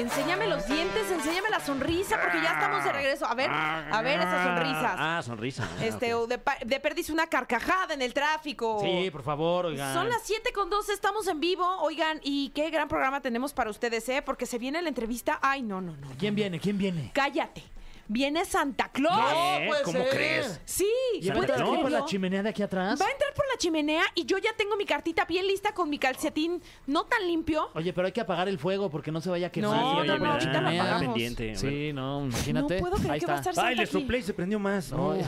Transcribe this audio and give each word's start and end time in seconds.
Enséñame 0.00 0.46
los 0.46 0.66
dientes, 0.66 1.10
enséñame 1.10 1.48
la 1.50 1.60
sonrisa, 1.60 2.18
porque 2.20 2.40
ya 2.42 2.52
estamos 2.52 2.84
de 2.84 2.92
regreso. 2.92 3.26
A 3.26 3.34
ver, 3.34 3.50
a 3.50 4.02
ver 4.02 4.20
esas 4.20 4.44
sonrisas. 4.46 4.94
Ah, 4.98 5.22
sonrisa. 5.24 5.68
Este, 5.82 6.14
o 6.14 6.26
de, 6.26 6.38
pa- 6.38 6.58
de 6.64 6.80
perdiz 6.80 7.10
una 7.10 7.26
carcajada 7.26 7.94
en 7.94 8.02
el 8.02 8.12
tráfico. 8.12 8.80
Sí, 8.82 9.10
por 9.10 9.22
favor, 9.22 9.66
oigan. 9.66 9.94
Son 9.94 10.08
las 10.08 10.22
7 10.24 10.52
con 10.52 10.68
2, 10.70 10.88
estamos 10.90 11.26
en 11.28 11.40
vivo. 11.40 11.64
Oigan, 11.80 12.20
y 12.22 12.50
qué 12.50 12.70
gran 12.70 12.88
programa 12.88 13.20
tenemos 13.20 13.52
para 13.52 13.70
ustedes, 13.70 14.08
¿eh? 14.08 14.22
Porque 14.22 14.46
se 14.46 14.58
viene 14.58 14.82
la 14.82 14.88
entrevista. 14.88 15.38
Ay, 15.42 15.62
no, 15.62 15.80
no, 15.80 15.96
no. 15.96 16.08
¿Quién 16.18 16.34
viene? 16.34 16.60
¿Quién 16.60 16.76
viene? 16.78 17.10
Cállate. 17.14 17.62
Viene 18.08 18.44
Santa 18.44 18.88
Claus. 18.92 19.18
¿Qué? 19.58 19.70
¿Cómo 19.84 20.04
crees? 20.10 20.60
Sí, 20.64 20.86
¿Y 21.20 21.28
va 21.28 21.34
a 21.34 21.36
¿puedes 21.38 21.50
entrar 21.50 21.66
por 21.68 21.78
creerlo? 21.80 21.98
la 21.98 22.04
chimenea 22.06 22.42
de 22.42 22.48
aquí 22.50 22.62
atrás? 22.62 23.00
Va 23.00 23.06
a 23.06 23.10
entrar 23.10 23.34
por 23.34 23.44
la 23.52 23.58
chimenea 23.58 24.02
y 24.14 24.24
yo 24.26 24.38
ya 24.38 24.50
tengo 24.56 24.76
mi 24.76 24.84
cartita 24.84 25.24
bien 25.24 25.46
lista 25.46 25.72
con 25.72 25.90
mi 25.90 25.98
calcetín 25.98 26.62
no 26.86 27.04
tan 27.04 27.26
limpio. 27.26 27.68
Oye, 27.74 27.92
pero 27.92 28.06
hay 28.06 28.12
que 28.12 28.20
apagar 28.20 28.48
el 28.48 28.58
fuego 28.58 28.90
porque 28.90 29.10
no 29.10 29.20
se 29.20 29.28
vaya 29.30 29.48
a 29.48 29.50
quemar. 29.50 29.70
No, 29.70 30.02
Sí, 30.02 30.06
no, 30.08 30.18
no, 30.18 30.24
la 30.24 30.32
ahorita 30.34 30.52
lo 30.52 30.58
chimenea. 30.58 30.82
apagamos. 30.82 31.14
pendiente. 31.14 31.56
Sí, 31.56 31.92
no, 31.92 32.24
imagínate. 32.26 32.74
No 32.76 32.80
puedo 32.80 32.96
creer 32.96 33.12
Ahí 33.12 33.20
que 33.20 33.26
va 33.26 33.32
a 33.34 33.36
está. 33.38 33.50
estar 33.50 33.64
Ay, 33.64 33.70
Santa 33.76 33.82
le 33.82 33.88
aquí. 33.88 34.00
soplé 34.02 34.18
y 34.18 34.22
se 34.22 34.34
prendió 34.34 34.58
más. 34.58 34.92
No, 34.92 35.12
Ay. 35.12 35.22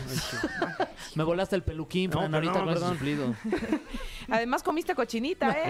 Me 1.16 1.24
volaste 1.24 1.56
el 1.56 1.62
peluquín, 1.62 2.10
No, 2.10 2.18
Fran, 2.20 2.30
perdón, 2.30 2.48
ahorita 2.56 2.64
con 2.64 2.68
ese 2.70 2.80
perdón. 2.80 3.34
suplido. 3.34 3.34
Además 4.30 4.62
comiste 4.62 4.94
cochinita, 4.94 5.50
¿eh? 5.50 5.64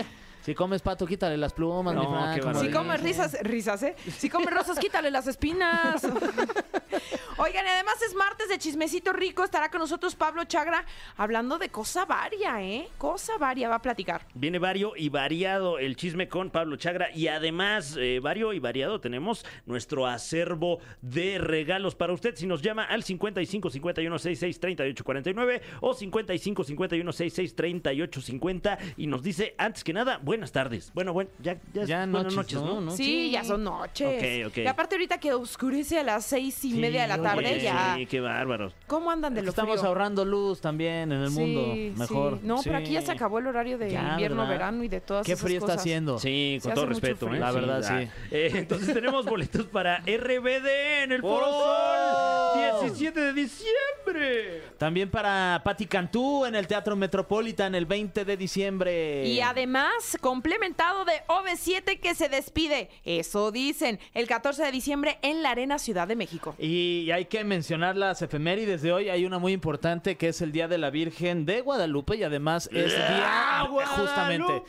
Eh, 0.00 0.04
Si 0.48 0.54
comes 0.54 0.80
pato, 0.80 1.06
quítale 1.06 1.36
las 1.36 1.52
plumas, 1.52 1.94
mi 1.94 2.00
No, 2.00 2.08
Fran. 2.10 2.34
qué 2.34 2.40
como 2.40 2.58
Si 2.58 2.70
comes 2.70 3.02
risas, 3.02 3.36
risas, 3.42 3.82
¿eh? 3.82 3.94
Si 4.16 4.30
comes 4.30 4.48
rosas, 4.48 4.78
quítale 4.78 5.10
las 5.10 5.26
espinas. 5.26 6.02
Oigan, 7.36 7.66
y 7.66 7.68
además 7.68 8.02
es 8.02 8.14
martes 8.14 8.48
de 8.48 8.58
chismecito 8.58 9.12
rico. 9.12 9.44
Estará 9.44 9.70
con 9.70 9.80
nosotros 9.80 10.16
Pablo 10.16 10.44
Chagra 10.44 10.84
hablando 11.16 11.58
de 11.58 11.68
cosa 11.68 12.04
varia, 12.04 12.62
¿eh? 12.62 12.88
Cosa 12.96 13.36
varia 13.38 13.68
va 13.68 13.76
a 13.76 13.82
platicar. 13.82 14.26
Viene 14.34 14.58
vario 14.58 14.94
y 14.96 15.10
variado 15.10 15.78
el 15.78 15.96
chisme 15.96 16.28
con 16.28 16.50
Pablo 16.50 16.76
Chagra 16.76 17.10
y 17.14 17.28
además 17.28 17.96
eh, 17.98 18.18
vario 18.20 18.54
y 18.54 18.58
variado 18.58 19.00
tenemos 19.00 19.44
nuestro 19.66 20.06
acervo 20.06 20.78
de 21.02 21.38
regalos 21.38 21.94
para 21.94 22.12
usted 22.14 22.34
si 22.34 22.46
nos 22.46 22.62
llama 22.62 22.84
al 22.84 23.04
55 23.04 23.70
51 23.70 24.18
66 24.18 24.60
38 24.60 25.04
49 25.04 25.62
o 25.80 25.94
55 25.94 26.64
51 26.64 27.12
66 27.12 27.54
38 27.54 28.20
50 28.20 28.78
y 28.96 29.06
nos 29.06 29.22
dice 29.22 29.54
antes 29.58 29.84
que 29.84 29.92
nada 29.92 30.18
buenas 30.38 30.52
tardes. 30.52 30.90
Bueno, 30.94 31.12
bueno, 31.12 31.30
ya, 31.40 31.58
ya, 31.74 31.84
Ya 31.84 32.06
noches, 32.06 32.34
noches, 32.36 32.60
¿no? 32.62 32.80
¿no? 32.80 32.90
Sí, 32.92 33.30
ya 33.30 33.42
son 33.44 33.64
noches. 33.64 34.22
Ok, 34.44 34.50
ok. 34.52 34.58
Y 34.58 34.66
aparte 34.66 34.94
ahorita 34.94 35.18
que 35.18 35.32
oscurece 35.32 35.98
a 35.98 36.02
las 36.04 36.24
seis 36.24 36.64
y 36.64 36.72
Sí, 36.72 36.78
media 36.78 37.02
de 37.02 37.08
la 37.08 37.20
tarde, 37.20 37.46
Oye, 37.46 37.60
ya... 37.60 37.94
Sí, 37.96 38.06
qué 38.06 38.20
bárbaros. 38.20 38.72
¿Cómo 38.86 39.10
andan 39.10 39.34
de 39.34 39.42
lo 39.42 39.50
Estamos 39.50 39.78
frío? 39.78 39.88
ahorrando 39.88 40.24
luz 40.24 40.60
también 40.60 41.10
en 41.12 41.22
el 41.22 41.30
Sí, 41.30 41.38
mundo. 41.40 41.72
sí. 41.74 41.92
Mejor. 41.96 42.38
No, 42.42 42.60
pero 42.62 42.76
aquí 42.78 42.92
ya 42.92 43.02
se 43.02 43.12
acabó 43.12 43.38
el 43.40 43.46
horario 43.48 43.78
de 43.78 43.90
Ya, 43.90 44.10
invierno, 44.12 44.42
¿verdad? 44.42 44.48
verano 44.52 44.84
y 44.84 44.88
de 44.88 45.00
todas 45.00 45.26
Qué 45.26 45.32
esas 45.32 45.44
frío 45.44 45.58
está 45.58 45.74
haciendo. 45.74 46.18
Sí, 46.18 46.58
con 46.62 46.74
todo 46.74 46.86
respeto. 46.86 47.34
¿eh? 47.34 47.38
La 47.38 47.50
verdad, 47.52 47.82
sí. 47.82 48.08
Eh, 48.30 48.50
entonces 48.54 48.94
tenemos 48.94 49.24
boletos 49.26 49.66
para 49.66 49.98
RBD 50.06 51.02
en 51.04 51.12
el 51.12 51.20
Foro 51.22 51.46
¡Oh! 51.48 51.52
Sol 51.52 52.37
17 52.58 53.20
de 53.20 53.32
diciembre. 53.32 54.62
También 54.78 55.10
para 55.10 55.60
Patti 55.64 55.86
Cantú 55.86 56.44
en 56.44 56.54
el 56.54 56.66
Teatro 56.66 56.96
Metropolitan 56.96 57.74
el 57.74 57.86
20 57.86 58.24
de 58.24 58.36
diciembre. 58.36 59.26
Y 59.26 59.40
además, 59.40 60.16
complementado 60.20 61.04
de 61.04 61.12
OV7 61.28 62.00
que 62.00 62.14
se 62.14 62.28
despide. 62.28 62.90
Eso 63.04 63.50
dicen, 63.50 63.98
el 64.14 64.26
14 64.26 64.64
de 64.64 64.72
diciembre 64.72 65.18
en 65.22 65.42
la 65.42 65.50
Arena 65.50 65.78
Ciudad 65.78 66.08
de 66.08 66.16
México. 66.16 66.54
Y 66.58 67.10
hay 67.10 67.26
que 67.26 67.44
mencionar 67.44 67.96
las 67.96 68.22
efemérides 68.22 68.82
de 68.82 68.92
hoy. 68.92 69.08
Hay 69.08 69.24
una 69.24 69.38
muy 69.38 69.52
importante 69.52 70.16
que 70.16 70.28
es 70.28 70.40
el 70.40 70.52
Día 70.52 70.68
de 70.68 70.78
la 70.78 70.90
Virgen 70.90 71.46
de 71.46 71.60
Guadalupe 71.60 72.16
y 72.16 72.22
además 72.22 72.68
es 72.72 72.92
día 72.92 73.66
justamente 73.96 74.62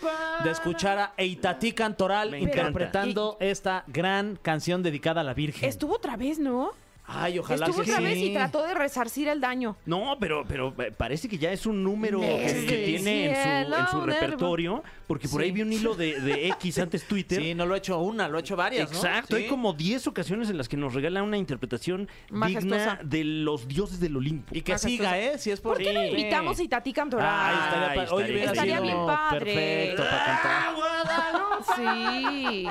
de 0.44 0.52
escuchar 0.52 0.98
a 0.98 1.14
Eitatí 1.18 1.72
Cantoral 1.72 2.32
Me 2.32 2.40
interpretando 2.40 3.38
esta 3.40 3.84
gran 3.88 4.38
canción 4.42 4.84
dedicada 4.84 5.22
a 5.22 5.24
la 5.24 5.34
Virgen. 5.34 5.68
Estuvo 5.68 5.96
otra 5.96 6.18
vez, 6.18 6.40
¿no? 6.40 6.72
Ay, 7.12 7.40
ojalá 7.40 7.66
Estuvo 7.66 7.84
que 7.84 7.92
otra 7.92 7.98
sí. 8.02 8.04
vez 8.04 8.18
y 8.18 8.34
trató 8.34 8.64
de 8.64 8.74
resarcir 8.74 9.28
el 9.28 9.42
daño. 9.42 9.76
No, 9.86 10.18
pero, 10.20 10.44
pero 10.48 10.74
eh, 10.80 10.92
parece 10.96 11.28
que 11.28 11.38
ya 11.38 11.52
es 11.52 11.66
un 11.66 11.84
número 11.84 12.20
que, 12.20 12.84
tiene 12.86 13.26
en 13.62 13.88
su, 13.90 13.98
en 14.02 14.06
repertorio, 14.08 14.84
porque 15.08 15.28
por 15.28 15.42
Sí. 15.42 15.46
ahí 15.46 15.52
vi 15.52 15.62
un 15.64 15.74
hilo 15.74 15.96
de, 15.96 16.20
de 16.22 16.48
X 16.60 16.78
antes 16.80 17.06
Twitter. 17.08 17.42
Sí, 17.42 17.56
no 17.56 17.66
lo 17.66 17.76
he 17.76 17.80
hecho 17.80 18.00
una, 18.00 18.28
lo 18.28 18.38
he 18.38 18.42
hecho 18.42 18.56
varias, 18.56 18.92
¿no? 18.92 18.98
Exacto, 18.98 19.36
Sí. 19.36 19.44
hay 19.44 19.50
como 19.50 19.74
10 19.74 20.08
ocasiones 20.08 20.50
en 20.50 20.58
las 20.58 20.70
que 20.70 20.78
nos 20.78 20.94
regala 20.94 21.24
una 21.24 21.38
interpretación 21.38 22.08
Majestuosa. 22.30 22.98
digna 22.98 23.00
de 23.04 23.24
los 23.24 23.68
dioses 23.68 24.00
del 24.00 24.16
Olimpo. 24.18 24.56
Y 24.56 24.62
que 24.62 24.74
Majestuosa. 24.74 24.98
siga, 24.98 25.20
¿eh? 25.20 25.38
Si 25.40 25.52
es 25.52 25.60
por 25.62 25.74
¿Por 25.76 25.84
qué 25.84 25.94
no 25.94 26.02
Sí. 26.02 26.08
invitamos 26.10 26.60
a 26.60 26.64
Itatí 26.64 26.94
Cantoral? 26.94 27.28
Ay, 27.30 27.56
estaría, 27.56 28.14
Oye, 28.14 28.24
estaría- 28.26 28.46
estaría 28.46 28.80
bien 28.82 28.98
padre. 29.06 29.40
perfecto 29.54 30.04
para 30.04 30.26
cantar. 30.26 31.76
Sí. 31.76 32.68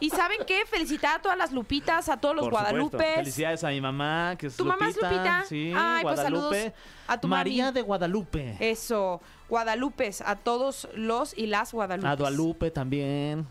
¿Y 0.00 0.10
saben 0.10 0.38
qué? 0.46 0.62
Felicitar 0.66 1.18
a 1.18 1.22
todas 1.22 1.36
las 1.36 1.52
Lupitas, 1.52 2.08
a 2.08 2.16
todos 2.18 2.34
los 2.34 2.44
Por 2.48 2.52
supuesto. 2.58 2.74
Guadalupes. 2.74 3.14
Felicidades 3.16 3.64
a 3.64 3.68
mi 3.68 3.79
mamá, 3.80 4.36
que 4.38 4.46
es 4.48 4.56
¿Tu 4.56 4.64
mamá 4.64 4.88
es 4.88 4.96
Lupita? 4.96 5.44
Sí, 5.48 5.72
Ay, 5.74 6.02
pues 6.02 6.14
Guadalupe. 6.16 6.40
saludos 6.60 6.72
a 7.08 7.20
tu 7.20 7.28
María 7.28 7.64
mami. 7.66 7.74
de 7.74 7.82
Guadalupe. 7.82 8.56
Eso, 8.60 9.20
Guadalupes, 9.48 10.20
a 10.22 10.36
todos 10.36 10.88
los 10.94 11.36
y 11.36 11.46
las 11.46 11.72
Guadalupes. 11.72 12.10
A 12.10 12.16
Guadalupe 12.16 12.70
también. 12.70 13.46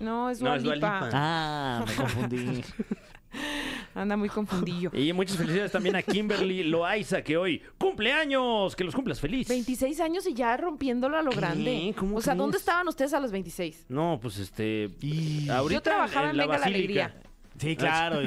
No, 0.00 0.30
es 0.30 0.40
No, 0.40 0.56
Lipa. 0.56 0.74
Lipa. 0.74 1.10
Ah, 1.12 1.84
me 1.86 1.94
confundí. 1.94 2.62
Anda 3.94 4.16
muy 4.16 4.28
confundillo. 4.28 4.90
Y 4.94 5.12
muchas 5.12 5.36
felicidades 5.36 5.72
también 5.72 5.96
a 5.96 6.02
Kimberly 6.02 6.62
Loaiza, 6.64 7.22
que 7.22 7.36
hoy 7.36 7.62
cumpleaños. 7.76 8.74
Que 8.76 8.84
los 8.84 8.94
cumplas 8.94 9.20
feliz. 9.20 9.48
26 9.48 10.00
años 10.00 10.26
y 10.26 10.34
ya 10.34 10.56
rompiéndolo 10.56 11.16
a 11.18 11.22
lo 11.22 11.30
grande. 11.32 11.94
¿Cómo 11.98 12.16
o 12.16 12.20
sea, 12.20 12.32
crees? 12.32 12.38
¿dónde 12.38 12.58
estaban 12.58 12.86
ustedes 12.88 13.12
a 13.12 13.20
los 13.20 13.32
26? 13.32 13.86
No, 13.88 14.18
pues 14.22 14.38
este. 14.38 14.90
Y- 15.00 15.48
Ahorita 15.50 15.78
Yo 15.78 15.82
trabajaba 15.82 16.30
en 16.30 16.36
la 16.36 16.44
Venga 16.46 16.58
la. 16.58 16.66
Alegría. 16.66 17.14
Sí, 17.58 17.76
claro. 17.76 18.20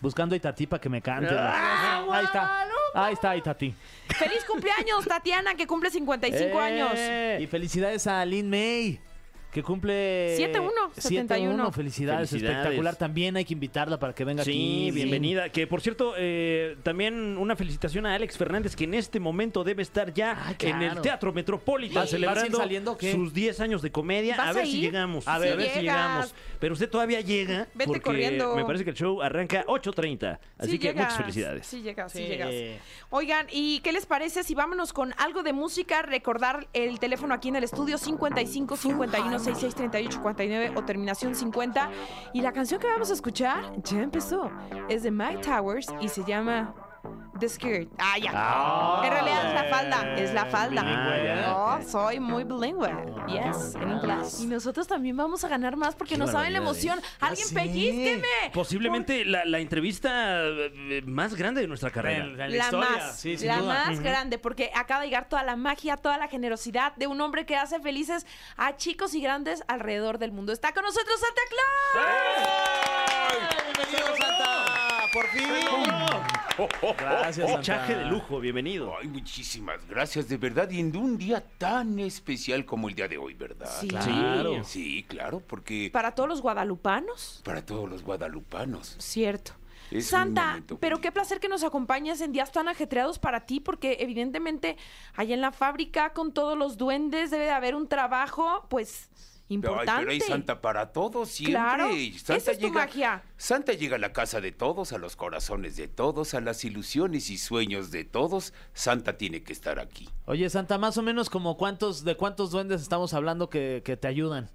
Buscando 0.00 0.34
a 0.34 0.36
Itatí 0.36 0.66
para 0.66 0.80
que 0.80 0.88
me 0.88 1.02
cante. 1.02 1.34
Ah, 1.36 2.06
Ahí 2.10 2.24
está. 2.24 2.66
Ahí 2.94 3.12
está 3.12 3.36
Itatí. 3.36 3.74
¡Feliz 4.08 4.44
cumpleaños, 4.44 5.04
Tatiana, 5.06 5.54
que 5.54 5.66
cumple 5.66 5.90
55 5.90 6.58
años! 6.58 6.92
Eh. 6.96 7.38
Y 7.42 7.46
felicidades 7.46 8.06
a 8.06 8.24
Lin 8.24 8.48
May. 8.48 9.00
Que 9.52 9.64
cumple 9.64 10.36
7-1, 10.38 10.70
71. 10.96 11.66
7-1, 11.68 11.72
felicidades, 11.72 12.30
Felicidades. 12.30 12.56
espectacular. 12.58 12.94
También 12.96 13.36
hay 13.36 13.44
que 13.44 13.52
invitarla 13.54 13.98
para 13.98 14.14
que 14.14 14.24
venga 14.24 14.44
Sí, 14.44 14.50
aquí. 14.50 14.90
bienvenida. 14.92 15.48
Que 15.48 15.66
por 15.66 15.80
cierto, 15.80 16.14
eh, 16.16 16.76
también 16.84 17.36
una 17.36 17.56
felicitación 17.56 18.06
a 18.06 18.14
Alex 18.14 18.36
Fernández, 18.38 18.76
que 18.76 18.84
en 18.84 18.94
este 18.94 19.18
momento 19.18 19.64
debe 19.64 19.82
estar 19.82 20.14
ya 20.14 20.36
Ah, 20.46 20.54
claro. 20.56 20.76
en 20.76 20.82
el 20.82 21.00
Teatro 21.00 21.32
Metropolitan 21.32 21.94
¿Vas- 21.96 22.04
vas 22.04 22.12
a 22.12 22.16
ir 22.16 22.20
celebrando 22.22 22.58
saliendo 22.58 22.98
sus 23.00 23.34
10 23.34 23.58
años 23.58 23.82
de 23.82 23.90
comedia. 23.90 24.36
¿Vas 24.36 24.48
A 24.50 24.52
ver 24.52 24.62
a 24.62 24.66
si 24.66 24.80
llegamos. 24.80 25.26
A 25.26 25.38
ver, 25.38 25.52
a 25.54 25.56
ver 25.56 25.70
si 25.70 25.80
llegamos. 25.80 26.34
Pero 26.60 26.74
usted 26.74 26.88
todavía 26.88 27.20
llega. 27.20 27.66
Vete 27.74 27.86
porque 27.86 28.02
corriendo. 28.02 28.54
Me 28.54 28.64
parece 28.64 28.84
que 28.84 28.90
el 28.90 28.96
show 28.96 29.20
arranca 29.20 29.64
8.30. 29.66 30.38
Así 30.58 30.72
Sí 30.72 30.78
que 30.78 30.88
llegas, 30.88 31.04
muchas 31.06 31.16
felicidades. 31.16 31.66
Sí 31.66 31.82
llegas, 31.82 32.12
sí, 32.12 32.18
Sí. 32.18 32.24
llegas. 32.26 32.50
Oigan, 33.08 33.46
¿y 33.50 33.80
qué 33.80 33.92
les 33.92 34.06
parece 34.06 34.44
si 34.44 34.54
vámonos 34.54 34.92
con 34.92 35.12
algo 35.18 35.42
de 35.42 35.52
música? 35.52 36.02
Recordar 36.02 36.68
el 36.72 37.00
teléfono 37.00 37.34
aquí 37.34 37.48
en 37.48 37.56
el 37.56 37.64
estudio 37.64 37.98
55 37.98 38.76
51 38.76 39.39
66 39.40 39.74
38 39.74 40.22
49 40.22 40.72
o 40.76 40.84
terminación 40.84 41.34
50. 41.34 41.90
Y 42.32 42.40
la 42.40 42.52
canción 42.52 42.80
que 42.80 42.86
vamos 42.86 43.10
a 43.10 43.14
escuchar 43.14 43.72
ya 43.82 44.02
empezó. 44.02 44.50
Es 44.88 45.02
de 45.02 45.10
Mike 45.10 45.42
Towers 45.42 45.88
y 46.00 46.08
se 46.08 46.24
llama 46.24 46.74
The 47.40 47.48
Skirt. 47.48 47.88
Ah, 47.98 48.18
ya. 48.18 48.30
en 49.04 49.12
realidad 49.12 49.46
es 49.48 49.54
la 49.54 49.64
falda, 49.64 50.14
es 50.16 50.34
la 50.34 50.46
falda. 50.46 50.82
bilingüe, 50.82 51.44
Oh, 51.48 51.78
soy 51.86 52.20
muy 52.20 52.44
bilingüe. 52.44 52.90
Yes, 53.28 53.74
en 53.74 53.90
inglés. 53.92 54.40
Y 54.42 54.46
nosotros 54.46 54.86
también 54.86 55.16
vamos 55.16 55.42
a 55.44 55.48
ganar 55.48 55.76
más 55.76 55.94
porque 55.94 56.16
nos 56.16 56.30
saben 56.30 56.52
la 56.52 56.58
emoción. 56.58 57.00
Alguien 57.20 57.48
sí. 57.48 57.54
pellizqueme. 57.54 58.50
Posiblemente 58.52 59.24
la, 59.24 59.44
la 59.44 59.58
entrevista 59.58 60.10
eh, 60.46 61.02
más 61.06 61.34
grande 61.34 61.62
de 61.62 61.66
nuestra 61.66 61.90
carrera. 61.90 62.24
En 62.24 62.36
la 62.36 62.48
la 62.48 62.56
historia, 62.56 62.88
más, 62.90 63.18
sí, 63.18 63.36
sin 63.38 63.48
la 63.48 63.56
duda. 63.58 63.84
más 63.86 64.00
grande, 64.00 64.38
porque 64.38 64.70
acaba 64.74 65.00
de 65.00 65.06
llegar 65.08 65.28
toda 65.28 65.42
la 65.42 65.56
magia, 65.56 65.96
toda 65.96 66.18
la 66.18 66.28
generosidad 66.28 66.94
de 66.96 67.06
un 67.06 67.20
hombre 67.20 67.46
que 67.46 67.56
hace 67.56 67.80
felices 67.80 68.26
a 68.56 68.76
chicos 68.76 69.14
y 69.14 69.20
grandes 69.20 69.62
alrededor 69.68 70.18
del 70.18 70.32
mundo. 70.32 70.52
Está 70.52 70.72
con 70.72 70.84
nosotros 70.84 71.18
Santa 71.20 71.40
Claus. 71.48 72.10
¡Bienvenido, 73.76 74.16
Santa! 74.16 75.06
¡Por 75.12 75.26
fin! 75.28 76.39
Gracias, 76.98 77.46
Santa. 77.46 77.58
Fichaje 77.58 77.94
de 77.96 78.04
lujo, 78.06 78.40
bienvenido. 78.40 78.94
Ay, 79.00 79.08
muchísimas 79.08 79.86
gracias, 79.86 80.28
de 80.28 80.36
verdad. 80.36 80.68
Y 80.70 80.80
en 80.80 80.96
un 80.96 81.16
día 81.16 81.40
tan 81.58 81.98
especial 81.98 82.64
como 82.64 82.88
el 82.88 82.94
día 82.94 83.08
de 83.08 83.18
hoy, 83.18 83.34
¿verdad? 83.34 83.70
Sí. 83.80 83.88
Claro. 83.88 84.64
Sí, 84.64 85.04
claro, 85.08 85.40
porque 85.40 85.90
Para 85.92 86.14
todos 86.14 86.28
los 86.28 86.42
guadalupanos, 86.42 87.40
para 87.44 87.64
todos 87.64 87.88
los 87.88 88.02
guadalupanos. 88.02 88.96
cierto. 88.98 89.52
Es 89.90 90.06
Santa, 90.06 90.62
pero 90.78 91.00
qué 91.00 91.10
placer 91.10 91.40
que 91.40 91.48
nos 91.48 91.64
acompañes 91.64 92.20
en 92.20 92.30
días 92.30 92.52
tan 92.52 92.68
ajetreados 92.68 93.18
para 93.18 93.40
ti, 93.44 93.58
porque 93.58 93.96
evidentemente 93.98 94.76
allá 95.16 95.34
en 95.34 95.40
la 95.40 95.50
fábrica 95.50 96.12
con 96.12 96.32
todos 96.32 96.56
los 96.56 96.76
duendes 96.76 97.32
debe 97.32 97.46
de 97.46 97.50
haber 97.50 97.74
un 97.74 97.88
trabajo, 97.88 98.66
pues 98.70 99.08
importante. 99.50 99.90
Ay, 99.90 99.98
pero 99.98 100.10
hay 100.12 100.20
Santa 100.20 100.60
para 100.60 100.92
todos 100.92 101.28
siempre. 101.28 101.54
Claro, 101.54 101.88
Santa 102.16 102.36
esa 102.36 102.52
es 102.52 102.58
tu 102.58 102.66
llega, 102.66 102.80
magia. 102.80 103.22
Santa 103.36 103.72
llega 103.72 103.96
a 103.96 103.98
la 103.98 104.12
casa 104.12 104.40
de 104.40 104.52
todos, 104.52 104.92
a 104.92 104.98
los 104.98 105.16
corazones 105.16 105.76
de 105.76 105.88
todos, 105.88 106.34
a 106.34 106.40
las 106.40 106.64
ilusiones 106.64 107.30
y 107.30 107.38
sueños 107.38 107.90
de 107.90 108.04
todos. 108.04 108.52
Santa 108.72 109.18
tiene 109.18 109.42
que 109.42 109.52
estar 109.52 109.78
aquí. 109.78 110.08
Oye, 110.26 110.48
Santa, 110.48 110.78
más 110.78 110.96
o 110.96 111.02
menos 111.02 111.30
como 111.30 111.56
cuántos, 111.56 112.04
de 112.04 112.16
cuántos 112.16 112.50
duendes 112.50 112.80
estamos 112.82 113.12
hablando 113.14 113.50
que, 113.50 113.82
que 113.84 113.96
te 113.96 114.08
ayudan. 114.08 114.50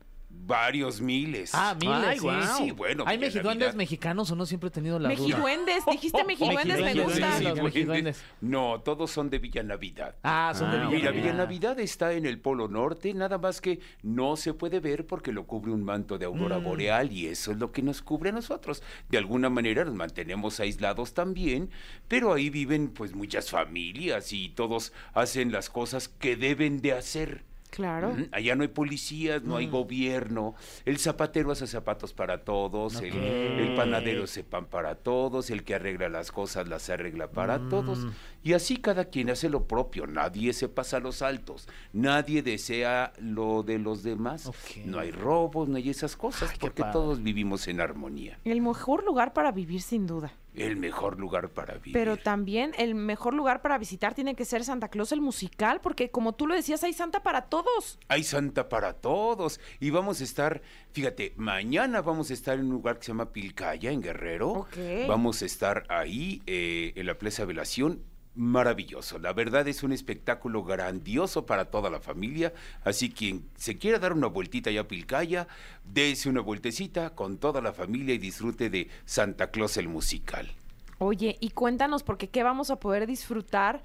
Varios 0.46 1.02
miles. 1.02 1.52
Ah, 1.56 1.76
miles, 1.80 1.96
Ay, 2.06 2.20
sí. 2.20 2.66
Sí, 2.66 2.72
bueno. 2.72 3.04
¿Hay 3.08 3.18
pues, 3.18 3.30
en 3.30 3.34
mejiduendes 3.38 3.68
Navidad- 3.70 3.78
mexicanos 3.78 4.30
o 4.32 4.36
no? 4.36 4.46
Siempre 4.46 4.68
he 4.68 4.72
tenido 4.72 5.00
la 5.00 5.10
duda. 5.10 5.18
Mejiduendes, 5.28 5.84
dijiste 5.92 6.24
mejiduendes, 6.24 6.78
me 6.78 6.84
Mejiduendes, 6.84 7.20
gusta. 7.20 7.38
sí, 7.40 7.44
los 7.46 7.62
Mejiduendes. 7.64 8.24
No, 8.42 8.80
todos 8.82 9.10
son 9.10 9.30
de 9.32 9.40
Villa 9.40 9.64
Navidad. 9.64 10.16
Ah, 10.24 10.54
son 10.56 10.70
de 10.72 10.78
Ah, 10.78 10.88
Villa 10.88 10.90
Mira, 10.90 11.04
Navidad. 11.12 11.24
Villa 11.24 11.34
Navidad 11.34 11.80
está 11.80 12.14
en 12.14 12.26
el 12.28 12.40
Polo 12.40 12.68
Norte, 12.68 13.14
nada 13.16 13.38
más 13.40 13.60
que 13.60 13.80
no 14.04 14.36
se 14.36 14.54
puede 14.54 14.80
ver 14.80 15.08
porque 15.08 15.32
lo 15.32 15.46
cubre 15.48 15.72
un 15.72 15.84
manto 15.84 16.18
de 16.20 16.26
aurora 16.26 16.58
boreal 16.58 17.12
y 17.12 17.26
eso 17.28 17.52
es 17.52 17.58
lo 17.58 17.72
que 17.72 17.82
nos 17.82 18.02
cubre 18.04 18.30
a 18.30 18.34
nosotros. 18.34 18.84
De 19.10 19.18
alguna 19.18 19.50
manera 19.50 19.84
nos 19.84 19.96
mantenemos 19.96 20.60
aislados 20.60 21.14
también, 21.16 21.72
pero 22.08 22.34
ahí 22.34 22.50
viven 22.52 22.90
pues 22.90 23.16
muchas 23.16 23.50
familias 23.50 24.32
y 24.32 24.50
todos 24.50 24.94
hacen 25.16 25.52
las 25.52 25.70
cosas 25.72 26.08
que 26.08 26.36
deben 26.36 26.82
de 26.82 26.94
hacer. 26.94 27.44
Claro. 27.76 28.16
Allá 28.32 28.56
no 28.56 28.62
hay 28.64 28.70
policías, 28.70 29.44
no 29.44 29.58
hay 29.58 29.68
gobierno. 29.68 30.56
El 30.86 30.98
zapatero 30.98 31.52
hace 31.52 31.68
zapatos 31.68 32.14
para 32.14 32.46
todos, 32.46 33.02
el, 33.02 33.14
el 33.14 33.76
panadero 33.76 34.24
hace 34.24 34.46
pan 34.46 34.66
para 34.66 34.96
todos, 34.96 35.50
el 35.50 35.66
que 35.66 35.76
arregla 35.76 36.08
las 36.08 36.32
cosas 36.32 36.70
las 36.70 36.90
arregla 36.90 37.32
para 37.32 37.60
todos. 37.68 38.08
Y 38.44 38.54
así 38.54 38.78
cada 38.78 39.06
quien 39.06 39.30
hace 39.30 39.50
lo 39.50 39.68
propio, 39.68 40.08
nadie 40.08 40.54
se 40.54 40.70
pasa 40.70 40.98
a 40.98 41.00
los 41.02 41.22
altos, 41.22 41.68
nadie 41.92 42.42
desea 42.44 43.12
lo 43.20 43.64
de 43.64 43.78
los 43.80 44.04
demás. 44.04 44.50
No 44.86 45.00
hay 45.00 45.12
robos, 45.12 45.68
no 45.68 45.76
hay 45.76 45.90
esas 45.90 46.16
cosas, 46.16 46.52
Ay, 46.52 46.58
porque 46.60 46.84
todos 46.94 47.22
vivimos 47.22 47.68
en 47.68 47.82
armonía. 47.82 48.40
El 48.46 48.62
mejor 48.62 49.04
lugar 49.04 49.34
para 49.34 49.52
vivir, 49.52 49.82
sin 49.82 50.08
duda. 50.08 50.32
El 50.58 50.78
mejor 50.78 51.20
lugar 51.20 51.50
para 51.50 51.76
vivir. 51.76 51.94
Pero 51.94 52.18
también 52.18 52.74
el 52.78 52.96
mejor 52.96 53.34
lugar 53.34 53.62
para 53.62 53.78
visitar 53.78 54.14
tiene 54.14 54.36
que 54.36 54.46
ser 54.46 54.64
Santa 54.64 54.90
Claus 54.90 55.12
el 55.12 55.22
musical, 55.22 55.82
porque 55.82 56.10
como 56.10 56.34
tú 56.34 56.48
lo 56.48 56.56
decías, 56.56 56.84
hay 56.84 56.94
Santa 56.94 57.24
para 57.24 57.44
todos. 57.44 58.00
Hay 58.08 58.24
Santa 58.24 58.70
para 58.70 58.94
todos. 58.94 59.60
Y 59.80 59.90
vamos 59.90 60.22
a 60.22 60.24
estar, 60.24 60.62
fíjate, 60.92 61.34
mañana 61.38 62.02
vamos 62.02 62.32
a 62.32 62.34
estar 62.34 62.58
en 62.58 62.66
un 62.66 62.72
lugar 62.72 62.98
que 62.98 63.06
se 63.06 63.12
llama 63.12 63.32
Pilcaya, 63.32 63.92
en 63.92 64.02
Guerrero. 64.02 64.50
Ok. 64.50 64.78
Vamos 65.08 65.42
a 65.42 65.46
estar 65.46 65.84
ahí, 65.90 66.42
eh, 66.46 66.94
en 66.96 67.06
la 67.06 67.18
Plaza 67.18 67.46
Velación. 67.46 68.04
Maravilloso. 68.36 69.18
La 69.18 69.32
verdad 69.32 69.66
es 69.68 69.82
un 69.82 69.94
espectáculo 69.94 70.64
grandioso 70.64 71.46
para 71.46 71.66
toda 71.66 71.90
la 71.90 72.02
familia. 72.02 72.54
Así 72.84 73.10
quien 73.10 73.46
se 73.56 73.78
quiera 73.78 73.98
dar 73.98 74.12
una 74.12 74.28
vueltita 74.28 74.70
allá 74.70 74.82
a 74.82 74.88
Pilcaya, 74.88 75.48
dése 75.86 76.28
una 76.28 76.42
vueltecita 76.42 77.16
con 77.16 77.38
toda 77.38 77.62
la 77.62 77.72
familia 77.72 78.14
y 78.14 78.18
disfrute 78.18 78.70
de 78.70 78.90
Santa 79.06 79.52
Claus 79.52 79.78
el 79.78 79.88
musical. 79.88 80.52
Oye, 80.98 81.38
y 81.40 81.50
cuéntanos, 81.52 82.04
porque 82.04 82.30
qué 82.30 82.44
vamos 82.44 82.72
a 82.72 82.78
poder 82.78 83.08
disfrutar 83.08 83.84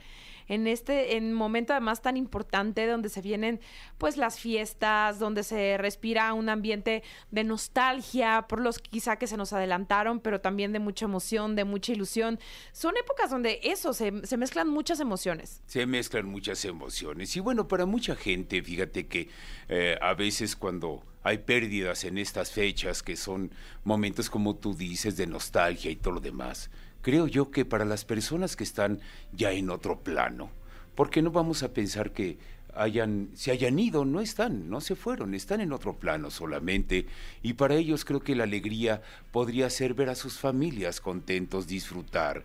en 0.50 0.66
este 0.66 1.16
en 1.16 1.32
momento 1.32 1.72
además 1.72 2.02
tan 2.02 2.16
importante 2.16 2.84
donde 2.88 3.08
se 3.08 3.22
vienen 3.22 3.60
pues 3.98 4.16
las 4.16 4.40
fiestas, 4.40 5.20
donde 5.20 5.44
se 5.44 5.78
respira 5.78 6.34
un 6.34 6.48
ambiente 6.48 7.04
de 7.30 7.44
nostalgia 7.44 8.46
por 8.48 8.60
los 8.60 8.80
quizá 8.80 9.16
que 9.16 9.28
se 9.28 9.36
nos 9.36 9.52
adelantaron, 9.52 10.18
pero 10.18 10.40
también 10.40 10.72
de 10.72 10.80
mucha 10.80 11.04
emoción, 11.04 11.54
de 11.54 11.62
mucha 11.62 11.92
ilusión. 11.92 12.40
Son 12.72 12.96
épocas 12.96 13.30
donde 13.30 13.60
eso, 13.62 13.92
se, 13.92 14.26
se 14.26 14.36
mezclan 14.36 14.68
muchas 14.68 14.98
emociones. 14.98 15.62
Se 15.66 15.86
mezclan 15.86 16.26
muchas 16.26 16.64
emociones. 16.64 17.36
Y 17.36 17.40
bueno, 17.40 17.68
para 17.68 17.86
mucha 17.86 18.16
gente, 18.16 18.60
fíjate 18.60 19.06
que 19.06 19.28
eh, 19.68 19.96
a 20.02 20.14
veces 20.14 20.56
cuando 20.56 21.04
hay 21.22 21.38
pérdidas 21.38 22.02
en 22.02 22.18
estas 22.18 22.50
fechas, 22.50 23.04
que 23.04 23.16
son 23.16 23.52
momentos 23.84 24.28
como 24.28 24.56
tú 24.56 24.74
dices, 24.74 25.16
de 25.16 25.28
nostalgia 25.28 25.92
y 25.92 25.96
todo 25.96 26.14
lo 26.14 26.20
demás, 26.20 26.70
creo 27.02 27.26
yo 27.26 27.50
que 27.50 27.64
para 27.64 27.84
las 27.84 28.04
personas 28.04 28.56
que 28.56 28.64
están 28.64 29.00
ya 29.32 29.52
en 29.52 29.70
otro 29.70 30.00
plano, 30.00 30.50
porque 30.94 31.22
no 31.22 31.30
vamos 31.30 31.62
a 31.62 31.72
pensar 31.72 32.12
que 32.12 32.38
hayan, 32.74 33.30
se 33.34 33.50
hayan 33.50 33.78
ido, 33.78 34.04
no 34.04 34.20
están, 34.20 34.68
no 34.70 34.80
se 34.80 34.94
fueron, 34.94 35.34
están 35.34 35.60
en 35.60 35.72
otro 35.72 35.96
plano 35.96 36.30
solamente, 36.30 37.06
y 37.42 37.54
para 37.54 37.74
ellos 37.74 38.04
creo 38.04 38.20
que 38.20 38.34
la 38.34 38.44
alegría 38.44 39.02
podría 39.32 39.70
ser 39.70 39.94
ver 39.94 40.08
a 40.08 40.14
sus 40.14 40.38
familias 40.38 41.00
contentos, 41.00 41.66
disfrutar, 41.66 42.44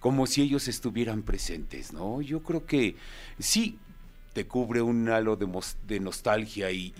como 0.00 0.26
si 0.26 0.42
ellos 0.42 0.68
estuvieran 0.68 1.22
presentes, 1.22 1.92
¿no? 1.92 2.20
Yo 2.22 2.42
creo 2.42 2.66
que 2.66 2.96
sí, 3.38 3.78
te 4.36 4.46
cubre 4.46 4.82
un 4.82 5.08
halo 5.08 5.34
de, 5.36 5.48
de 5.86 5.98
nostalgia 5.98 6.70
y- 6.70 6.92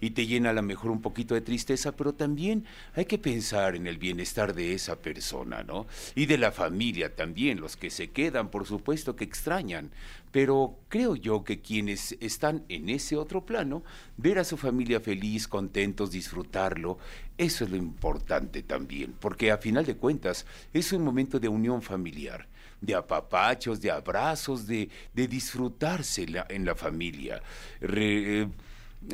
y 0.00 0.10
te 0.12 0.26
llena 0.26 0.50
a 0.50 0.52
lo 0.54 0.62
mejor 0.62 0.90
un 0.90 1.02
poquito 1.02 1.34
de 1.34 1.42
tristeza, 1.42 1.92
pero 1.94 2.14
también 2.14 2.64
hay 2.94 3.04
que 3.04 3.18
pensar 3.18 3.76
en 3.76 3.86
el 3.86 3.98
bienestar 3.98 4.54
de 4.54 4.72
esa 4.72 4.96
persona, 4.96 5.62
¿no? 5.64 5.86
Y 6.14 6.24
de 6.24 6.38
la 6.38 6.50
familia 6.50 7.14
también, 7.14 7.60
los 7.60 7.76
que 7.76 7.90
se 7.90 8.08
quedan, 8.10 8.50
por 8.50 8.66
supuesto 8.66 9.14
que 9.16 9.24
extrañan, 9.24 9.90
pero 10.30 10.78
creo 10.88 11.14
yo 11.14 11.44
que 11.44 11.60
quienes 11.60 12.16
están 12.20 12.64
en 12.70 12.88
ese 12.88 13.16
otro 13.16 13.44
plano, 13.44 13.84
ver 14.16 14.38
a 14.38 14.44
su 14.44 14.56
familia 14.56 14.98
feliz, 14.98 15.46
contentos, 15.46 16.10
disfrutarlo, 16.10 16.96
eso 17.36 17.64
es 17.64 17.70
lo 17.70 17.76
importante 17.76 18.62
también, 18.62 19.14
porque 19.20 19.50
a 19.52 19.58
final 19.58 19.84
de 19.84 19.96
cuentas 19.96 20.46
es 20.72 20.90
un 20.94 21.04
momento 21.04 21.38
de 21.38 21.48
unión 21.48 21.82
familiar 21.82 22.48
de 22.82 22.94
apapachos, 22.94 23.80
de 23.80 23.90
abrazos, 23.90 24.66
de, 24.66 24.90
de 25.14 25.26
disfrutarse 25.28 26.26
la- 26.26 26.46
en 26.50 26.66
la 26.66 26.74
familia. 26.74 27.40
Re- 27.80 28.42
eh, 28.42 28.48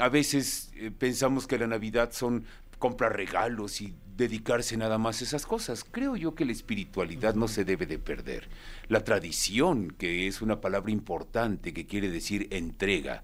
a 0.00 0.09
veces 0.09 0.70
eh, 0.75 0.91
pensamos 0.91 1.47
que 1.47 1.59
la 1.59 1.67
Navidad 1.69 2.11
son 2.12 2.44
comprar 2.79 3.17
regalos 3.17 3.81
y 3.81 3.94
dedicarse 4.17 4.76
nada 4.76 4.99
más 4.99 5.20
a 5.20 5.25
esas 5.25 5.47
cosas. 5.47 5.85
Creo 5.85 6.17
yo 6.17 6.35
que 6.35 6.44
la 6.44 6.53
espiritualidad 6.53 7.35
no 7.35 7.47
se 7.49 7.65
debe 7.65 7.87
de 7.87 7.99
perder. 7.99 8.49
La 8.88 9.05
tradición, 9.05 9.91
que 9.93 10.26
es 10.26 10.43
una 10.43 10.61
palabra 10.61 10.91
importante 10.91 11.73
que 11.73 11.87
quiere 11.87 12.09
decir 12.11 12.49
entrega, 12.50 13.23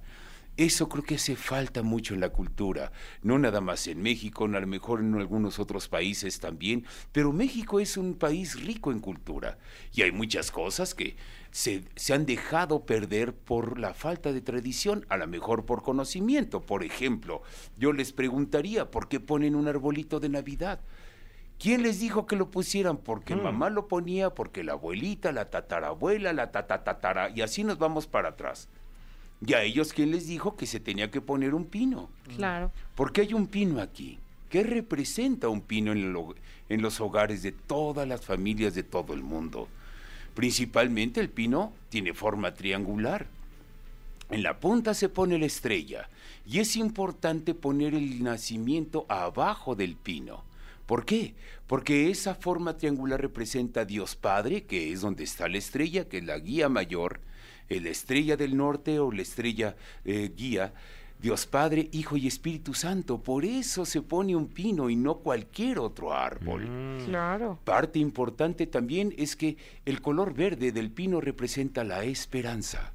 eso 0.56 0.88
creo 0.88 1.02
que 1.02 1.16
hace 1.16 1.36
falta 1.36 1.82
mucho 1.82 2.14
en 2.14 2.20
la 2.20 2.28
cultura, 2.28 2.92
no 3.22 3.38
nada 3.38 3.60
más 3.60 3.86
en 3.88 4.02
México, 4.02 4.44
a 4.44 4.48
lo 4.48 4.66
mejor 4.66 5.00
en 5.00 5.14
algunos 5.14 5.58
otros 5.58 5.88
países 5.88 6.38
también, 6.38 6.86
pero 7.12 7.32
México 7.32 7.80
es 7.80 7.96
un 7.96 8.14
país 8.14 8.60
rico 8.64 8.92
en 8.92 9.00
cultura 9.00 9.58
y 9.92 10.02
hay 10.02 10.12
muchas 10.12 10.50
cosas 10.50 10.94
que 10.94 11.16
se, 11.50 11.84
se 11.96 12.14
han 12.14 12.26
dejado 12.26 12.84
perder 12.86 13.34
por 13.34 13.78
la 13.78 13.94
falta 13.94 14.32
de 14.32 14.40
tradición, 14.40 15.06
a 15.08 15.16
lo 15.16 15.26
mejor 15.26 15.66
por 15.66 15.82
conocimiento. 15.82 16.60
Por 16.60 16.84
ejemplo, 16.84 17.42
yo 17.76 17.92
les 17.92 18.12
preguntaría, 18.12 18.90
¿por 18.90 19.08
qué 19.08 19.20
ponen 19.20 19.54
un 19.54 19.68
arbolito 19.68 20.20
de 20.20 20.28
Navidad? 20.28 20.80
¿Quién 21.58 21.82
les 21.82 22.00
dijo 22.00 22.26
que 22.26 22.36
lo 22.36 22.50
pusieran? 22.50 22.98
Porque 22.98 23.36
mamá 23.36 23.70
lo 23.70 23.86
ponía, 23.86 24.30
porque 24.30 24.64
la 24.64 24.72
abuelita, 24.72 25.32
la 25.32 25.50
tatarabuela, 25.50 26.32
la 26.32 26.50
tatatatara, 26.50 27.30
y 27.30 27.42
así 27.42 27.64
nos 27.64 27.78
vamos 27.78 28.06
para 28.06 28.30
atrás. 28.30 28.68
¿Y 29.46 29.54
a 29.54 29.62
ellos 29.62 29.92
quién 29.92 30.10
les 30.10 30.26
dijo 30.26 30.56
que 30.56 30.66
se 30.66 30.80
tenía 30.80 31.10
que 31.10 31.20
poner 31.20 31.54
un 31.54 31.64
pino? 31.64 32.08
Claro. 32.36 32.72
¿Por 32.94 33.12
qué 33.12 33.22
hay 33.22 33.34
un 33.34 33.46
pino 33.46 33.80
aquí? 33.80 34.18
¿Qué 34.48 34.62
representa 34.62 35.48
un 35.48 35.60
pino 35.60 35.92
en, 35.92 36.12
los 36.82 37.00
hogares 37.00 37.42
de 37.42 37.52
todas 37.52 38.06
las 38.06 38.24
familias 38.24 38.74
de 38.74 38.84
todo 38.84 39.12
el 39.12 39.22
mundo? 39.22 39.68
Principalmente 40.34 41.20
el 41.20 41.28
pino 41.28 41.72
tiene 41.88 42.14
forma 42.14 42.54
triangular. 42.54 43.26
En 44.30 44.42
la 44.42 44.58
punta 44.60 44.94
se 44.94 45.08
pone 45.08 45.38
la 45.38 45.46
estrella 45.46 46.08
y 46.46 46.60
es 46.60 46.76
importante 46.76 47.54
poner 47.54 47.94
el 47.94 48.22
nacimiento 48.22 49.06
abajo 49.08 49.74
del 49.74 49.96
pino. 49.96 50.44
¿Por 50.86 51.04
qué? 51.04 51.34
Porque 51.66 52.10
esa 52.10 52.34
forma 52.34 52.76
triangular 52.76 53.20
representa 53.20 53.80
a 53.80 53.84
Dios 53.84 54.16
Padre, 54.16 54.64
que 54.64 54.92
es 54.92 55.00
donde 55.00 55.24
está 55.24 55.48
la 55.48 55.58
estrella, 55.58 56.08
que 56.08 56.18
es 56.18 56.24
la 56.24 56.38
guía 56.38 56.68
mayor, 56.68 57.20
la 57.68 57.88
estrella 57.88 58.36
del 58.36 58.56
norte 58.56 58.98
o 58.98 59.10
la 59.10 59.22
estrella 59.22 59.76
eh, 60.04 60.32
guía, 60.36 60.72
Dios 61.20 61.46
Padre, 61.46 61.88
Hijo 61.92 62.16
y 62.16 62.26
Espíritu 62.26 62.74
Santo. 62.74 63.22
Por 63.22 63.44
eso 63.44 63.86
se 63.86 64.02
pone 64.02 64.36
un 64.36 64.48
pino 64.48 64.90
y 64.90 64.96
no 64.96 65.16
cualquier 65.18 65.78
otro 65.78 66.12
árbol. 66.12 66.68
Claro. 67.06 67.58
Parte 67.64 67.98
importante 67.98 68.66
también 68.66 69.14
es 69.16 69.34
que 69.34 69.56
el 69.86 70.02
color 70.02 70.34
verde 70.34 70.70
del 70.70 70.90
pino 70.90 71.20
representa 71.20 71.82
la 71.82 72.04
esperanza. 72.04 72.92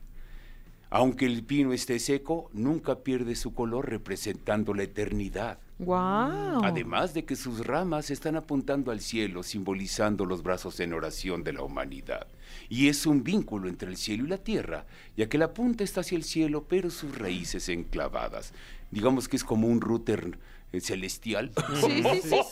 Aunque 0.92 1.26
el 1.26 1.44
pino 1.44 1.72
esté 1.72 2.00
seco, 2.00 2.50
nunca 2.54 3.00
pierde 3.00 3.36
su 3.36 3.54
color 3.54 3.90
representando 3.90 4.74
la 4.74 4.84
eternidad. 4.84 5.60
Wow. 5.78 6.64
Además 6.64 7.14
de 7.14 7.26
que 7.26 7.36
sus 7.36 7.66
ramas 7.66 8.10
están 8.10 8.36
apuntando 8.36 8.92
al 8.92 9.00
cielo, 9.00 9.44
simbolizando 9.44 10.26
los 10.26 10.44
brazos 10.44 10.80
en 10.80 10.94
oración 10.94 11.44
de 11.44 11.54
la 11.54 11.64
humanidad. 11.64 12.28
Y 12.70 12.88
es 12.88 13.06
un 13.06 13.24
vínculo 13.24 13.68
entre 13.68 13.90
el 13.90 13.98
cielo 13.98 14.26
y 14.26 14.30
la 14.30 14.38
tierra, 14.38 14.86
ya 15.18 15.28
que 15.28 15.38
la 15.38 15.54
punta 15.54 15.84
está 15.84 16.02
hacia 16.02 16.16
el 16.16 16.24
cielo, 16.24 16.66
pero 16.68 16.90
sus 16.90 17.18
raíces 17.18 17.68
enclavadas. 17.68 18.54
Digamos 18.92 19.28
que 19.28 19.38
es 19.38 19.44
como 19.44 19.68
un 19.68 19.82
router 19.82 20.38
eh, 20.72 20.80
celestial. 20.80 21.52
Sí, 21.82 22.04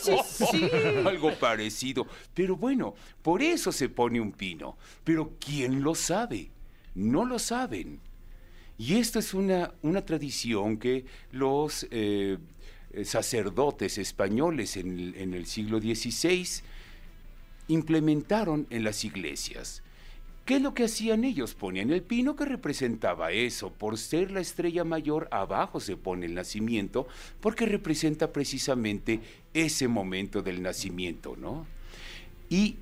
sí, 0.01 0.17
sí. 0.51 0.69
Algo 1.05 1.33
parecido. 1.39 2.07
Pero 2.33 2.55
bueno, 2.55 2.95
por 3.21 3.43
eso 3.43 3.71
se 3.71 3.89
pone 3.89 4.19
un 4.19 4.31
pino. 4.31 4.77
Pero 5.03 5.33
¿quién 5.39 5.83
lo 5.83 5.93
sabe? 5.93 6.50
No 6.95 7.25
lo 7.25 7.38
saben. 7.38 8.00
Y 8.79 8.95
esta 8.95 9.19
es 9.19 9.33
una, 9.33 9.71
una 9.83 10.03
tradición 10.03 10.77
que 10.77 11.05
los, 11.31 11.88
eh, 11.91 12.38
eh, 12.91 13.05
sacerdotes 13.05 13.97
españoles 13.97 14.77
en 14.77 14.97
el, 14.97 15.15
en 15.15 15.33
el 15.33 15.45
siglo 15.45 15.79
XVI 15.79 16.47
implementaron 17.67 18.65
en 18.69 18.83
las 18.83 19.03
iglesias. 19.03 19.83
¿Qué 20.47 20.55
es 20.55 20.61
lo 20.61 20.73
que 20.73 20.85
hacían 20.85 21.25
ellos? 21.25 21.55
Ponían 21.55 21.91
el 21.91 22.03
pino 22.03 22.37
que 22.37 22.45
representaba 22.45 23.33
eso. 23.33 23.69
Por 23.69 23.97
ser 23.97 24.31
la 24.31 24.39
estrella 24.39 24.85
mayor, 24.85 25.27
abajo 25.29 25.81
se 25.81 25.97
pone 25.97 26.25
el 26.25 26.35
nacimiento, 26.35 27.05
porque 27.41 27.65
representa 27.65 28.31
precisamente 28.31 29.19
ese 29.53 29.89
momento 29.89 30.41
del 30.41 30.63
nacimiento, 30.63 31.35
¿no? 31.35 31.67
Y 32.49 32.77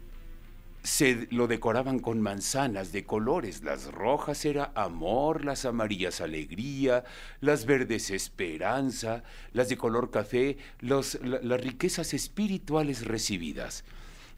se 0.84 1.28
lo 1.32 1.48
decoraban 1.48 1.98
con 1.98 2.22
manzanas 2.22 2.92
de 2.92 3.04
colores. 3.04 3.64
Las 3.64 3.92
rojas 3.92 4.46
era 4.46 4.72
amor, 4.76 5.44
las 5.44 5.66
amarillas 5.66 6.22
alegría, 6.22 7.04
las 7.42 7.66
verdes 7.66 8.12
esperanza, 8.12 9.24
las 9.54 9.70
de 9.70 9.78
color 9.78 10.12
café, 10.12 10.60
las 10.82 11.18
riquezas 11.62 12.14
espirituales 12.14 13.08
recibidas. 13.08 13.84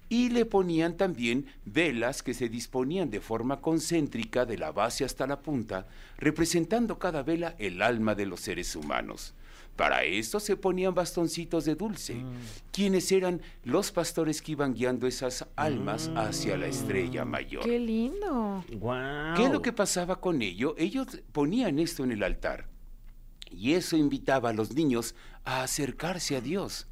Y 0.10 0.30
le 0.30 0.46
ponían 0.46 0.96
también 0.96 1.46
velas 1.66 2.24
que 2.24 2.34
se 2.34 2.50
disponían 2.50 3.10
de 3.10 3.20
forma 3.20 3.60
concéntrica 3.60 4.46
de 4.46 4.58
la 4.58 4.72
base 4.72 5.04
hasta 5.04 5.28
la 5.28 5.42
punta, 5.42 5.88
representando 6.18 6.98
cada 6.98 7.24
vela 7.24 7.56
el 7.60 7.82
alma 7.82 8.16
de 8.16 8.26
los 8.26 8.40
seres 8.40 8.76
humanos. 8.76 9.34
Para 9.76 10.04
esto 10.04 10.40
se 10.40 10.58
ponían 10.58 10.96
bastoncitos 10.96 11.66
de 11.66 11.76
dulce, 11.76 12.16
quienes 12.72 13.12
eran 13.12 13.42
los 13.64 13.92
pastores 13.92 14.42
que 14.42 14.54
iban 14.54 14.74
guiando 14.74 15.06
esas 15.06 15.46
almas 15.56 16.10
hacia 16.16 16.58
la 16.58 16.66
estrella 16.66 17.26
mayor. 17.26 17.64
Qué 17.64 17.78
lindo. 17.78 18.66
Guau. 18.72 19.36
¿Qué 19.36 19.46
es 19.46 19.52
lo 19.52 19.62
que 19.62 19.74
pasaba 19.74 20.20
con 20.20 20.42
ello? 20.42 20.74
Ellos 20.80 21.22
ponían 21.32 21.78
esto 21.78 22.04
en 22.04 22.12
el 22.12 22.24
altar 22.24 22.68
y 23.52 23.74
eso 23.74 23.98
invitaba 23.98 24.50
a 24.50 24.54
los 24.54 24.74
niños 24.74 25.16
a 25.46 25.64
acercarse 25.64 26.36
a 26.36 26.42
Dios, 26.42 26.88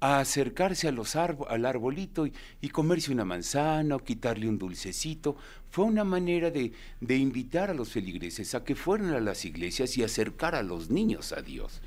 a 0.00 0.20
acercarse 0.20 0.88
a 0.88 0.92
los 0.92 1.16
arbo- 1.16 1.46
al 1.48 1.64
arbolito 1.64 2.26
y, 2.26 2.32
y 2.60 2.68
comerse 2.68 3.12
una 3.12 3.24
manzana 3.24 3.96
o 3.96 4.04
quitarle 4.04 4.48
un 4.48 4.58
dulcecito. 4.58 5.36
Fue 5.70 5.84
una 5.84 6.04
manera 6.04 6.50
de, 6.50 6.72
de 7.00 7.16
invitar 7.16 7.70
a 7.70 7.74
los 7.74 7.90
feligreses 7.90 8.54
a 8.54 8.62
que 8.64 8.74
fueran 8.74 9.14
a 9.14 9.20
las 9.20 9.44
iglesias 9.44 9.96
y 9.96 10.02
acercar 10.02 10.54
a 10.54 10.62
los 10.62 10.90
niños 10.90 11.32
a 11.32 11.42
Dios. 11.42 11.80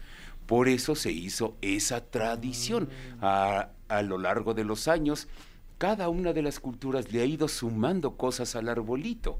Por 0.45 0.67
eso 0.67 0.95
se 0.95 1.11
hizo 1.11 1.55
esa 1.61 2.03
tradición. 2.05 2.89
A, 3.21 3.69
a 3.87 4.01
lo 4.01 4.17
largo 4.17 4.53
de 4.53 4.63
los 4.63 4.87
años, 4.87 5.27
cada 5.77 6.09
una 6.09 6.33
de 6.33 6.41
las 6.41 6.59
culturas 6.59 7.11
le 7.11 7.21
ha 7.21 7.25
ido 7.25 7.47
sumando 7.47 8.17
cosas 8.17 8.55
al 8.55 8.69
arbolito. 8.69 9.37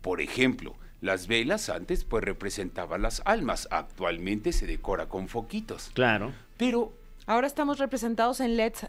Por 0.00 0.20
ejemplo, 0.20 0.74
las 1.00 1.26
velas 1.26 1.68
antes 1.68 2.04
pues 2.04 2.22
representaban 2.24 3.02
las 3.02 3.22
almas, 3.24 3.66
actualmente 3.70 4.52
se 4.52 4.66
decora 4.66 5.08
con 5.08 5.26
foquitos. 5.28 5.90
Claro. 5.94 6.32
Pero 6.56 6.92
Ahora 7.26 7.46
estamos 7.46 7.78
representados 7.78 8.40
en 8.40 8.56
LEDs. 8.56 8.86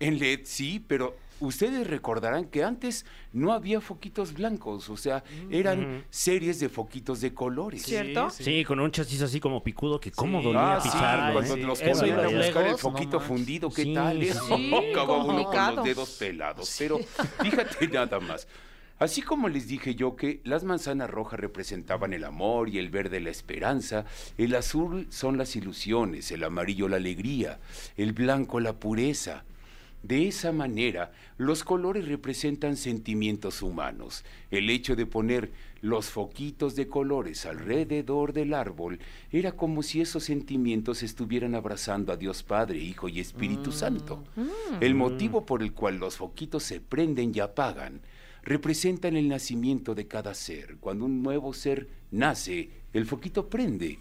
en 0.00 0.18
LED 0.18 0.40
sí, 0.44 0.84
pero 0.86 1.16
ustedes 1.40 1.86
recordarán 1.86 2.44
que 2.46 2.62
antes 2.64 3.04
no 3.32 3.52
había 3.52 3.80
foquitos 3.80 4.32
blancos, 4.32 4.88
o 4.88 4.96
sea, 4.96 5.22
eran 5.50 6.04
series 6.10 6.58
de 6.60 6.68
foquitos 6.68 7.20
de 7.20 7.34
colores. 7.34 7.82
¿Cierto? 7.82 8.30
Sí, 8.30 8.64
con 8.64 8.80
un 8.80 8.90
chasis 8.90 9.22
así 9.22 9.38
como 9.40 9.62
picudo 9.62 10.00
que 10.00 10.10
cómo 10.12 10.38
Sí. 10.38 10.44
dolía 10.46 10.74
Ah, 10.76 10.80
sí, 10.80 10.88
pisarlo. 10.90 11.32
cuando 11.34 11.54
¿eh? 11.54 11.58
los 11.62 11.80
Eso 11.80 11.98
ponían 12.00 12.20
a 12.20 12.28
buscar 12.28 12.64
el 12.66 12.72
no 12.72 12.78
foquito 12.78 13.10
manches. 13.18 13.28
fundido, 13.28 13.70
¿qué 13.70 13.82
Sí, 13.82 13.94
tal? 13.94 14.20
sí, 14.20 14.28
Eso 14.28 14.46
sí. 14.56 14.74
acaba 14.90 15.24
uno 15.24 15.44
con 15.44 15.76
los 15.76 15.84
dedos 15.84 16.10
pelados. 16.18 16.74
Pero 16.78 16.98
fíjate 17.42 17.88
nada 17.88 18.18
más. 18.20 18.46
Así 19.02 19.20
como 19.20 19.48
les 19.48 19.66
dije 19.66 19.96
yo 19.96 20.14
que 20.14 20.40
las 20.44 20.62
manzanas 20.62 21.10
rojas 21.10 21.40
representaban 21.40 22.12
el 22.12 22.22
amor 22.22 22.68
y 22.68 22.78
el 22.78 22.88
verde 22.88 23.18
la 23.18 23.30
esperanza, 23.30 24.04
el 24.38 24.54
azul 24.54 25.08
son 25.10 25.36
las 25.36 25.56
ilusiones, 25.56 26.30
el 26.30 26.44
amarillo 26.44 26.86
la 26.86 26.98
alegría, 26.98 27.58
el 27.96 28.12
blanco 28.12 28.60
la 28.60 28.74
pureza. 28.74 29.42
De 30.04 30.28
esa 30.28 30.52
manera, 30.52 31.10
los 31.36 31.64
colores 31.64 32.06
representan 32.06 32.76
sentimientos 32.76 33.60
humanos. 33.62 34.24
El 34.52 34.70
hecho 34.70 34.94
de 34.94 35.06
poner 35.06 35.50
los 35.80 36.06
foquitos 36.06 36.76
de 36.76 36.86
colores 36.86 37.44
alrededor 37.44 38.32
del 38.32 38.54
árbol 38.54 39.00
era 39.32 39.50
como 39.50 39.82
si 39.82 40.00
esos 40.00 40.22
sentimientos 40.22 41.02
estuvieran 41.02 41.56
abrazando 41.56 42.12
a 42.12 42.16
Dios 42.16 42.44
Padre, 42.44 42.78
Hijo 42.78 43.08
y 43.08 43.18
Espíritu 43.18 43.72
Santo. 43.72 44.22
El 44.80 44.94
motivo 44.94 45.44
por 45.44 45.60
el 45.60 45.72
cual 45.72 45.96
los 45.96 46.18
foquitos 46.18 46.62
se 46.62 46.80
prenden 46.80 47.32
y 47.34 47.40
apagan 47.40 48.00
representan 48.42 49.16
el 49.16 49.28
nacimiento 49.28 49.94
de 49.94 50.06
cada 50.06 50.34
ser. 50.34 50.76
Cuando 50.80 51.04
un 51.04 51.22
nuevo 51.22 51.52
ser 51.52 51.88
nace, 52.10 52.70
el 52.92 53.06
foquito 53.06 53.48
prende. 53.48 53.98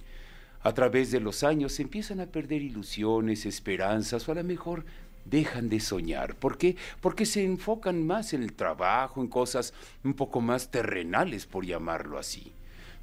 A 0.63 0.73
través 0.73 1.11
de 1.11 1.19
los 1.19 1.43
años 1.43 1.73
se 1.73 1.83
empiezan 1.83 2.19
a 2.19 2.27
perder 2.27 2.61
ilusiones, 2.61 3.45
esperanzas 3.45 4.27
o 4.27 4.31
a 4.31 4.35
lo 4.35 4.43
mejor 4.43 4.85
dejan 5.25 5.69
de 5.69 5.79
soñar. 5.79 6.35
¿Por 6.35 6.57
qué? 6.57 6.75
Porque 6.99 7.25
se 7.25 7.43
enfocan 7.43 8.05
más 8.05 8.33
en 8.33 8.43
el 8.43 8.53
trabajo, 8.53 9.21
en 9.21 9.27
cosas 9.27 9.73
un 10.03 10.13
poco 10.13 10.41
más 10.41 10.69
terrenales, 10.69 11.45
por 11.45 11.65
llamarlo 11.65 12.17
así. 12.17 12.51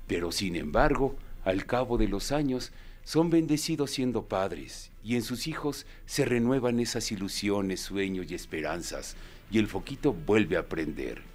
Pero 0.07 0.33
sin 0.33 0.57
embargo, 0.57 1.17
al 1.45 1.67
cabo 1.67 1.99
de 1.99 2.09
los 2.09 2.33
años, 2.33 2.73
son 3.05 3.31
bendecidos 3.31 3.93
siendo 3.93 4.27
padres 4.27 4.91
y 5.03 5.17
en 5.17 5.23
sus 5.23 5.47
hijos 5.47 5.87
se 6.05 6.27
renuevan 6.27 6.79
esas 6.79 7.11
ilusiones, 7.11 7.81
sueños 7.81 8.31
y 8.31 8.35
esperanzas 8.35 9.17
y 9.51 9.59
el 9.59 9.67
foquito 9.67 10.13
vuelve 10.13 10.59
a 10.59 10.69
prender. 10.69 11.28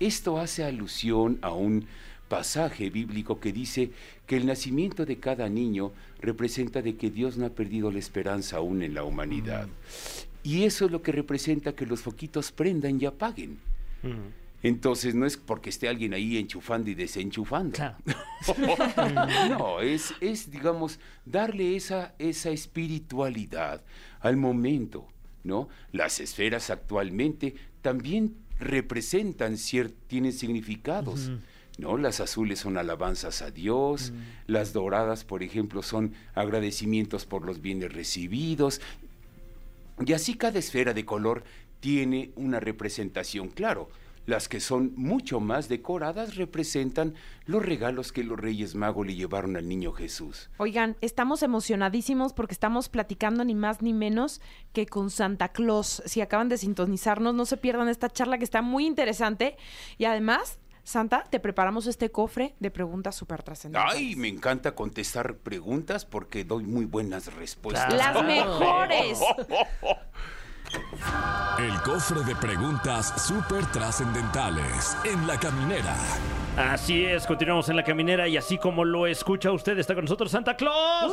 Esto 0.00 0.38
hace 0.38 0.64
alusión 0.64 1.38
a 1.42 1.52
un 1.52 1.86
pasaje 2.28 2.88
bíblico 2.88 3.38
que 3.38 3.52
dice 3.52 3.90
que 4.26 4.38
el 4.38 4.46
nacimiento 4.46 5.04
de 5.04 5.18
cada 5.18 5.48
niño 5.50 5.92
representa 6.20 6.80
de 6.80 6.96
que 6.96 7.10
Dios 7.10 7.36
no 7.36 7.44
ha 7.44 7.50
perdido 7.50 7.90
la 7.92 7.98
esperanza 7.98 8.56
aún 8.56 8.82
en 8.82 8.94
la 8.94 9.04
humanidad. 9.04 9.68
Y 10.42 10.64
eso 10.64 10.86
es 10.86 10.90
lo 10.90 11.02
que 11.02 11.12
representa 11.12 11.74
que 11.74 11.84
los 11.84 12.00
foquitos 12.00 12.50
prendan 12.50 12.98
y 12.98 13.04
apaguen. 13.04 13.58
Entonces 14.62 15.14
no 15.14 15.26
es 15.26 15.36
porque 15.36 15.68
esté 15.68 15.88
alguien 15.88 16.14
ahí 16.14 16.38
enchufando 16.38 16.88
y 16.88 16.94
desenchufando. 16.94 17.76
Claro. 17.76 17.96
no, 19.50 19.80
es, 19.80 20.14
es, 20.20 20.50
digamos, 20.50 20.98
darle 21.26 21.76
esa, 21.76 22.14
esa 22.18 22.50
espiritualidad 22.50 23.82
al 24.20 24.36
momento, 24.36 25.06
¿no? 25.44 25.68
Las 25.92 26.20
esferas 26.20 26.70
actualmente 26.70 27.54
también 27.82 28.34
representan, 28.60 29.56
tienen 30.06 30.32
significados. 30.32 31.30
¿No? 31.78 31.96
Las 31.96 32.20
azules 32.20 32.58
son 32.58 32.76
alabanzas 32.76 33.40
a 33.40 33.50
Dios, 33.50 34.12
las 34.46 34.74
doradas, 34.74 35.24
por 35.24 35.42
ejemplo, 35.42 35.82
son 35.82 36.12
agradecimientos 36.34 37.24
por 37.24 37.46
los 37.46 37.62
bienes 37.62 37.94
recibidos, 37.94 38.82
y 40.04 40.12
así 40.12 40.34
cada 40.34 40.58
esfera 40.58 40.92
de 40.94 41.04
color 41.04 41.42
tiene 41.80 42.32
una 42.36 42.60
representación, 42.60 43.48
claro. 43.48 43.88
Las 44.30 44.48
que 44.48 44.60
son 44.60 44.92
mucho 44.94 45.40
más 45.40 45.68
decoradas 45.68 46.36
representan 46.36 47.14
los 47.46 47.64
regalos 47.64 48.12
que 48.12 48.22
los 48.22 48.38
Reyes 48.38 48.76
Magos 48.76 49.04
le 49.04 49.16
llevaron 49.16 49.56
al 49.56 49.68
niño 49.68 49.90
Jesús. 49.90 50.50
Oigan, 50.58 50.96
estamos 51.00 51.42
emocionadísimos 51.42 52.32
porque 52.32 52.52
estamos 52.54 52.88
platicando 52.88 53.44
ni 53.44 53.56
más 53.56 53.82
ni 53.82 53.92
menos 53.92 54.40
que 54.72 54.86
con 54.86 55.10
Santa 55.10 55.48
Claus. 55.48 56.00
Si 56.06 56.20
acaban 56.20 56.48
de 56.48 56.58
sintonizarnos, 56.58 57.34
no 57.34 57.44
se 57.44 57.56
pierdan 57.56 57.88
esta 57.88 58.08
charla 58.08 58.38
que 58.38 58.44
está 58.44 58.62
muy 58.62 58.86
interesante. 58.86 59.56
Y 59.98 60.04
además, 60.04 60.60
Santa, 60.84 61.24
te 61.28 61.40
preparamos 61.40 61.88
este 61.88 62.12
cofre 62.12 62.54
de 62.60 62.70
preguntas 62.70 63.16
súper 63.16 63.42
trascendentales. 63.42 63.96
Ay, 63.96 64.14
me 64.14 64.28
encanta 64.28 64.76
contestar 64.76 65.38
preguntas 65.38 66.04
porque 66.04 66.44
doy 66.44 66.62
muy 66.62 66.84
buenas 66.84 67.34
respuestas. 67.34 67.92
Las 67.92 68.24
mejores. 68.24 69.18
El 71.58 71.80
cofre 71.82 72.22
de 72.22 72.34
preguntas 72.36 73.12
súper 73.26 73.66
trascendentales 73.66 74.96
en 75.04 75.26
la 75.26 75.38
caminera. 75.38 75.94
Así 76.56 77.04
es, 77.04 77.26
continuamos 77.26 77.68
en 77.68 77.76
la 77.76 77.84
caminera 77.84 78.28
y 78.28 78.36
así 78.36 78.58
como 78.58 78.84
lo 78.84 79.06
escucha 79.06 79.52
usted, 79.52 79.78
está 79.78 79.94
con 79.94 80.04
nosotros 80.04 80.30
Santa 80.30 80.56
Claus. 80.56 81.12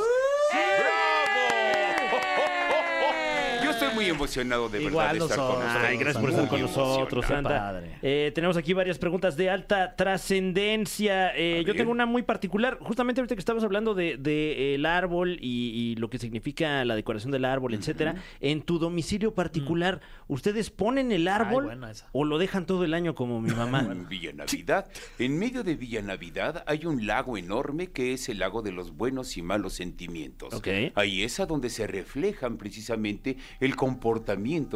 Yo 3.63 3.71
estoy 3.71 3.86
muy 3.97 4.05
emocionado 4.09 4.69
de 4.69 4.83
Igual 4.83 5.13
verdad 5.13 5.27
de 5.27 5.33
estar 5.33 5.37
con 5.37 5.59
nosotros. 5.59 5.85
Ay, 5.87 5.97
gracias 5.97 6.21
por 6.21 6.29
estar 6.29 6.47
con 6.47 6.61
nosotros, 6.61 7.25
padre. 7.25 7.97
Eh, 8.01 8.31
tenemos 8.33 8.57
aquí 8.57 8.73
varias 8.73 8.97
preguntas 8.97 9.35
de 9.35 9.49
alta 9.49 9.95
trascendencia. 9.95 11.35
Eh, 11.35 11.63
yo 11.65 11.75
tengo 11.75 11.91
una 11.91 12.05
muy 12.05 12.21
particular. 12.21 12.77
Justamente 12.81 13.21
ahorita 13.21 13.35
que 13.35 13.39
estabas 13.39 13.63
hablando 13.63 13.93
de, 13.93 14.17
de, 14.17 14.75
el 14.75 14.85
árbol 14.85 15.37
y, 15.41 15.71
y 15.73 15.95
lo 15.95 16.09
que 16.09 16.19
significa 16.19 16.85
la 16.85 16.95
decoración 16.95 17.31
del 17.31 17.45
árbol, 17.45 17.73
etcétera. 17.73 18.15
En 18.39 18.61
tu 18.61 18.79
domicilio 18.79 19.33
particular, 19.33 20.01
¿ustedes 20.27 20.69
ponen 20.69 21.11
el 21.11 21.27
árbol 21.27 21.77
o 22.11 22.23
lo 22.23 22.37
dejan 22.37 22.65
todo 22.65 22.83
el 22.83 22.93
año 22.93 23.15
como 23.15 23.41
mi 23.41 23.51
mamá? 23.51 23.85
En 23.97 24.07
Villa 24.07 24.33
Navidad. 24.33 24.89
En 25.17 25.39
medio 25.39 25.63
de 25.63 25.75
Villa 25.75 26.01
Navidad 26.01 26.63
hay 26.67 26.85
un 26.85 27.07
lago 27.07 27.37
enorme 27.37 27.87
que 27.87 28.13
es 28.13 28.27
el 28.29 28.39
lago 28.39 28.61
de 28.61 28.71
los 28.71 28.95
buenos 28.95 29.37
y 29.37 29.41
malos 29.41 29.73
sentimientos. 29.73 30.53
Ok. 30.53 30.67
Ahí 30.95 31.23
es 31.23 31.39
a 31.39 31.45
donde 31.45 31.69
se 31.69 31.87
reflejan 31.87 32.57
precisamente 32.57 33.37
el 33.59 33.75
comportamiento 33.75 33.86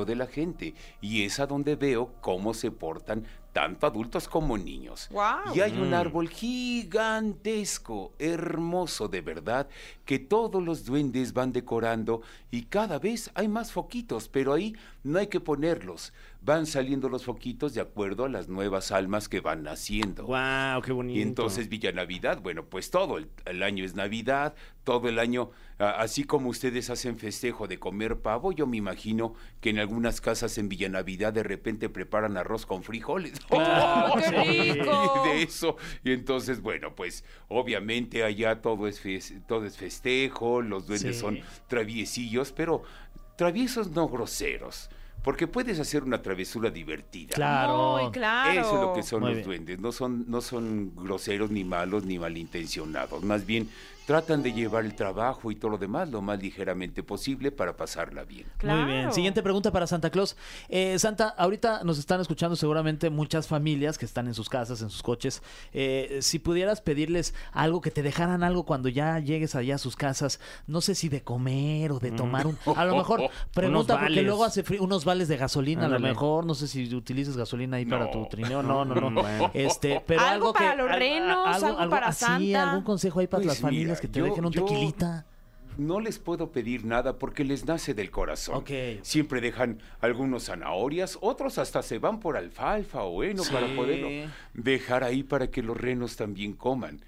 de 0.06 0.16
la 0.16 0.28
gente 0.28 0.74
y 1.02 1.24
es 1.24 1.40
a 1.40 1.48
donde 1.48 1.76
veo 1.76 2.14
cómo 2.22 2.54
se 2.54 2.72
portan 2.72 3.26
tanto 3.54 3.86
adultos 3.86 4.28
como 4.28 4.58
niños. 4.58 5.10
Y 5.54 5.60
hay 5.60 5.78
un 5.78 5.94
árbol 5.94 6.30
gigantesco, 6.30 8.14
hermoso 8.18 9.08
de 9.08 9.22
verdad, 9.22 9.68
que 10.06 10.20
todos 10.20 10.64
los 10.64 10.86
duendes 10.86 11.34
van 11.34 11.52
decorando 11.52 12.22
y 12.50 12.64
cada 12.64 13.00
vez 13.00 13.30
hay 13.34 13.48
más 13.48 13.72
foquitos, 13.72 14.30
pero 14.30 14.54
ahí 14.54 14.76
no 15.04 15.20
hay 15.20 15.28
que 15.28 15.40
ponerlos. 15.40 16.14
Van 16.44 16.66
saliendo 16.66 17.08
los 17.08 17.24
foquitos 17.24 17.76
de 17.76 17.82
acuerdo 17.82 18.26
a 18.26 18.30
las 18.30 18.50
nuevas 18.50 18.92
almas 18.92 19.30
que 19.30 19.42
van 19.42 19.62
naciendo. 19.62 20.26
¡Wow! 20.26 20.82
¡Qué 20.84 20.92
bonito! 20.92 21.20
Y 21.20 21.22
entonces 21.22 21.70
Villa 21.70 21.92
Navidad, 21.92 22.40
bueno, 22.42 22.66
pues 22.66 22.90
todo 22.90 23.20
el, 23.20 23.30
el 23.46 23.62
año 23.62 23.86
es 23.86 23.94
Navidad, 23.94 24.56
todo 24.84 25.08
el 25.08 25.20
año, 25.20 25.52
a- 25.78 25.92
así 26.02 26.24
como 26.24 26.50
ustedes 26.50 26.90
hacen 26.90 27.20
festejo 27.20 27.68
de 27.68 27.78
comer 27.78 28.22
pavo, 28.22 28.52
yo 28.54 28.66
me 28.66 28.78
imagino 28.78 29.36
que 29.60 29.70
en 29.70 29.78
algunas 29.78 30.20
casas 30.20 30.58
en 30.58 30.68
Villa 30.68 30.90
Navidad 30.90 31.32
de 31.32 31.44
repente 31.44 31.90
preparan 31.90 32.36
arroz 32.38 32.66
con 32.66 32.82
frijoles. 32.82 33.34
¡Oh, 33.52 34.16
qué 34.16 34.24
Sí. 34.24 34.72
rico! 34.80 35.24
Y 35.24 35.30
de 35.30 35.44
eso, 35.44 35.76
y 36.04 36.12
entonces, 36.12 36.60
bueno, 36.62 36.96
pues 36.96 37.24
obviamente 37.50 38.24
allá 38.24 38.62
todo 38.64 38.88
es, 38.88 39.00
todo 39.48 39.64
es 39.68 39.78
festejo, 39.78 40.64
los 40.64 40.88
duendes 40.88 41.18
Sí. 41.18 41.22
son 41.22 41.40
traviesillos, 41.68 42.52
pero 42.52 42.82
traviesos 43.36 43.92
no 43.92 44.08
groseros, 44.08 44.90
porque 45.24 45.48
puedes 45.48 45.80
hacer 45.80 46.04
una 46.04 46.22
travesura 46.22 46.70
divertida. 46.70 47.36
Claro. 47.36 47.98
Muy 48.02 48.12
claro. 48.12 48.60
Eso 48.60 48.76
es 48.76 48.82
lo 48.82 48.94
que 48.94 49.04
son 49.04 49.20
Muy 49.22 49.30
los 49.30 49.36
bien. 49.38 49.48
duendes. 49.48 49.80
No 49.80 49.92
son, 49.92 50.26
no 50.28 50.42
son 50.42 50.96
groseros, 50.96 51.52
ni 51.52 51.64
malos, 51.64 52.06
ni 52.06 52.18
malintencionados. 52.18 53.24
Más 53.24 53.46
bien, 53.46 53.70
tratan 54.12 54.44
de 54.44 54.52
llevar 54.52 54.84
el 54.84 54.94
trabajo 54.94 55.52
y 55.52 55.56
todo 55.56 55.72
lo 55.72 55.78
demás 55.78 56.10
lo 56.10 56.22
más 56.22 56.38
ligeramente 56.38 57.02
posible 57.02 57.50
para 57.50 57.78
pasarla 57.78 58.26
bien. 58.26 58.46
Muy 58.62 58.84
bien. 58.84 59.14
Siguiente 59.14 59.42
pregunta 59.42 59.72
para 59.72 59.88
Santa 59.88 60.10
Claus. 60.10 60.36
Eh, 60.68 61.00
Santa, 61.00 61.30
ahorita 61.30 61.86
nos 61.86 61.98
están 61.98 62.20
escuchando 62.20 62.58
seguramente 62.58 63.10
muchas 63.10 63.48
familias 63.48 63.98
que 63.98 64.04
están 64.04 64.28
en 64.28 64.34
sus 64.34 64.50
casas, 64.50 64.82
en 64.82 64.90
sus 64.90 65.02
coches. 65.02 65.42
Eh, 65.72 66.20
si 66.22 66.40
pudieras 66.40 66.82
pedirles 66.82 67.34
algo, 67.54 67.80
que 67.80 67.90
te 67.90 68.04
dejaran 68.04 68.44
algo 68.44 68.66
cuando 68.66 68.90
ya 68.90 69.18
llegues 69.20 69.56
allá 69.56 69.76
a 69.76 69.78
sus 69.78 69.96
casas, 69.96 70.42
no 70.68 70.82
sé 70.82 70.94
si 70.94 71.08
de 71.08 71.22
comer 71.24 71.94
o 71.94 72.00
de 72.00 72.12
tomar 72.12 72.48
un... 72.48 72.58
A 72.76 72.84
lo 72.84 72.98
mejor 72.98 73.30
pregunta 73.54 73.94
porque 73.94 74.10
vales. 74.10 74.26
luego 74.26 74.44
hace 74.44 74.64
frío, 74.64 74.84
unos 74.84 75.06
vales 75.06 75.30
de 75.30 75.38
gasolina, 75.38 75.86
a 75.86 75.88
lo 75.88 76.02
mejor, 76.02 76.46
no 76.46 76.54
sé 76.54 76.68
si 76.68 76.94
utilizas 76.94 77.38
gasolina 77.38 77.78
ahí 77.78 77.86
para 77.86 78.12
tu 78.12 78.26
trineo, 78.26 78.62
no, 78.62 78.84
no, 78.84 78.96
no. 78.96 79.12
Bueno. 79.22 79.52
Este, 79.54 80.02
pero 80.06 80.20
Algo 80.20 80.48
algo, 80.48 80.54
para 80.54 80.72
que, 80.72 80.78
los 80.82 80.92
renos, 80.92 81.64
algo 81.64 81.90
para 81.90 82.08
así, 82.08 82.26
Santa. 82.26 82.70
algún 82.72 82.84
consejo 82.84 83.20
ahí 83.20 83.28
para 83.28 83.40
Pues 83.44 83.48
las 83.48 83.60
familias 83.60 84.00
mira, 84.00 84.01
que 84.02 84.08
te 84.08 84.20
yo- 84.20 84.26
dejen 84.26 84.46
un 84.46 84.52
yo- 84.52 84.66
tequilita. 84.66 85.26
No 85.78 86.02
les 86.02 86.20
puedo 86.20 86.52
pedir 86.52 86.84
nada 86.86 87.18
porque 87.18 87.46
les 87.46 87.66
nace 87.66 87.94
del 87.94 88.12
corazón. 88.12 88.58
Siempre 89.04 89.40
dejan 89.40 89.80
algunos 90.02 90.46
zanahorias, 90.48 91.18
otros 91.22 91.58
hasta 91.58 91.82
se 91.82 91.98
van 91.98 92.20
por 92.20 92.36
alfalfa 92.36 93.04
o 93.04 93.24
heno 93.24 93.44
para 93.50 93.74
poderlo 93.74 94.10
dejar 94.54 95.06
ahí 95.06 95.24
para 95.24 95.50
que 95.50 95.64
los 95.64 95.78
renos 95.78 96.18
también 96.18 96.54
coman. 96.54 97.00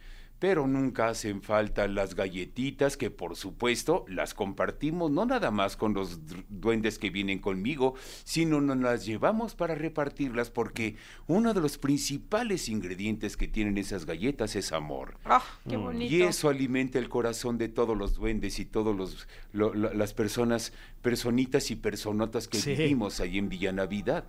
Pero 0.43 0.67
nunca 0.67 1.07
hacen 1.07 1.41
falta 1.41 1.87
las 1.87 2.15
galletitas 2.15 2.97
que 2.97 3.09
por 3.09 3.37
supuesto 3.37 4.03
las 4.09 4.33
compartimos 4.33 5.09
no 5.09 5.25
nada 5.25 5.51
más 5.51 5.77
con 5.77 5.93
los 5.93 6.19
duendes 6.49 6.99
que 6.99 7.09
vienen 7.09 7.39
conmigo, 7.39 7.93
sino 8.25 8.59
nos 8.59 8.75
las 8.75 9.05
llevamos 9.05 9.55
para 9.55 9.73
repartirlas 9.73 10.49
porque 10.49 10.97
uno 11.27 11.53
de 11.53 11.61
los 11.61 11.77
principales 11.77 12.67
ingredientes 12.67 13.37
que 13.37 13.47
tienen 13.47 13.77
esas 13.77 14.05
galletas 14.05 14.57
es 14.57 14.73
amor. 14.73 15.15
Ah, 15.23 15.41
qué 15.69 15.77
bonito. 15.77 16.13
Y 16.13 16.23
eso 16.23 16.49
alimenta 16.49 16.99
el 16.99 17.07
corazón 17.07 17.57
de 17.57 17.69
todos 17.69 17.97
los 17.97 18.15
duendes 18.15 18.59
y 18.59 18.65
todos 18.65 18.93
los 18.97 19.29
lo- 19.53 19.73
lo- 19.73 19.93
las 19.93 20.13
personas, 20.13 20.73
personitas 21.01 21.71
y 21.71 21.77
personotas 21.77 22.49
que 22.49 22.57
Sí. 22.59 22.71
vivimos 22.75 23.21
ahí 23.21 23.37
en 23.37 23.47
Villa 23.47 23.71
Navidad. 23.71 24.25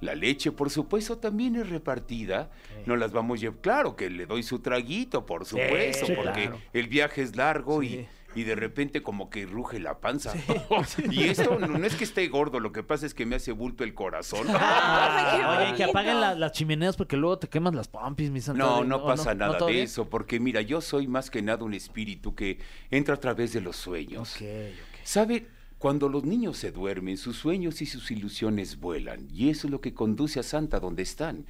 La 0.00 0.14
leche, 0.14 0.50
por 0.52 0.70
supuesto, 0.70 1.18
también 1.18 1.56
es 1.56 1.68
repartida. 1.68 2.50
No 2.86 2.96
las 2.96 3.12
vamos 3.12 3.38
a 3.38 3.42
llevar. 3.42 3.58
Claro 3.60 3.96
que 3.96 4.08
le 4.10 4.26
doy 4.26 4.42
su 4.42 4.60
traguito, 4.60 5.26
por 5.26 5.44
supuesto, 5.44 6.06
sí, 6.06 6.12
porque 6.16 6.42
claro. 6.44 6.60
el 6.72 6.88
viaje 6.88 7.22
es 7.22 7.36
largo 7.36 7.82
Sí. 7.82 8.06
y, 8.34 8.40
y 8.40 8.44
de 8.44 8.54
repente 8.54 9.02
como 9.02 9.28
que 9.28 9.44
ruge 9.44 9.78
la 9.80 9.98
panza. 10.00 10.32
y 11.10 11.24
esto 11.24 11.58
no, 11.58 11.66
no 11.66 11.84
es 11.86 11.94
que 11.96 12.04
esté 12.04 12.26
gordo, 12.28 12.60
lo 12.60 12.72
que 12.72 12.82
pasa 12.82 13.04
es 13.04 13.12
que 13.12 13.26
me 13.26 13.36
hace 13.36 13.52
bulto 13.52 13.84
el 13.84 13.92
corazón. 13.92 14.46
Qué 14.46 15.44
Oye, 15.44 15.74
que 15.76 15.84
apaguen 15.84 16.20
la- 16.20 16.34
las 16.34 16.52
chimeneas 16.52 16.96
porque 16.96 17.16
luego 17.16 17.38
te 17.38 17.48
quemas 17.48 17.74
las 17.74 17.88
pompis, 17.88 18.30
mi 18.30 18.40
Santa. 18.40 18.62
No, 18.64 18.84
no 18.84 19.04
pasa 19.04 19.34
nada 19.34 19.58
de 19.66 19.82
eso, 19.82 20.08
porque 20.08 20.40
mira, 20.40 20.60
yo 20.62 20.80
soy 20.80 21.06
más 21.08 21.28
que 21.30 21.42
nada 21.42 21.64
un 21.64 21.74
espíritu 21.74 22.34
que 22.34 22.58
entra 22.90 23.16
a 23.16 23.20
través 23.20 23.52
de 23.52 23.60
los 23.60 23.76
sueños. 23.76 24.36
Ok, 24.36 24.42
ok. 24.42 25.00
¿Sabe? 25.04 25.46
Cuando 25.80 26.10
los 26.10 26.24
niños 26.24 26.58
se 26.58 26.72
duermen, 26.72 27.16
sus 27.16 27.38
sueños 27.38 27.80
y 27.80 27.86
sus 27.86 28.10
ilusiones 28.10 28.78
vuelan, 28.80 29.26
y 29.32 29.48
eso 29.48 29.66
es 29.66 29.70
lo 29.70 29.80
que 29.80 29.94
conduce 29.94 30.38
a 30.38 30.42
Santa 30.42 30.78
donde 30.78 31.02
están. 31.02 31.46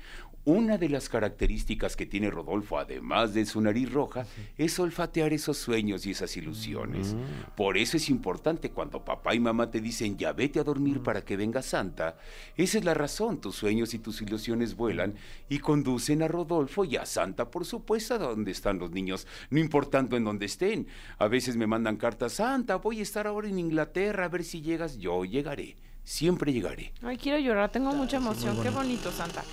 Una 0.47 0.79
de 0.79 0.89
las 0.89 1.11
características 1.11 1.97
que 1.97 2.07
tiene 2.07 2.31
Rodolfo, 2.31 2.79
además 2.79 3.35
de 3.35 3.45
su 3.45 3.61
nariz 3.61 3.93
roja, 3.93 4.25
es 4.57 4.79
olfatear 4.79 5.35
esos 5.35 5.59
sueños 5.59 6.07
y 6.07 6.13
esas 6.13 6.35
ilusiones. 6.35 7.15
Por 7.55 7.77
eso 7.77 7.99
es 7.99 8.09
importante 8.09 8.71
cuando 8.71 9.05
papá 9.05 9.35
y 9.35 9.41
mamá 9.41 9.71
te 9.71 9.83
dicen 9.83 10.17
ya 10.17 10.33
vete 10.33 10.59
a 10.59 10.65
dormir 10.65 11.03
para 11.03 11.23
que 11.23 11.37
venga 11.37 11.61
Santa. 11.61 12.17
Esa 12.57 12.79
es 12.79 12.85
la 12.87 12.95
razón, 12.95 13.39
tus 13.39 13.55
sueños 13.55 13.93
y 13.93 13.99
tus 13.99 14.23
ilusiones 14.23 14.77
vuelan 14.77 15.15
y 15.51 15.59
conducen 15.59 16.23
a 16.23 16.29
Rodolfo 16.29 16.87
y 16.87 16.97
a 16.97 17.05
Santa, 17.05 17.51
por 17.51 17.67
supuesto, 17.67 18.15
a 18.15 18.19
donde 18.19 18.53
están 18.53 18.79
los 18.79 18.93
niños, 18.93 19.27
no 19.51 19.61
importando 19.61 20.17
en 20.17 20.25
dónde 20.25 20.47
estén. 20.47 20.87
A 21.19 21.29
veces 21.29 21.57
me 21.57 21.67
mandan 21.67 21.99
cartas, 21.99 22.33
Santa, 22.33 22.77
voy 22.77 23.01
a 23.01 23.03
estar 23.03 23.27
ahora 23.27 23.49
en 23.49 23.59
Inglaterra, 23.59 24.20
a 24.23 24.29
ver 24.29 24.45
si 24.45 24.63
llegas. 24.63 24.99
Yo 24.99 25.25
llegaré, 25.25 25.77
siempre 26.05 26.53
llegaré. 26.53 26.93
Ay, 27.03 27.17
quiero 27.17 27.39
llorar, 27.39 27.71
tengo 27.71 27.93
mucha 27.93 28.17
emoción. 28.17 28.61
Qué 28.63 28.71
bonito, 28.71 29.11
Santa. 29.11 29.45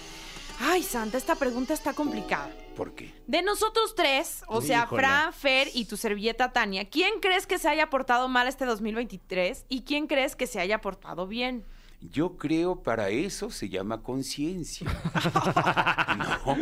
Ay, 0.59 0.81
Santa, 0.81 1.17
esta 1.17 1.35
pregunta 1.35 1.73
está 1.73 1.93
complicada. 1.93 2.49
¿Por 2.75 2.95
qué? 2.95 3.13
De 3.27 3.41
nosotros 3.43 3.93
tres, 3.95 4.43
o 4.47 4.61
sea, 4.61 4.83
Híjole. 4.85 5.01
Fran, 5.01 5.33
Fer 5.33 5.69
y 5.73 5.85
tu 5.85 5.97
servilleta 5.97 6.51
Tania, 6.51 6.89
¿quién 6.89 7.19
crees 7.19 7.45
que 7.45 7.59
se 7.59 7.69
haya 7.69 7.89
portado 7.89 8.27
mal 8.27 8.47
este 8.47 8.65
2023 8.65 9.65
y 9.69 9.81
quién 9.81 10.07
crees 10.07 10.35
que 10.35 10.47
se 10.47 10.59
haya 10.59 10.81
portado 10.81 11.27
bien? 11.27 11.63
Yo 12.01 12.37
creo 12.37 12.81
para 12.83 13.09
eso 13.09 13.49
se 13.49 13.69
llama 13.69 14.01
conciencia. 14.03 14.87
no. 16.17 16.57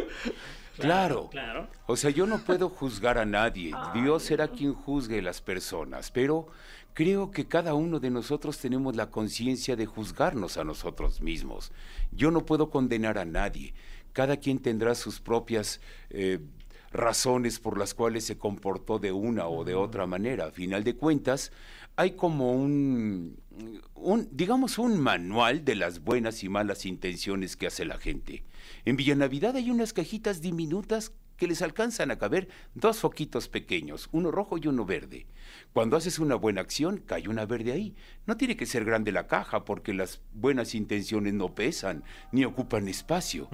Claro. 0.78 1.30
Claro. 1.30 1.68
O 1.88 1.96
sea, 1.96 2.10
yo 2.10 2.26
no 2.26 2.40
puedo 2.40 2.70
juzgar 2.70 3.18
a 3.18 3.26
nadie. 3.26 3.74
Dios 3.94 4.24
será 4.24 4.48
quien 4.48 4.74
juzgue 4.74 5.22
las 5.22 5.42
personas. 5.42 6.12
Pero 6.12 6.48
creo 6.96 7.30
que 7.30 7.46
cada 7.46 7.76
uno 7.76 8.00
de 8.00 8.10
nosotros 8.10 8.58
tenemos 8.58 8.96
la 8.96 9.12
conciencia 9.12 9.76
de 9.76 9.86
juzgarnos 9.86 10.58
a 10.58 10.64
nosotros 10.64 11.22
mismos. 11.22 11.72
Yo 12.12 12.32
no 12.32 12.46
puedo 12.46 12.70
condenar 12.70 13.18
a 13.18 13.26
nadie. 13.26 13.74
Cada 14.14 14.38
quien 14.38 14.60
tendrá 14.60 14.96
sus 14.96 15.20
propias 15.20 15.82
eh, 16.10 16.40
razones 16.94 17.60
por 17.60 17.78
las 17.78 17.94
cuales 17.94 18.24
se 18.24 18.38
comportó 18.38 18.98
de 18.98 19.12
una 19.12 19.48
o 19.48 19.66
de 19.66 19.76
otra 19.76 20.08
manera. 20.08 20.46
A 20.46 20.52
final 20.52 20.86
de 20.86 20.96
cuentas, 20.96 21.52
hay 21.98 22.12
como 22.12 22.54
un, 22.54 23.42
un, 23.94 24.30
digamos, 24.32 24.78
un 24.78 24.98
manual 24.98 25.66
de 25.66 25.76
las 25.76 26.00
buenas 26.00 26.46
y 26.46 26.50
malas 26.50 26.86
intenciones 26.86 27.58
que 27.58 27.68
hace 27.68 27.84
la 27.84 27.98
gente. 27.98 28.46
En 28.86 28.96
Villanavidad 28.96 29.58
hay 29.58 29.70
unas 29.70 29.92
cajitas 29.92 30.40
diminutas 30.42 31.12
que 31.38 31.48
les 31.48 31.62
alcanzan 31.62 32.12
a 32.12 32.18
caber 32.18 32.48
dos 32.74 33.00
foquitos 33.00 33.48
pequeños, 33.50 34.10
uno 34.12 34.32
rojo 34.32 34.58
y 34.58 34.68
uno 34.68 34.86
verde. 34.86 35.26
Cuando 35.74 35.98
haces 35.98 36.20
una 36.20 36.36
buena 36.36 36.62
acción, 36.62 37.04
cae 37.06 37.28
una 37.28 37.46
verde 37.46 37.72
ahí. 37.74 37.96
No 38.26 38.38
tiene 38.38 38.56
que 38.56 38.66
ser 38.66 38.86
grande 38.86 39.12
la 39.12 39.28
caja 39.28 39.66
porque 39.66 39.94
las 39.94 40.22
buenas 40.34 40.74
intenciones 40.76 41.34
no 41.34 41.54
pesan 41.54 42.04
ni 42.32 42.46
ocupan 42.46 42.88
espacio. 42.88 43.50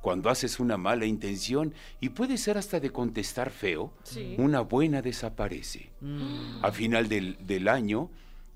Cuando 0.00 0.30
haces 0.30 0.60
una 0.60 0.76
mala 0.76 1.06
intención, 1.06 1.74
y 2.00 2.10
puede 2.10 2.38
ser 2.38 2.56
hasta 2.58 2.80
de 2.80 2.90
contestar 2.90 3.50
feo, 3.50 3.92
Sí. 4.04 4.34
una 4.38 4.60
buena 4.60 5.02
desaparece. 5.02 5.90
A 6.62 6.70
final 6.72 7.08
del, 7.08 7.36
del 7.46 7.68
año, 7.68 8.10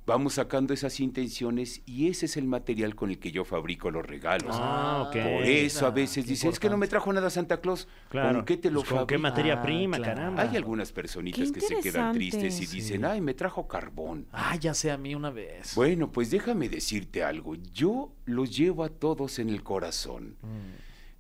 vamos 0.08 0.34
sacando 0.34 0.72
esas 0.72 1.00
intenciones 1.00 1.82
y 1.84 2.08
ese 2.08 2.24
es 2.24 2.38
el 2.38 2.46
material 2.46 2.94
con 2.96 3.10
el 3.10 3.18
que 3.18 3.30
yo 3.30 3.44
fabrico 3.44 3.90
los 3.90 4.06
regalos. 4.06 4.56
Ah, 4.58 5.04
ok. 5.06 5.12
Por 5.12 5.44
eso 5.44 5.86
a 5.86 5.90
veces 5.90 6.26
dicen, 6.26 6.48
es 6.50 6.58
que 6.58 6.70
no 6.70 6.78
me 6.78 6.88
trajo 6.88 7.12
nada 7.12 7.28
Santa 7.28 7.60
Claus. 7.60 7.86
Claro. 8.08 8.38
¿Con 8.38 8.44
qué 8.46 8.56
te 8.56 8.70
lo 8.70 8.80
Pues, 8.80 8.92
¿Con 8.94 9.06
qué 9.06 9.18
materia 9.18 9.58
Ah, 9.60 9.62
prima, 9.62 9.98
claro. 9.98 10.14
caramba? 10.14 10.42
Hay 10.44 10.56
algunas 10.56 10.92
personitas 10.92 11.52
Qué 11.52 11.60
que 11.60 11.66
se 11.66 11.80
quedan 11.80 12.14
tristes 12.14 12.58
y 12.58 12.64
Sí. 12.66 12.76
dicen, 12.76 13.04
ay, 13.04 13.20
me 13.20 13.34
trajo 13.34 13.68
carbón. 13.68 14.26
Ah, 14.32 14.56
ya 14.56 14.72
sé 14.72 14.90
a 14.90 14.96
mí 14.96 15.14
una 15.14 15.28
vez. 15.30 15.74
Bueno, 15.74 16.10
pues 16.10 16.30
déjame 16.30 16.70
decirte 16.70 17.22
algo. 17.22 17.54
Yo 17.74 18.10
los 18.24 18.56
llevo 18.56 18.84
a 18.84 18.88
todos 18.88 19.38
en 19.38 19.50
el 19.50 19.62
corazón. 19.62 20.36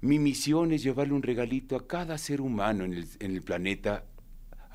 Mi 0.00 0.18
misión 0.18 0.72
es 0.72 0.82
llevarle 0.82 1.12
un 1.12 1.22
regalito 1.22 1.76
a 1.76 1.86
cada 1.86 2.16
ser 2.16 2.40
humano 2.40 2.84
en 2.84 2.94
el, 2.94 3.06
en 3.20 3.32
el 3.32 3.42
planeta, 3.42 4.04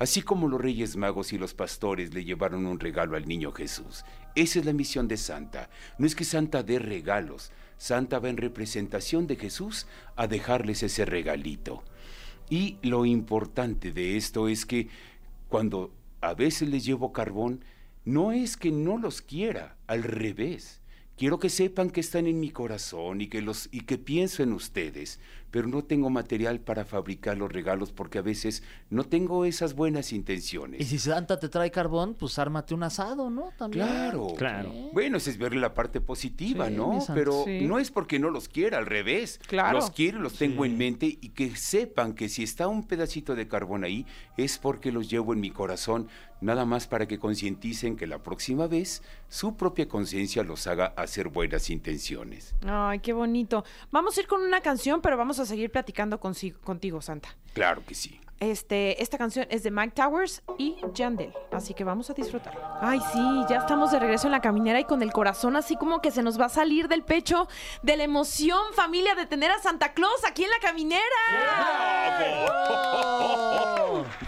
así 0.04 0.20
como 0.20 0.48
los 0.48 0.60
Reyes 0.60 0.96
Magos 0.96 1.32
y 1.32 1.38
los 1.38 1.54
pastores 1.54 2.12
le 2.12 2.24
llevaron 2.24 2.66
un 2.66 2.78
regalo 2.78 3.16
al 3.16 3.26
niño 3.26 3.52
Jesús. 3.52 4.04
Esa 4.34 4.58
es 4.58 4.66
la 4.66 4.74
misión 4.74 5.08
de 5.08 5.16
Santa. 5.16 5.70
No 5.96 6.06
es 6.06 6.14
que 6.14 6.24
Santa 6.24 6.62
dé 6.62 6.78
regalos. 6.78 7.52
Santa 7.78 8.18
va 8.18 8.28
en 8.28 8.36
representación 8.36 9.26
de 9.26 9.36
Jesús 9.36 9.86
a 10.14 10.26
dejarles 10.26 10.82
ese 10.82 11.06
regalito. 11.06 11.82
Y 12.50 12.76
lo 12.82 13.06
importante 13.06 13.92
de 13.92 14.18
esto 14.18 14.46
es 14.48 14.66
que 14.66 14.88
cuando 15.48 15.90
a 16.20 16.34
veces 16.34 16.68
les 16.68 16.84
llevo 16.84 17.10
carbón, 17.10 17.64
no 18.04 18.30
es 18.30 18.58
que 18.58 18.70
no 18.70 18.98
los 18.98 19.22
quiera, 19.22 19.78
al 19.86 20.02
revés. 20.02 20.82
Quiero 21.16 21.38
que 21.38 21.48
sepan 21.48 21.88
que 21.88 22.00
están 22.00 22.26
en 22.26 22.40
mi 22.40 22.50
corazón 22.50 23.22
y 23.22 23.28
que 23.28 23.40
los 23.40 23.70
y 23.72 23.82
que 23.82 23.96
pienso 23.96 24.42
en 24.42 24.52
ustedes, 24.52 25.18
pero 25.54 25.68
no 25.68 25.84
tengo 25.84 26.10
material 26.10 26.58
para 26.58 26.84
fabricar 26.84 27.38
los 27.38 27.52
regalos 27.52 27.92
porque 27.92 28.18
a 28.18 28.22
veces 28.22 28.64
no 28.90 29.04
tengo 29.04 29.44
esas 29.44 29.76
buenas 29.76 30.12
intenciones. 30.12 30.80
Y 30.80 30.84
si 30.84 30.98
Santa 30.98 31.38
te 31.38 31.48
trae 31.48 31.70
carbón, 31.70 32.16
pues 32.16 32.40
ármate 32.40 32.74
un 32.74 32.82
asado, 32.82 33.30
¿no? 33.30 33.52
También. 33.56 33.86
Claro. 33.86 34.34
Claro. 34.36 34.72
Bueno, 34.92 35.18
esa 35.18 35.30
es 35.30 35.38
ver 35.38 35.54
la 35.54 35.72
parte 35.72 36.00
positiva, 36.00 36.66
Sí, 36.66 36.74
¿no? 36.74 36.98
Pero 37.14 37.44
Sí. 37.44 37.60
no 37.60 37.78
es 37.78 37.92
porque 37.92 38.18
no 38.18 38.30
los 38.30 38.48
quiera, 38.48 38.78
al 38.78 38.86
revés. 38.86 39.38
Claro. 39.46 39.78
Los 39.78 39.92
quiero, 39.92 40.18
los 40.18 40.34
tengo 40.34 40.64
en 40.64 40.76
mente 40.76 41.06
y 41.06 41.28
que 41.28 41.54
sepan 41.54 42.14
que 42.14 42.28
si 42.28 42.42
está 42.42 42.66
un 42.66 42.84
pedacito 42.88 43.36
de 43.36 43.46
carbón 43.46 43.84
ahí 43.84 44.06
es 44.36 44.58
porque 44.58 44.90
los 44.90 45.08
llevo 45.08 45.34
en 45.34 45.40
mi 45.40 45.52
corazón, 45.52 46.08
nada 46.40 46.64
más 46.66 46.88
para 46.88 47.06
que 47.06 47.18
concienticen 47.20 47.96
que 47.96 48.08
la 48.08 48.22
próxima 48.22 48.66
vez 48.66 49.02
su 49.28 49.56
propia 49.56 49.88
conciencia 49.88 50.42
los 50.42 50.66
haga 50.66 50.86
hacer 50.96 51.28
buenas 51.28 51.70
intenciones. 51.70 52.54
Ay, 52.66 52.98
qué 52.98 53.12
bonito. 53.12 53.64
Vamos 53.90 54.16
a 54.16 54.20
ir 54.20 54.26
con 54.26 54.42
una 54.42 54.60
canción, 54.60 55.00
pero 55.00 55.16
vamos 55.16 55.38
a 55.38 55.43
seguir 55.46 55.70
platicando 55.70 56.18
contigo, 56.18 57.00
Santa. 57.02 57.36
Claro 57.52 57.84
que 57.86 57.94
sí. 57.94 58.20
Este, 58.44 59.02
esta 59.02 59.16
canción 59.16 59.46
es 59.48 59.62
de 59.62 59.70
Mike 59.70 59.92
Towers 59.96 60.42
y 60.58 60.76
Yandel, 60.92 61.32
así 61.50 61.72
que 61.72 61.82
vamos 61.82 62.10
a 62.10 62.12
disfrutarla. 62.12 62.78
Ay, 62.78 63.00
sí, 63.10 63.18
ya 63.48 63.56
estamos 63.56 63.90
de 63.90 63.98
regreso 63.98 64.26
en 64.26 64.32
la 64.32 64.42
caminera 64.42 64.78
y 64.78 64.84
con 64.84 65.02
el 65.02 65.12
corazón 65.12 65.56
así 65.56 65.76
como 65.76 66.02
que 66.02 66.10
se 66.10 66.22
nos 66.22 66.38
va 66.38 66.44
a 66.44 66.48
salir 66.50 66.86
del 66.88 67.02
pecho 67.04 67.48
de 67.82 67.96
la 67.96 68.04
emoción, 68.04 68.60
familia, 68.74 69.14
de 69.14 69.24
tener 69.24 69.50
a 69.50 69.58
Santa 69.60 69.94
Claus 69.94 70.22
aquí 70.28 70.44
en 70.44 70.50
la 70.50 70.58
caminera. 70.58 71.00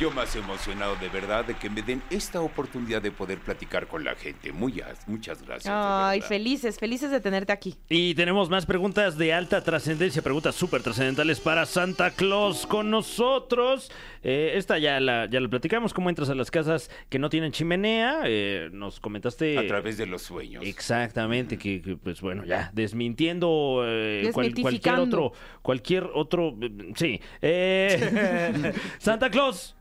Yo 0.00 0.10
más 0.10 0.34
emocionado 0.34 0.96
de 0.96 1.10
verdad 1.10 1.44
de 1.44 1.54
que 1.54 1.68
me 1.68 1.82
den 1.82 2.02
esta 2.08 2.40
oportunidad 2.40 3.02
de 3.02 3.10
poder 3.10 3.38
platicar 3.40 3.86
con 3.86 4.02
la 4.02 4.14
gente. 4.14 4.50
Muy, 4.50 4.82
muchas 5.06 5.42
gracias. 5.42 5.70
Ay, 5.76 6.22
felices, 6.22 6.78
felices 6.78 7.10
de 7.10 7.20
tenerte 7.20 7.52
aquí. 7.52 7.76
Y 7.90 8.14
tenemos 8.14 8.48
más 8.48 8.64
preguntas 8.64 9.18
de 9.18 9.34
alta 9.34 9.62
trascendencia, 9.62 10.22
preguntas 10.22 10.54
súper 10.54 10.82
trascendentales 10.82 11.38
para 11.38 11.66
Santa 11.66 12.12
Claus 12.12 12.66
con 12.66 12.90
nosotros. 12.90 13.90
Eh, 14.22 14.52
esta 14.54 14.78
ya 14.78 15.00
la, 15.00 15.26
ya 15.30 15.40
la 15.40 15.48
platicamos, 15.48 15.92
cómo 15.94 16.08
entras 16.08 16.30
a 16.30 16.34
las 16.34 16.50
casas 16.50 16.90
que 17.08 17.18
no 17.18 17.28
tienen 17.28 17.52
chimenea. 17.52 18.22
Eh, 18.24 18.68
nos 18.72 19.00
comentaste... 19.00 19.58
A 19.58 19.66
través 19.66 19.96
de 19.98 20.06
los 20.06 20.22
sueños. 20.22 20.64
Exactamente, 20.64 21.58
que, 21.58 21.80
que, 21.82 21.96
pues 21.96 22.20
bueno, 22.20 22.44
ya 22.44 22.70
desmintiendo 22.74 23.82
eh, 23.86 24.30
cual- 24.32 24.54
cualquier 24.60 24.94
otro, 24.96 25.32
cualquier 25.62 26.04
otro, 26.14 26.56
eh, 26.60 26.92
sí. 26.94 27.20
Eh, 27.42 28.72
Santa 28.98 29.30
Claus, 29.30 29.74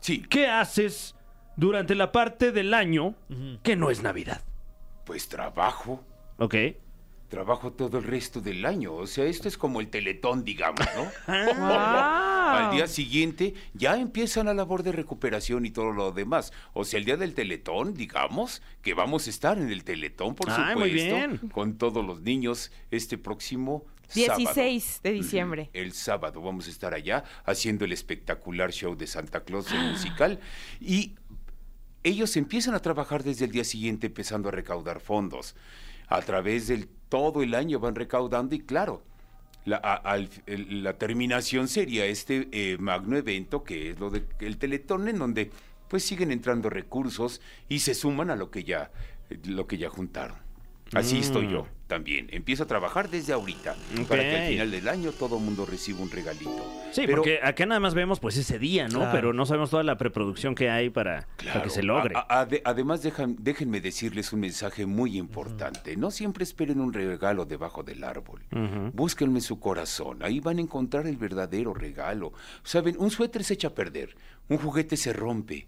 Sí, 0.00 0.22
¿qué 0.28 0.46
haces 0.46 1.16
durante 1.56 1.94
la 1.94 2.12
parte 2.12 2.52
del 2.52 2.74
año 2.74 3.14
que 3.62 3.74
no 3.76 3.90
es 3.90 4.02
Navidad? 4.02 4.42
pues 5.04 5.28
trabajo. 5.28 6.04
¿Ok? 6.38 6.54
Trabajo 7.28 7.72
todo 7.72 7.98
el 7.98 8.04
resto 8.04 8.40
del 8.40 8.64
año. 8.64 8.94
O 8.94 9.06
sea, 9.06 9.24
esto 9.24 9.48
es 9.48 9.58
como 9.58 9.80
el 9.80 9.88
teletón, 9.88 10.44
digamos, 10.44 10.86
¿no? 10.96 11.10
Ah. 11.58 12.68
Al 12.68 12.76
día 12.76 12.86
siguiente 12.86 13.54
ya 13.74 13.96
empiezan 13.98 14.46
la 14.46 14.54
labor 14.54 14.84
de 14.84 14.92
recuperación 14.92 15.66
y 15.66 15.70
todo 15.72 15.90
lo 15.90 16.12
demás. 16.12 16.52
O 16.74 16.84
sea, 16.84 16.98
el 16.98 17.04
día 17.04 17.16
del 17.16 17.34
teletón, 17.34 17.92
digamos, 17.94 18.62
que 18.82 18.94
vamos 18.94 19.26
a 19.26 19.30
estar 19.30 19.58
en 19.58 19.70
el 19.70 19.82
teletón, 19.82 20.36
por 20.36 20.48
Ay, 20.50 20.56
supuesto, 20.56 20.78
muy 20.78 20.90
bien. 20.90 21.38
con 21.52 21.76
todos 21.76 22.06
los 22.06 22.20
niños 22.20 22.70
este 22.92 23.18
próximo 23.18 23.84
16 24.14 25.00
de 25.02 25.10
sábado. 25.10 25.22
diciembre. 25.22 25.70
El 25.72 25.92
sábado 25.92 26.40
vamos 26.40 26.68
a 26.68 26.70
estar 26.70 26.94
allá 26.94 27.24
haciendo 27.44 27.84
el 27.84 27.92
espectacular 27.92 28.70
show 28.70 28.94
de 28.94 29.08
Santa 29.08 29.42
Claus, 29.42 29.72
el 29.72 29.90
musical. 29.90 30.38
Y 30.80 31.16
ellos 32.04 32.36
empiezan 32.36 32.74
a 32.74 32.78
trabajar 32.80 33.24
desde 33.24 33.46
el 33.46 33.50
día 33.50 33.64
siguiente 33.64 34.06
empezando 34.06 34.48
a 34.48 34.52
recaudar 34.52 35.00
fondos. 35.00 35.56
A 36.08 36.22
través 36.22 36.68
del 36.68 36.88
todo 37.08 37.42
el 37.42 37.54
año 37.54 37.78
van 37.80 37.94
recaudando 37.94 38.54
y 38.54 38.60
claro, 38.60 39.02
la, 39.64 39.76
a- 39.76 39.94
al- 39.94 40.28
el- 40.46 40.82
la 40.84 40.94
terminación 40.98 41.68
sería 41.68 42.06
este 42.06 42.48
eh, 42.52 42.76
magno 42.78 43.16
evento 43.16 43.64
que 43.64 43.90
es 43.90 43.98
lo 44.00 44.10
de 44.10 44.24
el 44.40 44.58
Teletón 44.58 45.08
en 45.08 45.18
donde 45.18 45.50
pues 45.88 46.04
siguen 46.04 46.30
entrando 46.32 46.68
recursos 46.70 47.40
y 47.68 47.80
se 47.80 47.94
suman 47.94 48.30
a 48.30 48.36
lo 48.36 48.50
que 48.50 48.64
ya 48.64 48.90
lo 49.44 49.66
que 49.66 49.78
ya 49.78 49.88
juntaron. 49.88 50.36
Así 50.92 51.18
estoy 51.18 51.48
yo 51.50 51.66
también. 51.86 52.28
Empiezo 52.32 52.64
a 52.64 52.66
trabajar 52.66 53.08
desde 53.10 53.32
ahorita 53.32 53.74
para 54.08 54.22
que 54.22 54.36
al 54.36 54.48
final 54.50 54.70
del 54.70 54.88
año 54.88 55.12
todo 55.12 55.38
mundo 55.38 55.66
reciba 55.66 56.00
un 56.00 56.10
regalito. 56.10 56.64
Sí, 56.92 57.02
Pero- 57.06 57.16
porque 57.18 57.38
acá 57.42 57.66
nada 57.66 57.80
más 57.80 57.94
vemos 57.94 58.20
pues 58.20 58.36
ese 58.36 58.58
día, 58.58 58.88
¿no? 58.88 58.98
Claro. 59.00 59.12
Pero 59.12 59.32
no 59.32 59.46
sabemos 59.46 59.70
toda 59.70 59.82
la 59.82 59.96
preproducción 59.96 60.54
que 60.54 60.70
hay 60.70 60.90
para, 60.90 61.26
para 61.44 61.62
que 61.62 61.70
se 61.70 61.82
logre. 61.82 62.14
A- 62.16 62.26
a- 62.28 62.46
ade- 62.46 62.62
además, 62.64 63.02
dejan- 63.04 63.36
déjenme 63.38 63.80
decirles 63.80 64.32
un 64.32 64.40
mensaje 64.40 64.86
muy 64.86 65.16
importante. 65.16 65.96
No 65.96 66.10
siempre 66.10 66.44
esperen 66.44 66.80
un 66.80 66.92
regalo 66.92 67.44
debajo 67.44 67.82
del 67.82 68.02
árbol. 68.04 68.42
Búsquenme 68.92 69.40
su 69.40 69.60
corazón. 69.60 70.22
Ahí 70.22 70.40
van 70.40 70.58
a 70.58 70.62
encontrar 70.62 71.06
el 71.06 71.16
verdadero 71.16 71.74
regalo. 71.74 72.32
Saben, 72.62 72.96
un 72.98 73.10
suéter 73.10 73.44
se 73.44 73.54
echa 73.54 73.68
a 73.68 73.74
perder, 73.74 74.16
un 74.48 74.58
juguete 74.58 74.96
se 74.96 75.12
rompe. 75.12 75.66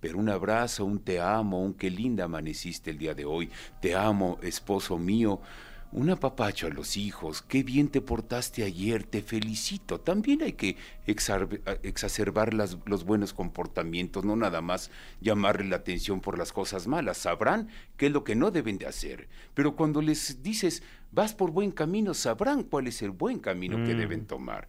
Pero 0.00 0.18
un 0.18 0.28
abrazo, 0.28 0.84
un 0.84 0.98
te 1.00 1.20
amo, 1.20 1.62
un 1.62 1.74
qué 1.74 1.90
linda 1.90 2.24
amaneciste 2.24 2.90
el 2.90 2.98
día 2.98 3.14
de 3.14 3.24
hoy, 3.24 3.50
te 3.80 3.94
amo, 3.94 4.38
esposo 4.42 4.96
mío, 4.98 5.40
un 5.92 6.08
apapacho 6.08 6.68
a 6.68 6.70
los 6.70 6.96
hijos, 6.96 7.42
qué 7.42 7.64
bien 7.64 7.88
te 7.88 8.00
portaste 8.00 8.62
ayer, 8.62 9.02
te 9.02 9.22
felicito. 9.22 9.98
También 10.00 10.40
hay 10.42 10.52
que 10.52 10.76
exacerbar 11.82 12.54
las- 12.54 12.78
los 12.86 13.04
buenos 13.04 13.32
comportamientos, 13.32 14.24
no 14.24 14.36
nada 14.36 14.60
más 14.60 14.90
llamarle 15.20 15.68
la 15.68 15.76
atención 15.76 16.20
por 16.20 16.38
las 16.38 16.52
cosas 16.52 16.86
malas. 16.86 17.18
Sabrán 17.18 17.68
qué 17.96 18.06
es 18.06 18.12
lo 18.12 18.24
que 18.24 18.36
no 18.36 18.50
deben 18.50 18.78
de 18.78 18.86
hacer. 18.86 19.28
Pero 19.54 19.74
cuando 19.76 20.00
les 20.00 20.42
dices, 20.42 20.82
vas 21.12 21.34
por 21.34 21.50
buen 21.50 21.72
camino, 21.72 22.14
sabrán 22.14 22.62
cuál 22.62 22.86
es 22.86 23.02
el 23.02 23.10
buen 23.10 23.38
camino 23.40 23.82
que 23.84 23.94
deben 23.94 24.26
tomar. 24.26 24.68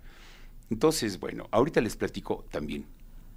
Entonces, 0.69 1.19
bueno, 1.19 1.47
ahorita 1.51 1.81
les 1.81 1.95
platico 1.95 2.45
también 2.49 2.85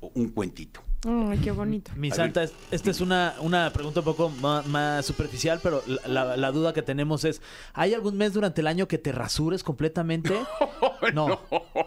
un 0.01 0.29
cuentito. 0.29 0.81
Ay, 1.07 1.39
qué 1.39 1.51
bonito. 1.51 1.91
Mi 1.97 2.11
santa, 2.11 2.45
esta 2.71 2.91
es 2.91 3.01
una, 3.01 3.35
una 3.41 3.71
pregunta 3.71 4.01
un 4.01 4.07
poco 4.07 4.31
más, 4.31 5.05
superficial, 5.05 5.61
pero 5.63 5.83
la, 5.87 6.25
la- 6.25 6.37
la 6.37 6.51
duda 6.53 6.73
que 6.73 6.81
tenemos 6.83 7.25
es, 7.25 7.43
¿hay 7.75 7.93
algún 7.93 8.17
mes 8.17 8.33
durante 8.33 8.63
el 8.63 8.67
año 8.67 8.89
que 8.89 8.99
te 8.99 9.13
rasures 9.13 9.63
completamente? 9.63 10.35
No. 11.13 11.39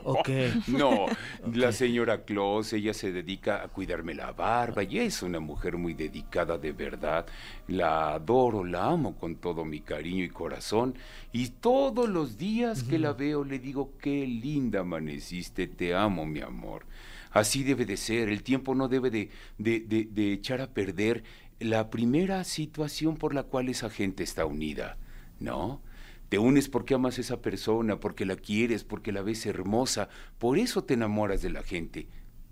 Ok. 0.03 0.29
No, 0.67 1.07
la 1.53 1.71
señora 1.71 2.23
Claus, 2.23 2.71
ella 2.73 2.93
se 2.93 3.11
dedica 3.11 3.63
a 3.63 3.67
cuidarme 3.67 4.13
la 4.13 4.31
barba 4.31 4.83
y 4.83 4.99
es 4.99 5.23
una 5.23 5.39
mujer 5.39 5.75
muy 5.77 5.95
dedicada 5.95 6.59
de 6.59 6.71
verdad. 6.71 7.25
La 7.67 8.13
adoro, 8.13 8.63
la 8.63 8.85
amo 8.85 9.15
con 9.15 9.37
todo 9.37 9.65
mi 9.65 9.81
cariño 9.81 10.23
y 10.23 10.29
corazón. 10.29 10.93
Y 11.31 11.47
todos 11.47 12.07
los 12.07 12.37
días 12.37 12.83
que 12.83 12.99
la 12.99 13.13
veo 13.13 13.43
le 13.43 13.57
digo, 13.57 13.93
qué 13.99 14.27
linda 14.27 14.81
amaneciste, 14.81 15.65
te 15.65 15.95
amo, 15.95 16.23
mi 16.27 16.41
amor. 16.41 16.85
Así 17.31 17.63
debe 17.63 17.85
de 17.85 17.97
ser, 17.97 18.29
el 18.29 18.43
tiempo 18.43 18.75
no 18.75 18.87
debe 18.87 19.09
de, 19.09 19.29
de- 19.57 19.79
de- 19.81 20.05
de 20.11 20.33
echar 20.33 20.61
a 20.61 20.71
perder 20.71 21.23
la 21.59 21.89
primera 21.89 22.43
situación 22.43 23.17
por 23.17 23.33
la 23.33 23.43
cual 23.43 23.69
esa 23.69 23.89
gente 23.89 24.23
está 24.23 24.45
unida, 24.45 24.97
¿no? 25.39 25.81
Te 26.29 26.39
unes 26.39 26.67
porque 26.69 26.93
amas 26.93 27.17
a 27.17 27.21
esa 27.21 27.41
persona, 27.41 27.99
porque 27.99 28.25
la 28.25 28.35
quieres, 28.35 28.83
porque 28.83 29.11
la 29.11 29.21
ves 29.21 29.45
hermosa, 29.45 30.09
por 30.39 30.57
eso 30.57 30.83
te 30.83 30.93
enamoras 30.95 31.41
de 31.41 31.49
la 31.49 31.63
gente. 31.63 32.07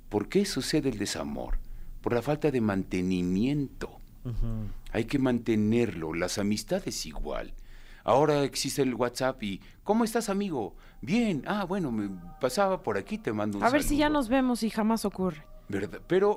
¿Por 0.10 0.30
qué 0.30 0.46
sucede 0.46 0.90
el 0.90 0.98
desamor? 0.98 1.60
Por 2.02 2.14
la 2.14 2.22
falta 2.22 2.52
de 2.52 2.62
mantenimiento. 2.62 4.00
Hay 4.92 5.06
que 5.06 5.20
mantenerlo, 5.20 6.14
las 6.14 6.38
amistades 6.38 7.06
igual. 7.06 7.54
Ahora 8.06 8.44
existe 8.44 8.82
el 8.84 8.94
WhatsApp 8.94 9.42
y 9.44 9.60
¿cómo 9.84 10.04
estás, 10.04 10.30
amigo? 10.30 10.76
Bien, 11.02 11.44
ah, 11.48 11.66
bueno, 11.66 11.92
me 11.92 12.08
pasaba 12.40 12.82
por 12.84 12.98
aquí, 12.98 13.18
te 13.18 13.34
mando 13.34 13.58
un 13.58 13.64
A 13.64 13.70
ver 13.72 13.82
si 13.84 13.98
ya 13.98 14.06
saludo". 14.06 14.20
nos 14.20 14.30
vemos 14.30 14.64
y 14.64 14.70
jamás 14.70 15.04
ocurre. 15.06 15.44
¿Verdad? 15.68 16.00
Pero 16.08 16.36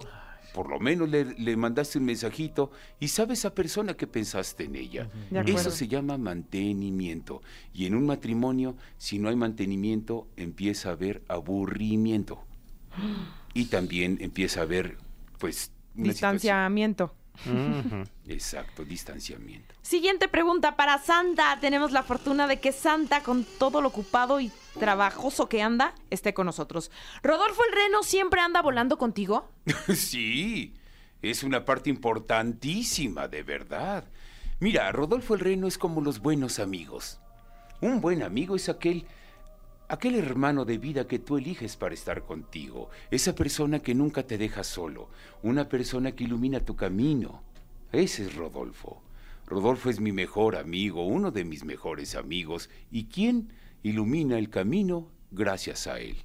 por 0.54 0.70
lo 0.70 0.80
menos 0.80 1.10
le, 1.10 1.26
le 1.26 1.56
mandaste 1.58 1.98
un 1.98 2.06
mensajito 2.06 2.70
y 2.98 3.08
sabe 3.08 3.34
esa 3.34 3.54
persona 3.54 3.92
que 3.94 4.06
pensaste 4.06 4.64
en 4.64 4.76
ella. 4.76 5.08
Eso 5.30 5.70
se 5.70 5.86
llama 5.88 6.16
mantenimiento. 6.16 7.42
Y 7.74 7.84
en 7.84 7.94
un 7.94 8.06
matrimonio, 8.06 8.74
si 8.96 9.18
no 9.18 9.28
hay 9.28 9.36
mantenimiento, 9.36 10.26
empieza 10.36 10.88
a 10.88 10.92
haber 10.92 11.22
aburrimiento. 11.28 12.42
Y 13.54 13.64
también 13.66 14.18
empieza 14.20 14.60
a 14.60 14.62
haber, 14.64 14.98
pues, 15.38 15.72
Distanciamiento. 15.94 17.06
situación- 17.08 17.27
Exacto, 18.26 18.84
distanciamiento. 18.84 19.74
Siguiente 19.82 20.28
pregunta 20.28 20.76
para 20.76 20.98
Santa. 20.98 21.58
Tenemos 21.60 21.92
la 21.92 22.02
fortuna 22.02 22.46
de 22.46 22.60
que 22.60 22.72
Santa, 22.72 23.22
con 23.22 23.44
todo 23.58 23.80
lo 23.80 23.88
ocupado 23.88 24.40
y 24.40 24.50
trabajoso 24.78 25.48
que 25.48 25.62
anda, 25.62 25.94
esté 26.10 26.34
con 26.34 26.46
nosotros. 26.46 26.90
¿Rodolfo 27.22 27.62
el 27.64 27.74
Reno 27.74 28.02
siempre 28.02 28.40
anda 28.40 28.62
volando 28.62 28.98
contigo? 28.98 29.48
Sí, 29.94 30.74
es 31.22 31.42
una 31.42 31.64
parte 31.64 31.90
importantísima, 31.90 33.28
de 33.28 33.42
verdad. 33.42 34.04
Mira, 34.60 34.90
Rodolfo 34.92 35.34
el 35.34 35.40
Reno 35.40 35.66
es 35.66 35.78
como 35.78 36.00
los 36.00 36.20
buenos 36.20 36.58
amigos. 36.58 37.20
Un 37.80 38.00
buen 38.00 38.22
amigo 38.22 38.56
es 38.56 38.68
aquel 38.68 39.06
aquel 39.88 40.14
hermano 40.16 40.64
de 40.64 40.78
vida 40.78 41.06
que 41.06 41.18
tú 41.18 41.38
eliges 41.38 41.76
para 41.76 41.94
estar 41.94 42.22
contigo, 42.22 42.90
esa 43.10 43.34
persona 43.34 43.80
que 43.80 43.94
nunca 43.94 44.22
te 44.22 44.38
deja 44.38 44.62
solo, 44.62 45.08
una 45.42 45.68
persona 45.68 46.12
que 46.12 46.24
ilumina 46.24 46.60
tu 46.60 46.76
camino. 46.76 47.42
Ese 47.90 48.24
es 48.24 48.34
Rodolfo. 48.34 49.02
Rodolfo 49.46 49.88
es 49.88 49.98
mi 49.98 50.12
mejor 50.12 50.56
amigo, 50.56 51.06
uno 51.06 51.30
de 51.30 51.44
mis 51.44 51.64
mejores 51.64 52.14
amigos, 52.14 52.68
y 52.90 53.04
quien 53.04 53.50
ilumina 53.82 54.38
el 54.38 54.50
camino 54.50 55.08
gracias 55.30 55.86
a 55.86 55.98
él. 55.98 56.16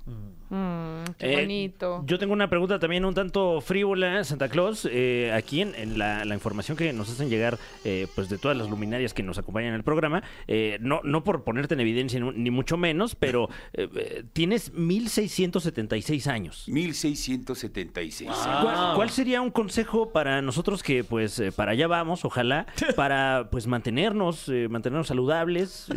Mm, 0.49 1.03
qué 1.17 1.33
Eh, 1.33 1.41
bonito. 1.41 2.03
Yo 2.05 2.19
tengo 2.19 2.33
una 2.33 2.49
pregunta 2.49 2.79
también 2.79 3.05
un 3.05 3.13
tanto 3.13 3.59
frívola, 3.61 4.23
Santa 4.23 4.49
Claus. 4.49 4.87
Eh, 4.91 5.31
aquí 5.33 5.61
en, 5.61 5.73
en 5.75 5.97
la, 5.97 6.25
la 6.25 6.33
información 6.35 6.77
que 6.77 6.93
nos 6.93 7.09
hacen 7.09 7.29
llegar 7.29 7.57
eh, 7.83 8.07
pues 8.15 8.29
de 8.29 8.37
todas 8.37 8.55
las 8.57 8.69
luminarias 8.69 9.13
que 9.13 9.23
nos 9.23 9.37
acompañan 9.37 9.69
en 9.69 9.75
el 9.75 9.83
programa, 9.83 10.23
eh, 10.47 10.77
no, 10.81 11.01
no 11.03 11.23
por 11.23 11.43
ponerte 11.43 11.73
en 11.73 11.79
evidencia 11.79 12.19
ni, 12.19 12.51
mucho 12.51 12.77
menos, 12.77 13.15
pero 13.15 13.49
eh, 13.73 14.23
tienes 14.33 14.73
1676 14.73 16.27
años. 16.27 16.65
1676 16.67 18.29
años. 18.29 18.61
¿Cuál, 18.61 18.95
cuál 18.95 19.09
sería 19.09 19.41
un 19.41 19.51
consejo 19.51 20.11
para 20.11 20.41
nosotros 20.41 20.83
que 20.83 21.03
pues 21.03 21.39
eh, 21.39 21.51
para 21.51 21.71
allá 21.71 21.87
vamos, 21.87 22.25
ojalá, 22.25 22.67
para 22.95 23.49
pues 23.51 23.67
mantenernos, 23.67 24.47
eh, 24.49 24.67
mantenernos 24.69 25.07
saludables, 25.07 25.87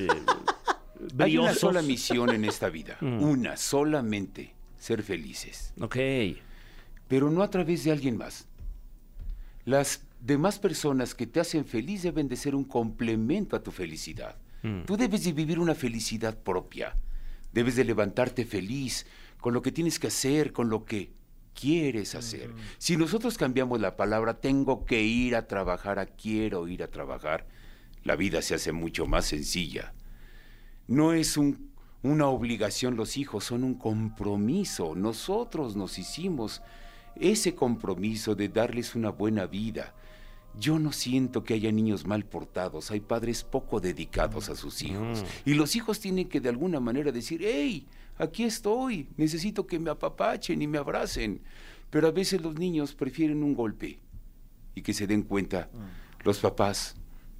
Hay 1.18 1.38
una 1.38 1.54
sola 1.54 1.82
misión 1.82 2.30
en 2.30 2.44
esta 2.44 2.68
vida, 2.68 2.96
Mm. 3.00 3.22
una 3.22 3.56
solamente, 3.56 4.54
ser 4.78 5.02
felices, 5.02 5.72
Ok. 5.80 5.96
pero 7.08 7.30
no 7.30 7.42
a 7.42 7.50
través 7.50 7.84
de 7.84 7.92
alguien 7.92 8.16
más. 8.16 8.46
Las 9.64 10.02
demás 10.20 10.58
personas 10.58 11.14
que 11.14 11.26
te 11.26 11.40
hacen 11.40 11.64
feliz 11.64 12.02
deben 12.02 12.28
de 12.28 12.36
ser 12.36 12.54
un 12.54 12.64
complemento 12.64 13.56
a 13.56 13.62
tu 13.62 13.70
felicidad. 13.70 14.36
Mm. 14.62 14.82
Tú 14.84 14.96
debes 14.96 15.24
de 15.24 15.32
vivir 15.32 15.58
una 15.58 15.74
felicidad 15.74 16.38
propia. 16.38 16.96
Debes 17.52 17.76
de 17.76 17.84
levantarte 17.84 18.44
feliz 18.44 19.06
con 19.40 19.54
lo 19.54 19.62
que 19.62 19.72
tienes 19.72 19.98
que 19.98 20.08
hacer, 20.08 20.52
con 20.52 20.68
lo 20.68 20.84
que 20.84 21.12
quieres 21.54 22.14
hacer. 22.14 22.50
Si 22.78 22.96
nosotros 22.96 23.38
cambiamos 23.38 23.80
la 23.80 23.96
palabra 23.96 24.40
tengo 24.40 24.84
que 24.84 25.02
ir 25.02 25.34
a 25.36 25.46
trabajar 25.46 25.98
a 25.98 26.06
quiero 26.06 26.68
ir 26.68 26.82
a 26.82 26.88
trabajar, 26.90 27.46
la 28.04 28.14
vida 28.14 28.42
se 28.42 28.54
hace 28.54 28.72
mucho 28.72 29.06
más 29.06 29.24
sencilla. 29.26 29.94
No 30.88 31.12
es 31.12 31.36
un- 31.36 31.70
una 32.02 32.28
obligación 32.28 32.96
los 32.96 33.16
hijos, 33.16 33.44
son 33.44 33.64
un 33.64 33.74
compromiso. 33.74 34.94
Nosotros 34.94 35.76
nos 35.76 35.98
hicimos 35.98 36.62
ese 37.16 37.54
compromiso 37.54 38.34
de 38.34 38.48
darles 38.48 38.94
una 38.94 39.10
buena 39.10 39.46
vida. 39.46 39.94
Yo 40.58 40.78
no 40.78 40.92
siento 40.92 41.44
que 41.44 41.54
haya 41.54 41.70
niños 41.72 42.06
mal 42.06 42.24
portados, 42.24 42.90
hay 42.90 43.00
padres 43.00 43.42
poco 43.44 43.80
dedicados 43.80 44.48
a 44.48 44.54
sus 44.56 44.82
hijos. 44.82 45.24
Y 45.44 45.54
los 45.54 45.76
hijos 45.76 46.00
tienen 46.00 46.28
que 46.28 46.40
de 46.40 46.48
alguna 46.48 46.80
manera 46.80 47.12
decir, 47.12 47.40
hey, 47.44 47.86
aquí 48.18 48.44
estoy, 48.44 49.08
necesito 49.16 49.66
que 49.66 49.78
me 49.78 49.90
apapachen 49.90 50.62
y 50.62 50.66
me 50.66 50.78
abracen. 50.78 51.42
Pero 51.90 52.08
a 52.08 52.10
veces 52.12 52.40
los 52.40 52.54
niños 52.58 52.94
prefieren 52.94 53.42
un 53.42 53.54
golpe 53.54 53.98
y 54.74 54.82
que 54.82 54.94
se 54.94 55.06
den 55.06 55.22
cuenta 55.22 55.68
los 56.24 56.38
papás 56.38 56.94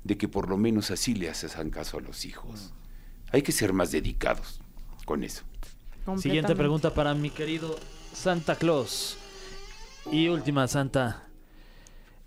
de 0.05 0.17
que 0.19 0.29
por 0.29 0.49
lo 0.49 0.57
menos 0.59 0.91
así 0.91 1.15
le 1.15 1.29
hacen 1.31 1.71
caso 1.71 1.99
a 1.99 2.01
los 2.01 2.25
hijos. 2.25 2.73
Hay 3.33 3.43
que 3.43 3.53
ser 3.53 3.73
más 3.73 3.91
dedicados 3.93 4.61
con 5.05 5.25
eso. 5.25 5.43
Siguiente 6.19 6.55
pregunta 6.55 6.95
para 6.95 7.15
mi 7.15 7.31
querido 7.31 7.77
Santa 8.13 8.55
Claus. 8.57 9.19
Y 10.11 10.29
última, 10.29 10.69
Santa. 10.69 11.25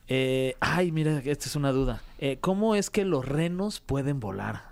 Eh, 0.08 0.56
ay, 0.60 0.92
mira, 0.92 1.20
esta 1.20 1.46
es 1.46 1.56
una 1.56 1.72
duda. 1.72 2.02
Eh, 2.18 2.38
¿Cómo 2.42 2.76
es 2.76 2.90
que 2.90 3.06
los 3.06 3.26
renos 3.28 3.80
pueden 3.80 4.20
volar? 4.20 4.68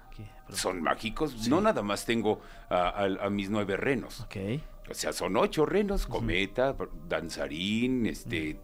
Son 0.51 0.81
mágicos. 0.81 1.47
No 1.49 1.61
nada 1.61 1.81
más 1.83 2.05
tengo 2.05 2.41
a, 2.69 2.87
a- 2.89 3.25
a 3.25 3.29
mis 3.29 3.49
nueve 3.49 3.77
renos. 3.77 4.21
Ok. 4.21 4.35
O 4.89 4.93
sea, 4.93 5.11
son 5.13 5.35
ocho 5.35 5.65
renos, 5.65 6.05
cometa, 6.07 6.75
danzarín, 7.09 8.05
este, 8.05 8.57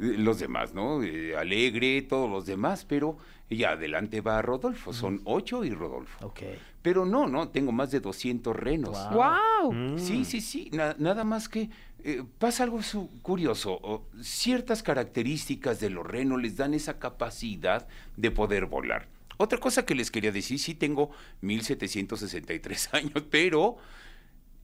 los 0.00 0.38
demás, 0.38 0.74
¿no? 0.74 1.02
Eh, 1.02 1.36
Alegre, 1.36 2.02
todos 2.02 2.28
los 2.30 2.46
demás, 2.46 2.84
pero 2.84 3.16
ya 3.50 3.70
adelante 3.72 4.20
va 4.20 4.40
Rodolfo. 4.42 4.92
Son 4.92 5.20
ocho 5.24 5.64
y 5.64 5.70
Rodolfo. 5.70 6.26
Ok. 6.26 6.40
Pero 6.82 7.04
no, 7.04 7.26
no, 7.26 7.48
tengo 7.50 7.72
más 7.72 7.90
de 7.90 8.00
200 8.00 8.56
renos. 8.56 8.96
¡Wow! 9.12 9.98
Sí, 9.98 10.24
sí, 10.24 10.40
sí, 10.40 10.70
na- 10.72 10.96
nada 10.98 11.24
más 11.24 11.48
que 11.48 11.68
eh, 12.02 12.22
pasa 12.38 12.64
algo 12.64 12.82
su- 12.82 13.10
curioso. 13.20 13.78
o, 13.82 14.06
ciertas 14.22 14.82
características 14.82 15.78
de 15.80 15.90
los 15.90 16.06
renos 16.06 16.40
les 16.40 16.56
dan 16.56 16.72
esa 16.72 16.98
capacidad 16.98 17.86
de 18.16 18.30
poder 18.30 18.64
volar. 18.66 19.08
Otra 19.36 19.58
cosa 19.58 19.84
que 19.84 19.94
les 19.94 20.10
quería 20.10 20.32
decir, 20.32 20.58
sí 20.58 20.74
tengo 20.74 21.10
1763 21.42 22.88
años, 22.94 23.24
pero 23.30 23.76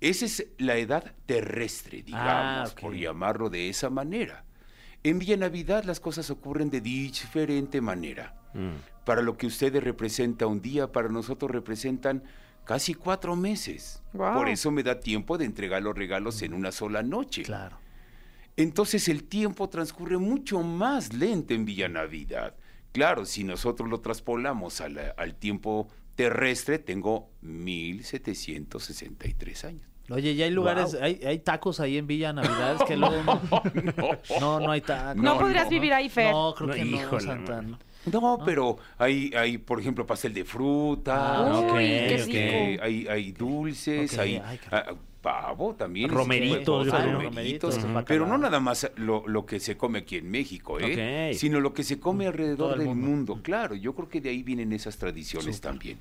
esa 0.00 0.24
es 0.24 0.46
la 0.58 0.76
edad 0.76 1.12
terrestre, 1.26 2.02
digamos, 2.02 2.70
Ah, 2.70 2.72
ok. 2.72 2.80
por 2.80 2.94
llamarlo 2.94 3.50
de 3.50 3.68
esa 3.68 3.90
manera. 3.90 4.44
En 5.02 5.18
Villa 5.18 5.36
Navidad 5.36 5.84
las 5.84 6.00
cosas 6.00 6.30
ocurren 6.30 6.70
de 6.70 6.80
diferente 6.80 7.80
manera. 7.80 8.34
Mm. 8.54 9.04
Para 9.04 9.22
lo 9.22 9.36
que 9.36 9.46
ustedes 9.46 9.82
representa 9.82 10.46
un 10.46 10.60
día, 10.60 10.90
para 10.90 11.08
nosotros 11.08 11.50
representan 11.50 12.24
casi 12.64 12.94
cuatro 12.94 13.36
meses. 13.36 14.02
Por 14.12 14.48
eso 14.48 14.70
me 14.70 14.82
da 14.82 14.98
tiempo 14.98 15.38
de 15.38 15.44
entregar 15.44 15.82
los 15.82 15.96
regalos 15.96 16.42
en 16.42 16.54
una 16.54 16.72
sola 16.72 17.02
noche. 17.02 17.42
Claro. 17.42 17.78
Entonces 18.56 19.08
el 19.08 19.24
tiempo 19.24 19.68
transcurre 19.68 20.18
mucho 20.18 20.62
más 20.62 21.12
lento 21.12 21.54
en 21.54 21.64
Villa 21.64 21.88
Navidad. 21.88 22.54
Claro, 22.92 23.26
si 23.26 23.44
nosotros 23.44 23.88
lo 23.88 24.00
traspolamos 24.00 24.80
al 24.80 25.34
tiempo 25.34 25.88
terrestre, 26.14 26.78
tengo 26.78 27.30
1763 27.42 29.64
años. 29.64 29.95
Oye, 30.10 30.34
ya 30.36 30.44
hay 30.44 30.50
lugares, 30.52 30.94
hay, 31.00 31.20
hay 31.26 31.38
tacos 31.40 31.80
ahí 31.80 31.98
en 31.98 32.06
Villa 32.06 32.32
Navidad 32.32 32.78
que 32.86 32.96
luego 32.96 33.22
no, 33.24 33.40
no, 34.40 34.60
no 34.60 34.70
hay 34.70 34.80
tacos. 34.80 35.16
No, 35.16 35.34
No, 35.34 35.38
podrías 35.40 35.64
no. 35.64 35.70
vivir 35.70 35.92
ahí, 35.92 36.08
Fer. 36.08 36.32
No, 36.32 36.54
creo 36.56 36.68
No, 36.68 36.74
que 36.74 36.84
no, 36.84 36.96
híjole, 36.96 37.22
Santa. 37.24 37.52
mano. 37.56 37.68
no. 37.70 37.86
No, 38.20 38.38
pero 38.44 38.76
hay, 38.98 39.32
hay, 39.36 39.58
por 39.58 39.80
ejemplo, 39.80 40.06
pastel 40.06 40.32
de 40.32 40.44
fruta, 40.44 41.38
Ah, 41.38 41.58
Uy, 41.58 41.64
ok, 41.70 41.76
qué 41.76 42.22
ok. 42.22 42.28
eh, 42.34 42.68
rico. 42.76 42.84
hay, 42.84 43.06
hay 43.08 43.32
dulces, 43.32 44.16
hay 44.16 44.40
ay, 44.44 44.60
ah, 44.70 44.94
pavo 45.20 45.74
también. 45.74 46.08
Romeritos, 46.08 46.86
romeritos, 46.88 47.80
pero 48.06 48.28
no 48.28 48.38
nada 48.38 48.60
más 48.60 48.88
lo, 48.94 49.26
lo 49.26 49.44
que 49.44 49.58
se 49.58 49.76
come 49.76 49.98
aquí 49.98 50.18
en 50.18 50.30
México, 50.30 50.78
¿eh? 50.78 51.32
Sino 51.34 51.58
lo 51.58 51.74
que 51.74 51.82
se 51.82 51.98
come 51.98 52.26
Todo 52.26 52.30
alrededor 52.32 52.72
el 52.74 52.78
del 52.78 52.88
mundo. 52.90 53.06
mundo. 53.08 53.40
Claro, 53.42 53.74
yo 53.74 53.92
creo 53.92 54.08
que 54.08 54.20
de 54.20 54.30
ahí 54.30 54.44
vienen 54.44 54.72
esas 54.72 54.96
tradiciones 54.98 55.60
también. 55.60 55.98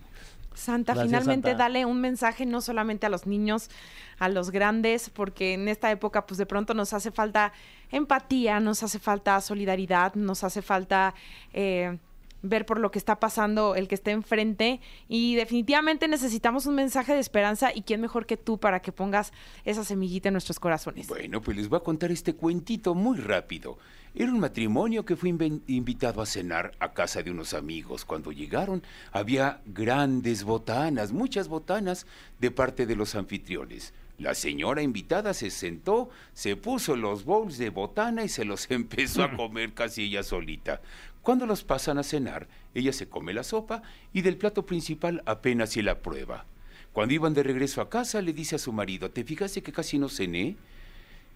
Santa, 0.56 0.94
Gracias, 0.94 1.08
finalmente 1.08 1.50
Santa. 1.50 1.64
dale 1.64 1.86
un 1.86 2.02
mensaje 2.02 2.46
no 2.46 2.62
solamente 2.62 3.06
a 3.06 3.10
los 3.10 3.28
niños, 3.28 3.70
a 4.18 4.30
los 4.30 4.52
grandes, 4.52 5.10
porque 5.10 5.54
en 5.54 5.68
esta 5.68 5.92
época 5.92 6.26
pues 6.26 6.38
de 6.38 6.46
pronto 6.46 6.74
nos 6.74 6.94
hace 6.94 7.12
falta 7.12 7.54
empatía, 7.92 8.60
nos 8.60 8.82
hace 8.82 9.00
falta 9.00 9.40
solidaridad, 9.42 10.16
nos 10.16 10.44
hace 10.44 10.62
falta 10.62 11.14
eh, 11.54 11.98
ver 12.46 12.66
por 12.66 12.80
lo 12.80 12.92
que 12.92 13.00
está 13.00 13.20
pasando 13.20 13.76
el 13.76 13.88
que 13.88 13.96
esté 13.96 14.12
enfrente 14.12 14.80
y 15.08 15.36
definitivamente 15.36 16.08
necesitamos 16.08 16.66
un 16.66 16.76
mensaje 16.76 17.14
de 17.14 17.20
esperanza 17.20 17.72
y 17.74 17.82
quién 17.82 18.02
mejor 18.02 18.26
que 18.26 18.38
tú 18.38 18.58
para 18.58 18.82
que 18.82 18.92
pongas 18.92 19.34
esa 19.64 19.84
semillita 19.84 20.30
en 20.30 20.34
nuestros 20.34 20.60
corazones. 20.60 21.08
Bueno, 21.08 21.42
pues 21.42 21.58
les 21.58 21.70
voy 21.70 21.78
a 21.78 21.84
contar 21.84 22.12
este 22.12 22.36
cuentito 22.36 22.96
muy 22.96 23.18
rápido. 23.18 23.78
Era 24.18 24.32
un 24.32 24.40
matrimonio 24.40 25.04
que 25.04 25.18
fue 25.18 25.30
invitado 25.30 26.22
a 26.22 26.26
cenar 26.26 26.72
a 26.80 26.94
casa 26.94 27.22
de 27.22 27.32
unos 27.32 27.54
amigos. 27.54 28.06
Cuando 28.06 28.32
llegaron 28.32 28.82
había 29.12 29.60
grandes 29.66 30.46
botanas, 30.46 31.12
muchas 31.12 31.50
botanas 31.50 32.08
de 32.40 32.50
parte 32.50 32.86
de 32.86 32.96
los 32.96 33.16
anfitriones. 33.16 33.94
La 34.18 34.34
señora 34.34 34.82
invitada 34.82 35.34
se 35.34 35.50
sentó, 35.50 36.10
se 36.34 36.56
puso 36.56 36.96
los 36.96 37.26
bowls 37.26 37.58
de 37.58 37.70
botana 37.70 38.24
y 38.24 38.30
se 38.30 38.46
los 38.46 38.70
empezó 38.72 39.24
a 39.24 39.36
comer 39.36 39.74
casi 39.74 40.04
ella 40.04 40.24
solita. 40.24 40.82
Cuando 41.22 41.46
los 41.46 41.64
pasan 41.64 41.98
a 41.98 42.04
cenar, 42.04 42.48
ella 42.74 42.94
se 42.94 43.10
come 43.10 43.34
la 43.34 43.44
sopa 43.44 43.82
y 44.14 44.22
del 44.22 44.38
plato 44.38 44.66
principal 44.66 45.24
apenas 45.26 45.72
si 45.72 45.82
la 45.82 46.00
prueba. 46.00 46.46
Cuando 46.94 47.14
iban 47.14 47.34
de 47.34 47.44
regreso 47.44 47.82
a 47.82 47.90
casa, 47.90 48.22
le 48.22 48.32
dice 48.32 48.56
a 48.56 48.60
su 48.60 48.72
marido, 48.72 49.12
¿te 49.12 49.24
fijaste 49.24 49.62
que 49.62 49.74
casi 49.74 49.98
no 49.98 50.08
cené? 50.08 50.56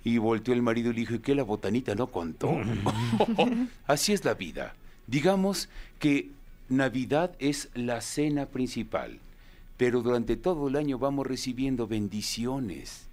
Y 0.06 0.18
volteó 0.18 0.54
el 0.54 0.62
marido 0.62 0.92
y 0.92 0.94
le 0.94 1.00
dijo, 1.02 1.15
¿y 1.15 1.20
qué 1.20 1.36
la 1.36 1.44
botanita 1.44 1.96
no 1.96 2.08
contó? 2.08 2.56
Así 3.88 4.13
es 4.13 4.24
la 4.24 4.36
vida. 4.36 4.76
Digamos 5.08 5.68
que 5.98 6.30
Navidad 6.70 7.36
es 7.39 7.70
la 7.74 8.00
cena 8.00 8.46
principal, 8.46 9.20
pero 9.80 10.02
durante 10.02 10.36
todo 10.36 10.68
el 10.68 10.76
año 10.76 11.00
vamos 11.00 11.26
recibiendo 11.26 11.88
bendiciones. 11.88 13.08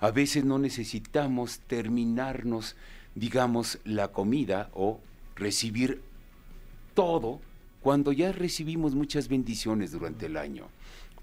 A 0.00 0.10
veces 0.10 0.44
no 0.44 0.58
necesitamos 0.58 1.60
terminarnos, 1.60 2.74
digamos, 3.14 3.78
la 3.84 4.08
comida 4.08 4.68
o 4.74 4.98
recibir 5.36 6.02
todo 6.94 7.40
cuando 7.82 8.10
ya 8.10 8.32
recibimos 8.32 8.96
muchas 8.96 9.28
bendiciones 9.28 9.92
durante 9.92 10.26
el 10.26 10.36
año. 10.36 10.66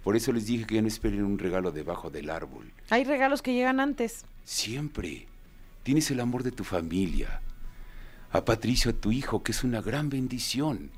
Por 0.01 0.15
eso 0.15 0.31
les 0.31 0.45
dije 0.45 0.65
que 0.65 0.75
ya 0.75 0.81
no 0.81 0.87
esperen 0.87 1.25
un 1.25 1.39
regalo 1.39 1.73
debajo 1.73 2.09
del 2.09 2.29
árbol. 2.29 2.71
Hay 2.89 3.03
regalos 3.03 3.41
que 3.41 3.53
llegan 3.53 3.81
antes. 3.81 4.23
Siempre 4.45 5.27
tienes 5.83 6.09
el 6.09 6.21
amor 6.21 6.41
de 6.41 6.53
tu 6.53 6.63
familia. 6.63 7.41
A 8.31 8.45
Patricio, 8.45 8.91
a 8.91 8.93
tu 8.93 9.11
hijo, 9.11 9.43
que 9.43 9.51
es 9.51 9.65
una 9.65 9.81
gran 9.81 10.07
bendición. 10.07 10.89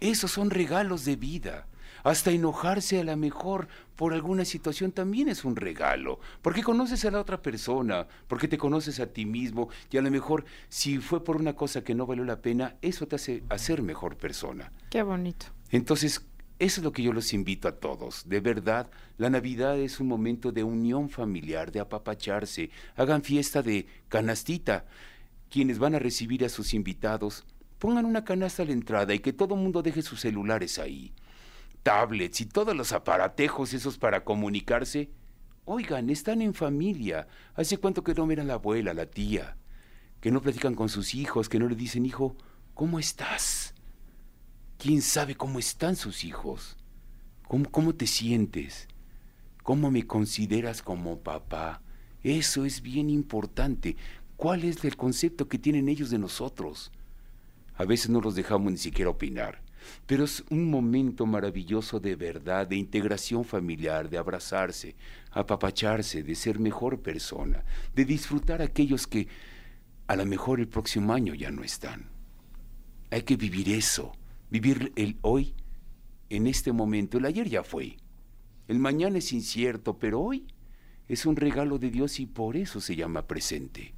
Esos 0.00 0.32
son 0.32 0.50
regalos 0.50 1.04
de 1.04 1.14
vida. 1.14 1.66
Hasta 2.02 2.30
enojarse 2.30 3.00
a 3.00 3.04
la 3.04 3.16
mejor 3.16 3.68
por 3.96 4.12
alguna 4.12 4.44
situación 4.44 4.92
también 4.92 5.28
es 5.28 5.44
un 5.44 5.56
regalo, 5.56 6.18
porque 6.40 6.62
conoces 6.62 7.04
a 7.04 7.10
la 7.10 7.20
otra 7.20 7.42
persona, 7.42 8.06
porque 8.26 8.48
te 8.48 8.58
conoces 8.58 8.98
a 9.00 9.06
ti 9.06 9.26
mismo 9.26 9.68
y 9.90 9.98
a 9.98 10.02
lo 10.02 10.10
mejor 10.10 10.44
si 10.68 10.98
fue 10.98 11.22
por 11.22 11.36
una 11.36 11.54
cosa 11.54 11.84
que 11.84 11.94
no 11.94 12.06
valió 12.06 12.24
la 12.24 12.40
pena, 12.40 12.76
eso 12.82 13.06
te 13.06 13.16
hace 13.16 13.44
hacer 13.48 13.82
mejor 13.82 14.16
persona. 14.16 14.72
Qué 14.90 15.02
bonito. 15.02 15.46
Entonces, 15.70 16.22
eso 16.58 16.80
es 16.80 16.84
lo 16.84 16.92
que 16.92 17.02
yo 17.02 17.12
los 17.12 17.32
invito 17.32 17.66
a 17.66 17.72
todos. 17.72 18.28
De 18.28 18.40
verdad, 18.40 18.88
la 19.18 19.30
Navidad 19.30 19.78
es 19.78 19.98
un 19.98 20.06
momento 20.06 20.52
de 20.52 20.62
unión 20.62 21.08
familiar, 21.08 21.72
de 21.72 21.80
apapacharse. 21.80 22.70
Hagan 22.94 23.22
fiesta 23.22 23.62
de 23.62 23.86
canastita. 24.08 24.84
Quienes 25.50 25.80
van 25.80 25.96
a 25.96 25.98
recibir 25.98 26.44
a 26.44 26.48
sus 26.48 26.72
invitados, 26.72 27.44
pongan 27.78 28.04
una 28.04 28.24
canasta 28.24 28.62
a 28.62 28.66
la 28.66 28.72
entrada 28.72 29.12
y 29.12 29.18
que 29.18 29.32
todo 29.32 29.56
el 29.56 29.60
mundo 29.60 29.82
deje 29.82 30.02
sus 30.02 30.20
celulares 30.20 30.78
ahí. 30.78 31.12
Tablets 31.82 32.40
y 32.40 32.46
todos 32.46 32.76
los 32.76 32.92
aparatejos 32.92 33.72
esos 33.74 33.98
para 33.98 34.24
comunicarse. 34.24 35.10
Oigan, 35.64 36.10
están 36.10 36.42
en 36.42 36.54
familia. 36.54 37.28
¿Hace 37.54 37.78
cuánto 37.78 38.02
que 38.02 38.14
no 38.14 38.26
ven 38.26 38.40
a 38.40 38.44
la 38.44 38.54
abuela, 38.54 38.94
la 38.94 39.06
tía? 39.06 39.56
Que 40.20 40.30
no 40.30 40.40
platican 40.40 40.74
con 40.74 40.88
sus 40.88 41.14
hijos, 41.14 41.48
que 41.48 41.58
no 41.58 41.68
le 41.68 41.76
dicen, 41.76 42.06
hijo, 42.06 42.36
¿cómo 42.74 42.98
estás? 42.98 43.74
¿Quién 44.78 45.02
sabe 45.02 45.34
cómo 45.34 45.58
están 45.58 45.96
sus 45.96 46.24
hijos? 46.24 46.76
¿Cómo, 47.46 47.70
cómo 47.70 47.94
te 47.94 48.06
sientes? 48.06 48.88
¿Cómo 49.62 49.90
me 49.90 50.06
consideras 50.06 50.82
como 50.82 51.20
papá? 51.20 51.82
Eso 52.22 52.64
es 52.64 52.82
bien 52.82 53.10
importante. 53.10 53.96
¿Cuál 54.36 54.64
es 54.64 54.84
el 54.84 54.96
concepto 54.96 55.48
que 55.48 55.58
tienen 55.58 55.88
ellos 55.88 56.10
de 56.10 56.18
nosotros? 56.18 56.90
A 57.74 57.84
veces 57.84 58.10
no 58.10 58.20
los 58.20 58.34
dejamos 58.34 58.72
ni 58.72 58.78
siquiera 58.78 59.10
opinar, 59.10 59.62
pero 60.06 60.24
es 60.24 60.44
un 60.50 60.70
momento 60.70 61.26
maravilloso 61.26 62.00
de 62.00 62.16
verdad, 62.16 62.66
de 62.66 62.76
integración 62.76 63.44
familiar, 63.44 64.08
de 64.08 64.18
abrazarse, 64.18 64.94
apapacharse, 65.30 66.22
de 66.22 66.34
ser 66.34 66.58
mejor 66.58 67.00
persona, 67.00 67.64
de 67.94 68.04
disfrutar 68.04 68.62
aquellos 68.62 69.06
que 69.06 69.28
a 70.06 70.16
lo 70.16 70.26
mejor 70.26 70.60
el 70.60 70.68
próximo 70.68 71.12
año 71.12 71.34
ya 71.34 71.50
no 71.50 71.64
están. 71.64 72.10
Hay 73.10 73.22
que 73.22 73.36
vivir 73.36 73.68
eso, 73.68 74.12
vivir 74.50 74.92
el 74.96 75.16
hoy, 75.22 75.54
en 76.32 76.46
este 76.46 76.72
momento. 76.72 77.18
El 77.18 77.26
ayer 77.26 77.48
ya 77.48 77.62
fue. 77.62 77.96
El 78.66 78.78
mañana 78.78 79.18
es 79.18 79.32
incierto, 79.32 79.98
pero 79.98 80.20
hoy 80.20 80.46
es 81.08 81.26
un 81.26 81.36
regalo 81.36 81.78
de 81.78 81.90
Dios 81.90 82.20
y 82.20 82.26
por 82.26 82.56
eso 82.56 82.80
se 82.80 82.96
llama 82.96 83.26
presente. 83.26 83.92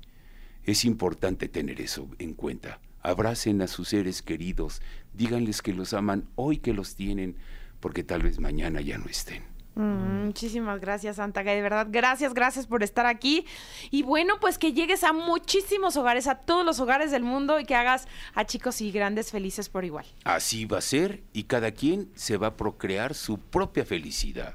Es 0.65 0.85
importante 0.85 1.49
tener 1.49 1.81
eso 1.81 2.09
en 2.19 2.35
cuenta. 2.35 2.81
Abracen 3.05 3.61
a 3.61 3.69
sus 3.69 3.91
seres 3.91 4.23
queridos, 4.23 4.81
díganles 5.13 5.63
que 5.63 5.75
los 5.75 5.93
aman 5.93 6.27
hoy 6.37 6.57
que 6.57 6.73
los 6.73 6.97
tienen, 6.97 7.37
porque 7.79 8.03
tal 8.03 8.23
vez 8.23 8.41
mañana 8.41 8.81
ya 8.81 8.97
no 8.97 9.05
estén. 9.05 9.45
Mm, 9.75 10.27
muchísimas 10.27 10.81
gracias, 10.81 11.17
Santa 11.17 11.43
Gay. 11.43 11.57
De 11.57 11.63
verdad, 11.63 11.87
gracias, 11.91 12.33
gracias 12.33 12.67
por 12.67 12.83
estar 12.83 13.05
aquí. 13.07 13.45
Y 13.91 14.05
bueno, 14.05 14.35
pues 14.41 14.57
que 14.57 14.73
llegues 14.73 15.05
a 15.05 15.13
muchísimos 15.13 15.97
hogares, 15.99 16.29
a 16.29 16.37
todos 16.37 16.65
los 16.65 16.81
hogares 16.81 17.11
del 17.11 17.25
mundo 17.25 17.61
y 17.61 17.65
que 17.65 17.75
hagas 17.75 18.09
a 18.35 18.47
chicos 18.47 18.81
y 18.81 18.91
grandes 18.91 19.31
felices 19.31 19.69
por 19.69 19.85
igual. 19.85 20.07
Así 20.25 20.65
va 20.65 20.79
a 20.79 20.81
ser 20.81 21.25
y 21.35 21.45
cada 21.45 21.73
quien 21.73 22.11
se 22.15 22.39
va 22.39 22.49
a 22.49 22.57
procrear 22.57 23.15
su 23.15 23.39
propia 23.39 23.85
felicidad. 23.85 24.55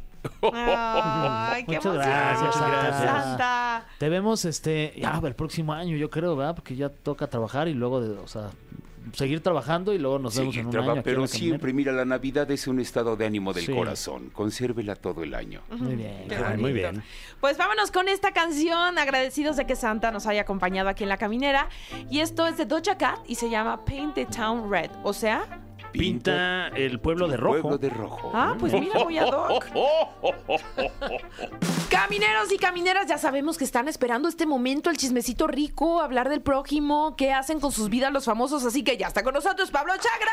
Ay, 0.53 1.65
qué 1.65 1.75
Muchas 1.75 1.93
gracias, 1.93 2.55
Santa. 2.55 3.85
Te 3.97 4.09
vemos 4.09 4.45
este 4.45 4.93
ya 4.97 5.19
el 5.23 5.35
próximo 5.35 5.73
año, 5.73 5.95
yo 5.97 6.09
creo, 6.09 6.35
¿verdad? 6.35 6.55
Porque 6.55 6.75
ya 6.75 6.89
toca 6.89 7.27
trabajar 7.27 7.67
y 7.67 7.73
luego 7.73 8.01
de, 8.01 8.17
o 8.17 8.27
sea, 8.27 8.49
seguir 9.13 9.41
trabajando 9.41 9.93
y 9.93 9.97
luego 9.97 10.19
nos 10.19 10.35
vemos 10.37 10.53
Seguir 10.53 10.59
en 10.61 10.65
un 10.67 10.71
traba- 10.71 10.91
año. 10.93 11.01
pero 11.03 11.25
siempre, 11.25 11.73
mira, 11.73 11.91
la 11.91 12.05
Navidad 12.05 12.49
es 12.51 12.67
un 12.67 12.79
estado 12.79 13.15
de 13.15 13.25
ánimo 13.25 13.53
del 13.53 13.65
Sí. 13.65 13.73
corazón. 13.73 14.29
Consérvela 14.29 14.95
todo 14.95 15.23
el 15.23 15.33
año. 15.33 15.61
Muy 15.71 15.95
bien. 15.95 16.27
Ay, 16.45 16.57
muy 16.57 16.73
bien. 16.73 17.03
Pues 17.41 17.57
vámonos 17.57 17.91
con 17.91 18.07
esta 18.07 18.31
canción, 18.33 18.97
agradecidos 18.99 19.55
de 19.57 19.65
que 19.65 19.75
Santa 19.75 20.11
nos 20.11 20.27
haya 20.27 20.41
acompañado 20.41 20.89
aquí 20.89 21.03
en 21.03 21.09
la 21.09 21.17
caminera. 21.17 21.69
Y 22.09 22.19
esto 22.19 22.45
es 22.45 22.57
de 22.57 22.65
Doja 22.65 22.97
Cat 22.97 23.19
y 23.27 23.35
se 23.35 23.49
llama 23.49 23.83
Paint 23.85 24.13
the 24.15 24.25
Town 24.25 24.69
Red. 24.69 24.91
O 25.03 25.13
sea, 25.13 25.59
Pinta 25.91 26.67
el 26.69 26.99
pueblo 26.99 27.27
de 27.27 27.37
rojo. 27.37 27.61
Pueblo 27.61 27.77
de 27.77 27.89
rojo. 27.89 28.31
ah, 28.33 28.55
pues 28.59 28.73
mira, 28.73 29.03
voy 29.03 29.17
a 29.17 29.25
Doc. 29.25 29.65
Camineros 31.89 32.51
y 32.51 32.57
camineras, 32.57 33.07
ya 33.07 33.17
sabemos 33.17 33.57
que 33.57 33.63
están 33.63 33.87
esperando 33.87 34.27
este 34.29 34.45
momento, 34.45 34.89
el 34.89 34.97
chismecito 34.97 35.47
rico, 35.47 36.01
hablar 36.01 36.29
del 36.29 36.41
prójimo, 36.41 37.15
qué 37.17 37.33
hacen 37.33 37.59
con 37.59 37.71
sus 37.71 37.89
vidas 37.89 38.11
los 38.13 38.25
famosos. 38.25 38.63
Así 38.65 38.83
que 38.83 38.97
ya 38.97 39.07
está 39.07 39.23
con 39.23 39.33
nosotros 39.33 39.71
Pablo 39.71 39.93
Chagra. 39.97 40.31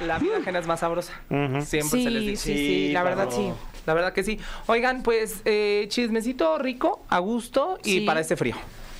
La 0.00 0.18
vida 0.18 0.36
ajena 0.38 0.58
es 0.58 0.66
más 0.66 0.80
sabrosa. 0.80 1.12
Siempre 1.28 1.82
Sí, 1.82 2.04
se 2.04 2.10
les 2.10 2.22
dice. 2.26 2.44
sí, 2.44 2.56
sí, 2.56 2.92
la 2.92 3.02
verdad 3.02 3.28
sí. 3.30 3.50
La 3.86 3.94
verdad 3.94 4.12
que 4.12 4.22
sí. 4.24 4.38
Oigan, 4.66 5.02
pues 5.02 5.42
eh, 5.44 5.86
chismecito 5.88 6.58
rico, 6.58 7.02
a 7.08 7.18
gusto 7.18 7.78
y 7.84 7.98
Sí. 7.98 8.00
para 8.00 8.20
este 8.20 8.36
frío, 8.36 8.56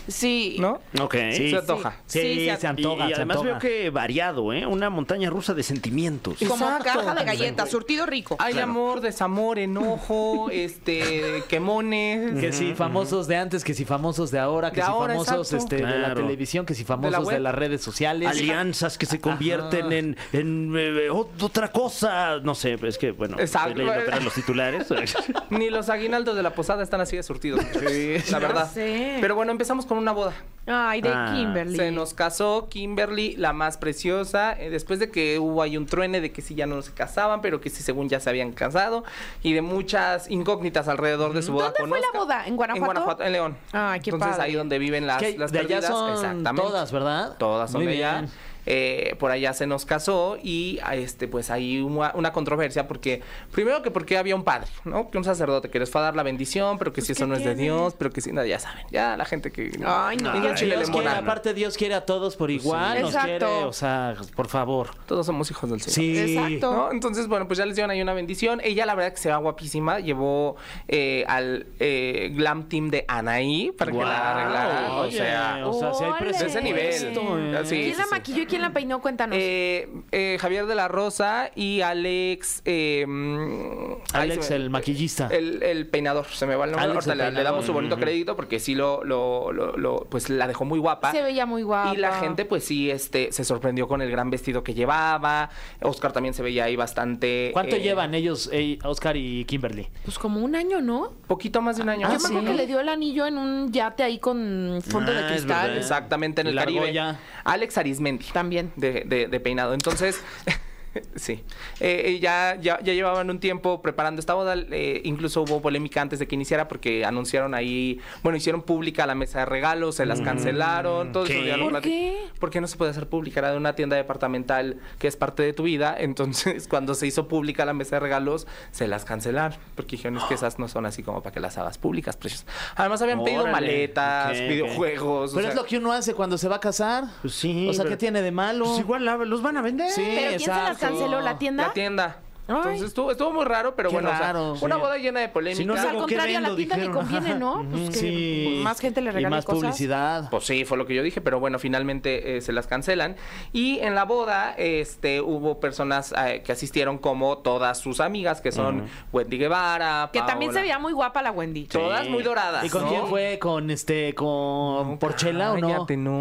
Sí. 0.09 0.57
¿no? 0.59 0.81
Ok. 1.01 1.15
Sí, 1.33 1.51
se 1.51 1.57
antoja. 1.57 1.97
Sí, 2.07 2.21
Sí, 2.21 2.47
se- 2.47 2.57
se 2.57 2.67
antoja, 2.67 3.05
y, 3.05 3.07
y 3.07 3.09
se 3.11 3.15
además 3.17 3.37
antoja. 3.39 3.51
veo 3.51 3.59
que 3.59 3.91
variado, 3.91 4.53
¿eh? 4.53 4.67
Una 4.67 4.91
montaña 4.91 5.31
rusa 5.31 5.55
de 5.55 5.63
sentimientos. 5.63 6.37
Como 6.39 6.55
Exacto. 6.67 6.85
caja 6.85 7.15
de 7.15 7.25
galletas, 7.25 7.71
surtido 7.71 8.07
rico. 8.07 8.37
Hay 8.39 8.59
amor, 8.59 9.01
desamor, 9.01 9.59
enojo, 9.59 10.49
este, 10.53 11.43
quemones. 11.49 12.39
Que 12.41 12.53
si 12.53 12.75
famosos 12.75 13.27
de 13.27 13.37
antes, 13.37 13.65
que 13.65 13.75
si 13.75 13.85
famosos 13.85 14.31
de 14.31 14.39
ahora, 14.39 14.71
que 14.71 14.77
De 14.81 14.83
si 14.83 14.91
ahora, 14.91 15.15
famosos 15.15 15.53
este, 15.53 15.77
de 15.77 15.99
la 15.99 16.15
televisión, 16.15 16.67
que 16.67 16.75
si 16.75 16.85
famosos 16.85 17.29
de, 17.29 17.41
las 17.41 17.55
redes 17.55 17.83
sociales. 17.83 18.29
Alianzas 18.29 18.99
que 18.99 19.07
se 19.07 19.21
convierten 19.21 19.87
Ajá. 19.87 19.95
en, 19.97 20.17
en, 20.33 20.75
eh, 20.77 21.09
ot- 21.11 21.43
otra 21.43 21.71
cosa. 21.73 22.39
No 22.43 22.55
sé, 22.55 22.79
es 22.83 22.99
que, 22.99 23.13
bueno, 23.13 23.39
Exacto. 23.39 23.83
los 23.83 24.35
titulares. 24.35 24.87
Ni 25.51 25.71
los 25.71 25.89
aguinaldos 25.89 26.37
de 26.37 26.43
la 26.43 26.55
posada 26.55 26.83
están 26.83 27.01
así 27.01 27.17
de 27.17 27.23
surtidos. 27.23 27.61
la 28.31 28.39
verdad. 28.39 28.71
sé. 28.73 29.19
Pero 29.21 29.35
bueno, 29.35 29.53
empezamos 29.53 29.87
con 29.87 29.94
una 29.99 30.13
boda. 30.13 30.33
Ay, 30.67 31.03
de 31.03 31.11
Ah, 31.13 31.31
Kimberly. 31.35 31.77
Se 31.77 31.91
nos 31.91 32.15
casó 32.15 32.69
Kimberly, 32.71 33.37
la 33.37 33.53
más 33.53 33.77
preciosa, 33.77 34.59
eh, 34.59 34.71
después 34.71 34.99
de 34.99 35.11
que 35.11 35.39
hubo 35.39 35.61
ahí 35.61 35.77
un 35.77 35.85
truene 35.85 36.23
de 36.23 36.33
que 36.33 36.41
sí 36.41 36.55
ya 36.55 36.65
no 36.65 36.81
se 36.81 36.91
casaban, 36.95 37.43
pero 37.43 37.61
que 37.61 37.69
sí 37.69 37.83
según 37.83 38.09
ya 38.09 38.19
se 38.19 38.31
habían 38.31 38.53
casado, 38.53 39.05
y 39.43 39.53
de 39.53 39.61
muchas 39.61 40.31
incógnitas 40.31 40.89
alrededor 40.89 41.35
de 41.35 41.43
su 41.43 41.53
boda 41.53 41.67
¿Dónde 41.67 41.81
con 41.81 41.89
fue 41.91 42.01
la 42.01 42.19
boda? 42.19 42.47
¿En 42.47 42.57
Guanajuato? 42.57 42.81
En 42.81 42.87
Guanajuato, 42.87 43.23
en 43.25 43.33
León. 43.35 43.57
Ay, 43.73 44.01
qué 44.01 44.09
Entonces 44.09 44.37
padre. 44.39 44.45
ahí 44.51 44.55
donde 44.55 44.79
viven 44.79 45.07
las, 45.07 45.21
las 45.37 45.53
de 45.53 45.59
allá 45.59 45.69
perdidas. 45.69 45.87
son 45.87 46.13
Exactamente. 46.13 46.63
todas, 46.63 46.93
¿verdad? 46.93 47.37
Todas 47.37 47.71
son 47.71 47.83
Muy 47.85 47.93
de 47.93 47.99
allá. 47.99 48.21
bien. 48.21 48.31
Eh, 48.67 49.15
por 49.19 49.31
allá 49.31 49.53
se 49.53 49.67
nos 49.67 49.85
casó 49.85 50.39
y 50.43 50.79
a 50.83 50.95
este 50.97 51.29
pues 51.29 51.51
ahí 51.51 51.81
una, 51.81 52.13
una 52.15 52.33
controversia 52.33 52.89
porque 52.89 53.23
primero 53.53 53.83
que 53.83 53.91
porque 53.91 54.17
había 54.17 54.35
un 54.35 54.45
padre, 54.45 54.69
¿no? 54.85 55.11
Que 55.11 55.19
un 55.19 55.25
sacerdote 55.25 55.71
que 55.71 55.79
les 55.79 55.91
fue 55.91 56.01
a 56.01 56.05
dar 56.05 56.17
la 56.17 56.23
bendición, 56.23 56.79
pero 56.79 56.93
que 56.93 57.01
si 57.01 57.09
Pues, 57.09 57.19
eso 57.19 57.27
¿qué 57.27 57.31
no 57.31 57.37
es 57.37 57.45
de? 57.45 57.55
Dios, 57.55 57.95
pero 57.99 58.11
que 58.11 58.21
si 58.21 58.33
no, 58.33 58.45
ya 58.45 58.59
saben, 58.59 58.85
ya 58.91 59.17
la 59.17 59.25
gente 59.25 59.51
que 59.53 59.71
Ay, 59.85 60.17
no, 60.17 60.33
Dios 60.41 60.61
quiere, 60.61 61.11
aparte 61.11 61.55
Dios 61.55 61.77
quiere 61.77 61.95
a 61.95 62.05
todos 62.07 62.37
por 62.37 62.51
igual, 62.51 63.01
nos 63.01 63.11
Exacto. 63.15 63.47
quiere, 63.47 63.65
o 63.65 63.73
sea, 63.73 64.17
por 64.35 64.49
favor. 64.49 64.91
Todos 65.07 65.27
somos 65.27 65.51
hijos 65.51 65.71
del 65.71 65.81
Señor. 65.81 65.95
Sí. 65.95 66.35
Exacto. 66.35 66.73
¿no? 66.73 66.93
Entonces, 66.93 67.27
bueno, 67.29 67.47
pues 67.47 67.59
ya 67.59 67.67
les 67.67 67.77
dieron 67.77 67.91
ahí 67.91 68.01
una 68.03 68.15
bendición. 68.15 68.61
Ella, 68.63 68.87
la 68.87 68.95
verdad, 68.95 69.13
que 69.13 69.19
se 69.21 69.31
va 69.31 69.37
guapísima. 69.37 70.01
Llevó 70.01 70.57
eh, 70.89 71.25
al 71.29 71.67
eh, 71.81 72.31
glam 72.35 72.69
team 72.69 72.91
de 72.91 73.05
Anaí 73.09 73.73
para 73.73 73.93
que 73.93 73.99
la 73.99 74.33
arreglara. 74.33 74.93
O 74.93 75.01
oye, 75.03 75.17
sea, 75.17 75.67
o 75.67 75.73
sea, 75.73 75.95
si 75.95 76.05
hay 76.05 76.31
Ese 76.31 76.63
nivel. 76.63 76.85
¿eh? 76.85 77.63
Sí, 77.65 77.77
¿Quién 77.81 77.99
la 77.99 78.05
sí. 78.05 78.11
maquilló 78.11 78.43
y 78.43 78.47
quién 78.55 78.63
la 78.63 78.73
peinó? 78.73 79.01
Cuéntanos. 79.01 79.37
eh, 79.41 79.89
eh, 80.13 80.39
Javier 80.41 80.67
de 80.67 80.75
la 80.75 80.89
Rosa 80.89 81.51
y 81.55 81.81
Alex. 81.81 82.63
eh, 82.65 83.05
mm, 83.07 83.93
ay, 84.13 84.23
Alex, 84.31 84.51
me- 84.51 84.57
el 84.57 84.71
maquillista. 84.71 85.29
El, 85.31 85.63
el 85.63 85.87
peinador, 85.87 86.27
se 86.27 86.47
me 86.47 86.55
va 86.57 86.65
el 86.65 86.71
nombre. 86.73 86.85
Alex, 86.91 87.07
Ahorita 87.09 87.29
el 87.29 87.35
le, 87.35 87.43
damos 87.43 87.65
su 87.65 87.73
bonito 87.73 87.97
crédito 87.99 88.37
porque 88.37 88.59
sí 88.61 88.75
lo, 88.75 89.05
lo, 89.05 89.53
lo- 89.53 89.77
lo- 89.77 90.07
pues 90.11 90.31
la 90.31 90.47
dejó 90.47 90.65
muy 90.65 90.79
guapa. 90.79 91.13
Se 91.13 91.23
veía 91.23 91.47
muy 91.47 91.63
guapa. 91.63 91.93
Y 91.95 91.97
la 91.97 92.13
gente, 92.21 92.45
pues 92.45 92.65
sí, 92.65 92.91
este, 92.91 93.33
se 93.33 93.45
sorprendió 93.45 93.89
con 93.89 94.03
el 94.03 94.11
gran 94.11 94.31
vestido 94.31 94.63
que 94.65 94.75
llevaba. 94.75 95.51
Oscar 95.83 96.13
también 96.13 96.35
se 96.35 96.43
veía 96.43 96.65
ahí 96.65 96.77
bastante. 96.77 97.51
¿Cuánto 97.53 97.77
eh, 97.77 97.81
llevan 97.81 98.15
ellos, 98.15 98.51
Oscar 98.85 99.17
y 99.17 99.45
Kimberly? 99.45 99.89
Pues 100.05 100.19
como 100.19 100.41
un 100.41 100.55
año, 100.55 100.81
¿no? 100.81 101.13
Poquito 101.27 101.61
más 101.63 101.77
de 101.77 101.83
un 101.83 101.89
año. 101.89 102.03
Yo 102.03 102.07
Ah, 102.07 102.11
me 102.11 102.15
más. 102.15 102.25
acuerdo 102.27 102.41
sí. 102.47 102.53
que 102.53 102.55
le 102.57 102.67
dio 102.67 102.81
el 102.81 102.89
anillo 102.89 103.27
en 103.27 103.39
un 103.39 103.73
yate 103.73 104.03
ahí 104.03 104.19
con 104.19 104.81
fondo 104.87 105.11
Ah, 105.13 105.15
de 105.15 105.21
es 105.21 105.27
cristal. 105.33 105.77
Exactamente, 105.77 106.41
en 106.43 106.47
el 106.49 106.55
La 106.55 106.63
Caribe. 106.63 106.81
argolla. 106.81 107.19
Alex 107.45 107.79
Arismendi. 107.79 108.25
También. 108.27 108.44
De, 108.77 109.05
de- 109.07 109.27
de 109.29 109.41
peinado. 109.41 109.75
Entonces. 109.75 110.21
Sí, 111.17 111.43
Eh, 111.81 112.19
ya, 112.21 112.57
ya, 112.61 112.81
ya 112.81 112.93
llevaban 112.93 113.31
un 113.31 113.39
tiempo 113.41 113.83
preparando 113.83 114.21
esta 114.21 114.35
boda, 114.35 114.55
eh, 114.57 115.01
incluso 115.05 115.43
hubo 115.43 115.61
polémica 115.61 116.01
antes 116.01 116.19
de 116.19 116.27
que 116.27 116.35
iniciara 116.35 116.69
porque 116.69 117.05
anunciaron 117.05 117.55
ahí, 117.55 118.01
bueno, 118.23 118.37
hicieron 118.37 118.63
pública 118.63 119.07
la 119.07 119.15
mesa 119.15 119.41
de 119.41 119.47
regalos, 119.47 119.97
se 119.97 120.07
las 120.07 120.21
cancelaron, 120.21 121.13
todo 121.13 121.25
eso 121.25 121.33
¿Qué? 121.33 121.57
lo 121.57 121.71
¿Por 121.71 121.81
qué? 121.83 122.17
Porque 122.39 122.61
no 122.61 122.67
se 122.67 122.77
puede 122.77 122.91
hacer 122.91 123.09
pública, 123.09 123.41
era 123.41 123.51
de 123.53 123.57
una 123.57 123.75
tienda 123.75 123.97
departamental 123.97 124.79
que 124.99 125.09
es 125.09 125.17
parte 125.17 125.43
de 125.43 125.53
tu 125.53 125.65
vida, 125.65 125.95
entonces 125.99 126.69
cuando 126.69 126.95
se 126.95 127.07
hizo 127.07 127.29
pública 127.29 127.65
la 127.65 127.73
mesa 127.75 127.97
de 127.97 128.01
regalos, 128.01 128.47
se 128.71 128.89
las 128.89 129.05
cancelaron, 129.05 129.59
porque 129.75 129.97
dijeron 129.97 130.19
es 130.19 130.25
que 130.25 130.35
esas 130.35 130.59
no 130.59 130.69
son 130.69 130.87
así 130.87 131.03
como 131.03 131.23
para 131.23 131.33
que 131.35 131.41
las 131.41 131.59
hagas 131.59 131.79
públicas, 131.79 132.17
precios. 132.17 132.47
Además 132.77 133.01
habían 133.03 133.23
pedido 133.25 133.47
maletas, 133.47 134.31
Ok, 134.31 134.37
ok. 134.43 134.49
videojuegos, 134.49 135.31
Pero 135.33 135.43
sea, 135.43 135.51
es 135.51 135.57
lo 135.57 135.65
que 135.65 135.79
uno 135.79 135.93
hace 135.93 136.15
cuando 136.15 136.39
se 136.39 136.49
va 136.49 136.57
a 136.57 136.61
casar. 136.61 137.05
Pues 137.23 137.35
sí. 137.35 137.67
O 137.69 137.73
sea, 137.73 137.85
¿qué 137.85 137.97
tiene 137.97 138.23
de 138.23 138.31
malo? 138.31 138.65
Pues 138.67 138.79
igual 138.81 139.05
la- 139.05 139.17
los 139.17 139.43
van 139.43 139.57
a 139.57 139.63
vender. 139.63 139.91
Sí, 139.91 140.03
Pero 140.05 140.29
¿quién 140.29 140.41
se 140.41 140.47
las 140.49 140.59
exacto. 140.73 140.84
Canceló 140.89 141.21
la 141.21 141.39
tienda? 141.39 141.69
La 141.69 141.73
tienda. 141.73 142.24
Entonces 142.47 142.83
estuvo, 142.83 143.11
estuvo 143.11 143.33
muy 143.33 143.45
raro, 143.45 143.75
pero 143.75 143.89
Qué 143.89 143.95
bueno, 143.95 144.11
o 144.11 144.13
sea, 144.13 144.21
raro, 144.21 144.53
una 144.61 144.75
sí. 144.75 144.81
boda 144.81 144.99
llena 144.99 145.21
de 145.21 145.29
polémica. 145.31 145.57
Si 145.63 145.65
no, 145.67 145.75
sea, 145.75 145.85
al 145.85 145.93
Luego, 145.93 146.07
¿qué 146.07 146.15
contrario, 146.15 146.39
a 146.39 146.41
la 146.43 146.49
vendo? 146.49 146.57
tienda 146.57 146.77
le 146.77 146.83
Dijeron. 146.83 147.03
conviene, 147.07 147.35
¿no? 147.39 147.67
Pues 147.71 147.91
que 147.91 147.97
Sí. 147.97 148.61
más 148.63 148.81
gente 148.81 149.01
le 149.01 149.11
Y 149.11 149.13
regale 149.15 149.35
más 149.37 149.45
cosas. 149.47 149.61
publicidad. 149.63 150.29
Pues 150.31 150.45
sí, 150.45 150.65
fue 150.65 150.77
lo 150.77 150.87
que 150.87 150.95
yo 150.95 151.03
dije, 151.03 151.21
pero 151.23 151.41
bueno, 151.41 151.59
finalmente 151.59 152.37
eh, 152.37 152.41
se 152.43 152.53
las 152.53 152.67
cancelan. 152.67 153.17
Y 153.53 153.79
en 153.81 153.95
la 153.95 154.05
boda, 154.05 154.55
este, 154.59 155.21
hubo 155.23 155.59
personas 155.59 156.13
eh, 156.19 156.43
que 156.45 156.53
asistieron 156.53 156.99
como 156.99 157.39
todas 157.39 157.79
sus 157.79 158.01
amigas, 158.01 158.41
que 158.43 158.53
son 158.53 158.85
Wendy 159.13 159.39
Guevara, 159.39 160.11
Que 160.13 160.21
también 160.21 160.51
se 160.51 160.57
Paola. 160.57 160.63
veía 160.63 160.79
muy 160.79 160.93
guapa 160.93 161.23
la 161.23 161.31
Wendy. 161.31 161.65
Todas 161.65 162.09
muy 162.09 162.23
doradas. 162.23 162.63
¿Y 162.65 162.69
con 162.69 162.83
¿no? 162.83 162.89
quién 162.91 163.07
fue? 163.07 163.39
¿Con 163.39 163.71
este, 163.71 164.15
con 164.15 164.99
Porchela 164.99 165.53
o 165.53 165.57
no? 165.59 165.69
Cállate, 165.69 165.97
no. 165.97 166.21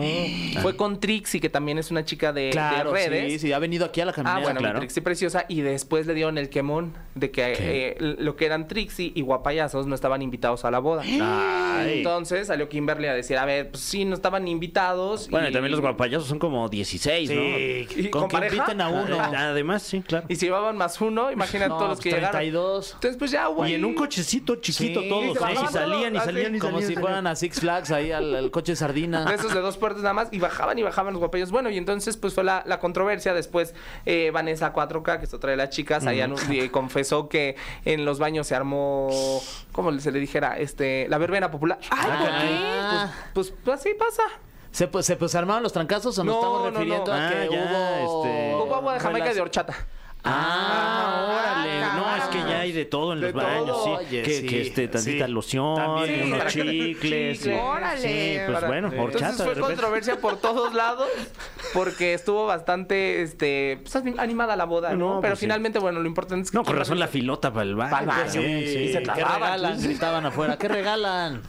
Fue 0.61 0.75
con 0.77 0.99
Trixie, 0.99 1.41
que 1.41 1.49
también 1.49 1.77
es 1.77 1.91
una 1.91 2.05
chica 2.05 2.31
de, 2.31 2.43
de 2.43 2.49
Claro, 2.51 2.93
redes. 2.93 3.33
sí, 3.33 3.39
sí, 3.47 3.51
ha 3.53 3.59
venido 3.59 3.85
aquí 3.85 3.99
a 4.01 4.05
la 4.05 4.13
caminera. 4.13 4.37
Ah, 4.37 4.41
bueno, 4.41 4.59
mi 4.59 4.63
claro. 4.63 4.79
Trixie 4.79 5.01
preciosa. 5.01 5.45
Y 5.47 5.61
después 5.61 6.07
le 6.07 6.12
dieron 6.13 6.37
el 6.37 6.49
quemón 6.49 6.93
de 7.15 7.29
que 7.31 7.55
eh, 7.59 7.95
lo 7.99 8.35
que 8.35 8.45
eran 8.45 8.67
Trixie 8.67 9.11
y 9.15 9.21
Guapayazos 9.21 9.85
no 9.85 9.93
estaban 9.95 10.21
invitados 10.21 10.65
a 10.65 10.71
la 10.71 10.79
boda. 10.79 11.03
Ay. 11.05 11.97
Entonces 11.99 12.47
salió 12.47 12.69
Kimberly 12.69 13.07
a 13.07 13.13
decir, 13.13 13.37
a 13.37 13.45
ver, 13.45 13.69
pues 13.71 13.83
sí, 13.83 14.05
no 14.05 14.15
estaban 14.15 14.47
invitados. 14.47 15.29
Bueno, 15.29 15.47
y 15.49 15.51
también 15.51 15.71
los 15.71 15.81
guapayazos 15.81 16.27
son 16.27 16.39
como 16.39 16.69
16, 16.69 17.29
Sí, 17.29 17.87
¿Y 17.95 18.09
con, 18.09 18.21
con 18.21 18.29
que 18.29 18.33
pareja? 18.37 18.55
inviten 18.55 18.81
a 18.81 18.89
uno. 18.89 19.07
¿no? 19.17 19.21
Además, 19.23 19.83
sí, 19.83 20.01
claro. 20.01 20.25
Y 20.29 20.35
si 20.35 20.45
llevaban 20.47 20.77
más 20.77 20.99
uno, 21.01 21.31
imagínate 21.31 21.69
No, 21.69 21.77
todos 21.77 21.89
los 21.91 21.99
que 21.99 22.09
pues, 22.09 22.15
llegaron. 22.21 22.39
32. 22.39 22.91
Entonces, 22.95 23.17
pues 23.17 23.31
ya, 23.31 23.47
güey. 23.47 23.71
Y 23.71 23.75
en 23.75 23.85
un 23.85 23.93
cochecito 23.95 24.55
chiquito 24.57 25.01
Sí, 25.01 25.09
todos, 25.09 25.37
¿eh? 25.37 25.53
Y 25.63 25.67
salían 25.71 26.15
y 26.15 26.19
salían 26.19 26.55
y. 26.55 26.59
Como 26.59 26.79
salían. 26.79 26.89
si 26.89 26.95
fueran 26.99 27.27
a 27.27 27.35
Six 27.35 27.59
Flags 27.59 27.91
ahí 27.91 28.11
al, 28.11 28.33
al 28.35 28.51
coche 28.51 28.75
sardina. 28.75 29.25
de 29.25 29.35
esos 29.35 29.53
de 29.53 29.59
dos 29.61 29.77
puertas 29.77 30.01
nada 30.03 30.13
más 30.13 30.29
y 30.31 30.39
bajaban 30.39 30.77
y 30.79 30.83
bajaban 30.83 31.13
los 31.13 31.19
guapayos. 31.19 31.51
Bueno, 31.51 31.69
y 31.69 31.77
entonces 31.77 32.17
pues 32.17 32.33
fue 32.33 32.43
la, 32.43 32.63
la 32.65 32.79
controversia. 32.79 33.33
Después 33.33 33.73
eh, 34.05 34.31
Vanessa 34.33 34.73
4K, 34.73 35.19
que 35.19 35.25
es 35.25 35.33
otra 35.33 35.51
de 35.51 35.57
las 35.57 35.69
chicas, 35.69 36.02
ahí 36.07 36.19
anu- 36.19 36.37
eh, 36.51 36.69
confesó 36.71 37.29
que 37.29 37.55
en 37.85 38.05
los 38.05 38.19
baños 38.19 38.47
se 38.47 38.55
armó, 38.55 39.09
¿cómo 39.71 39.97
se 39.99 40.11
le 40.11 40.19
dijera? 40.19 40.57
Este, 40.57 41.07
la 41.09 41.17
verbena 41.17 41.49
popular. 41.51 41.79
Ay, 41.89 42.11
¿por 42.17 42.27
qué? 42.27 42.57
Ah, 42.59 43.11
Pues, 43.33 43.53
pues 43.63 43.79
así 43.79 43.93
pasa. 43.93 44.23
¿Se, 44.71 44.87
pues, 44.87 45.05
se 45.05 45.15
pues, 45.15 45.35
armaron 45.35 45.61
los 45.61 45.71
trancazos 45.73 46.17
o 46.17 46.23
nos 46.23 46.33
No, 46.35 46.39
estamos 46.41 46.59
no, 46.59 46.71
no. 46.71 46.77
refiriendo 46.79 47.13
a 47.13 47.27
Ah, 47.27 47.29
que 47.29 47.49
ya, 47.51 47.57
hubo... 48.05 48.23
este- 48.25 48.55
Hubo 48.55 48.75
agua 48.75 48.93
de 48.95 48.99
Jamaica 48.99 49.31
y 49.31 49.35
de 49.35 49.41
horchata. 49.41 49.75
Ah, 50.25 51.27
órale. 51.29 51.79
No, 51.97 52.15
es 52.15 52.23
que 52.25 52.37
ya 52.39 52.59
hay 52.61 52.71
de 52.71 52.85
todo 52.85 53.13
en 53.13 53.19
De 53.21 53.31
los 53.31 53.43
baños, 53.43 53.65
todo. 53.67 53.83
sí. 53.99 54.05
Oye, 54.07 54.21
que, 54.23 54.33
sí, 54.39 54.45
que 54.47 54.61
este, 54.61 54.87
tantita 54.87 55.25
sí. 55.25 55.31
loción, 55.31 55.75
También. 55.75 56.33
unos 56.33 56.45
chicles. 56.47 57.47
Órale. 57.47 58.01
Sí, 58.01 58.39
pues 58.45 58.55
Para- 58.55 58.67
bueno, 58.67 58.87
horchata 58.97 59.29
Entonces 59.31 59.53
fue 59.53 59.61
controversia 59.61 60.19
por 60.21 60.37
todos 60.37 60.73
lados 60.73 61.07
porque 61.73 62.13
estuvo 62.13 62.45
bastante 62.45 63.21
este 63.21 63.79
pues, 63.83 63.95
animada 64.17 64.55
la 64.55 64.65
boda, 64.65 64.91
¿no? 64.91 65.15
No, 65.15 65.21
Pero 65.21 65.31
pues 65.33 65.39
finalmente, 65.41 65.79
bueno, 65.79 65.99
lo 65.99 66.07
importante 66.07 66.45
es 66.45 66.51
que 66.51 66.57
No, 66.57 66.63
con 66.63 66.75
razón 66.77 66.99
la 66.99 67.07
filota 67.07 67.51
para 67.51 67.63
el 67.63 67.75
baño. 67.75 67.91
Para 67.91 68.01
el 68.03 68.07
baño. 68.07 68.31
Sí, 68.31 68.67
Sí, 68.67 68.93
se 68.93 69.03
¿Qué 69.03 69.11
regalan? 69.13 69.81
Gritaban 69.81 70.25
afuera. 70.25 70.57
¿Qué 70.57 70.67
regalan? 70.67 71.41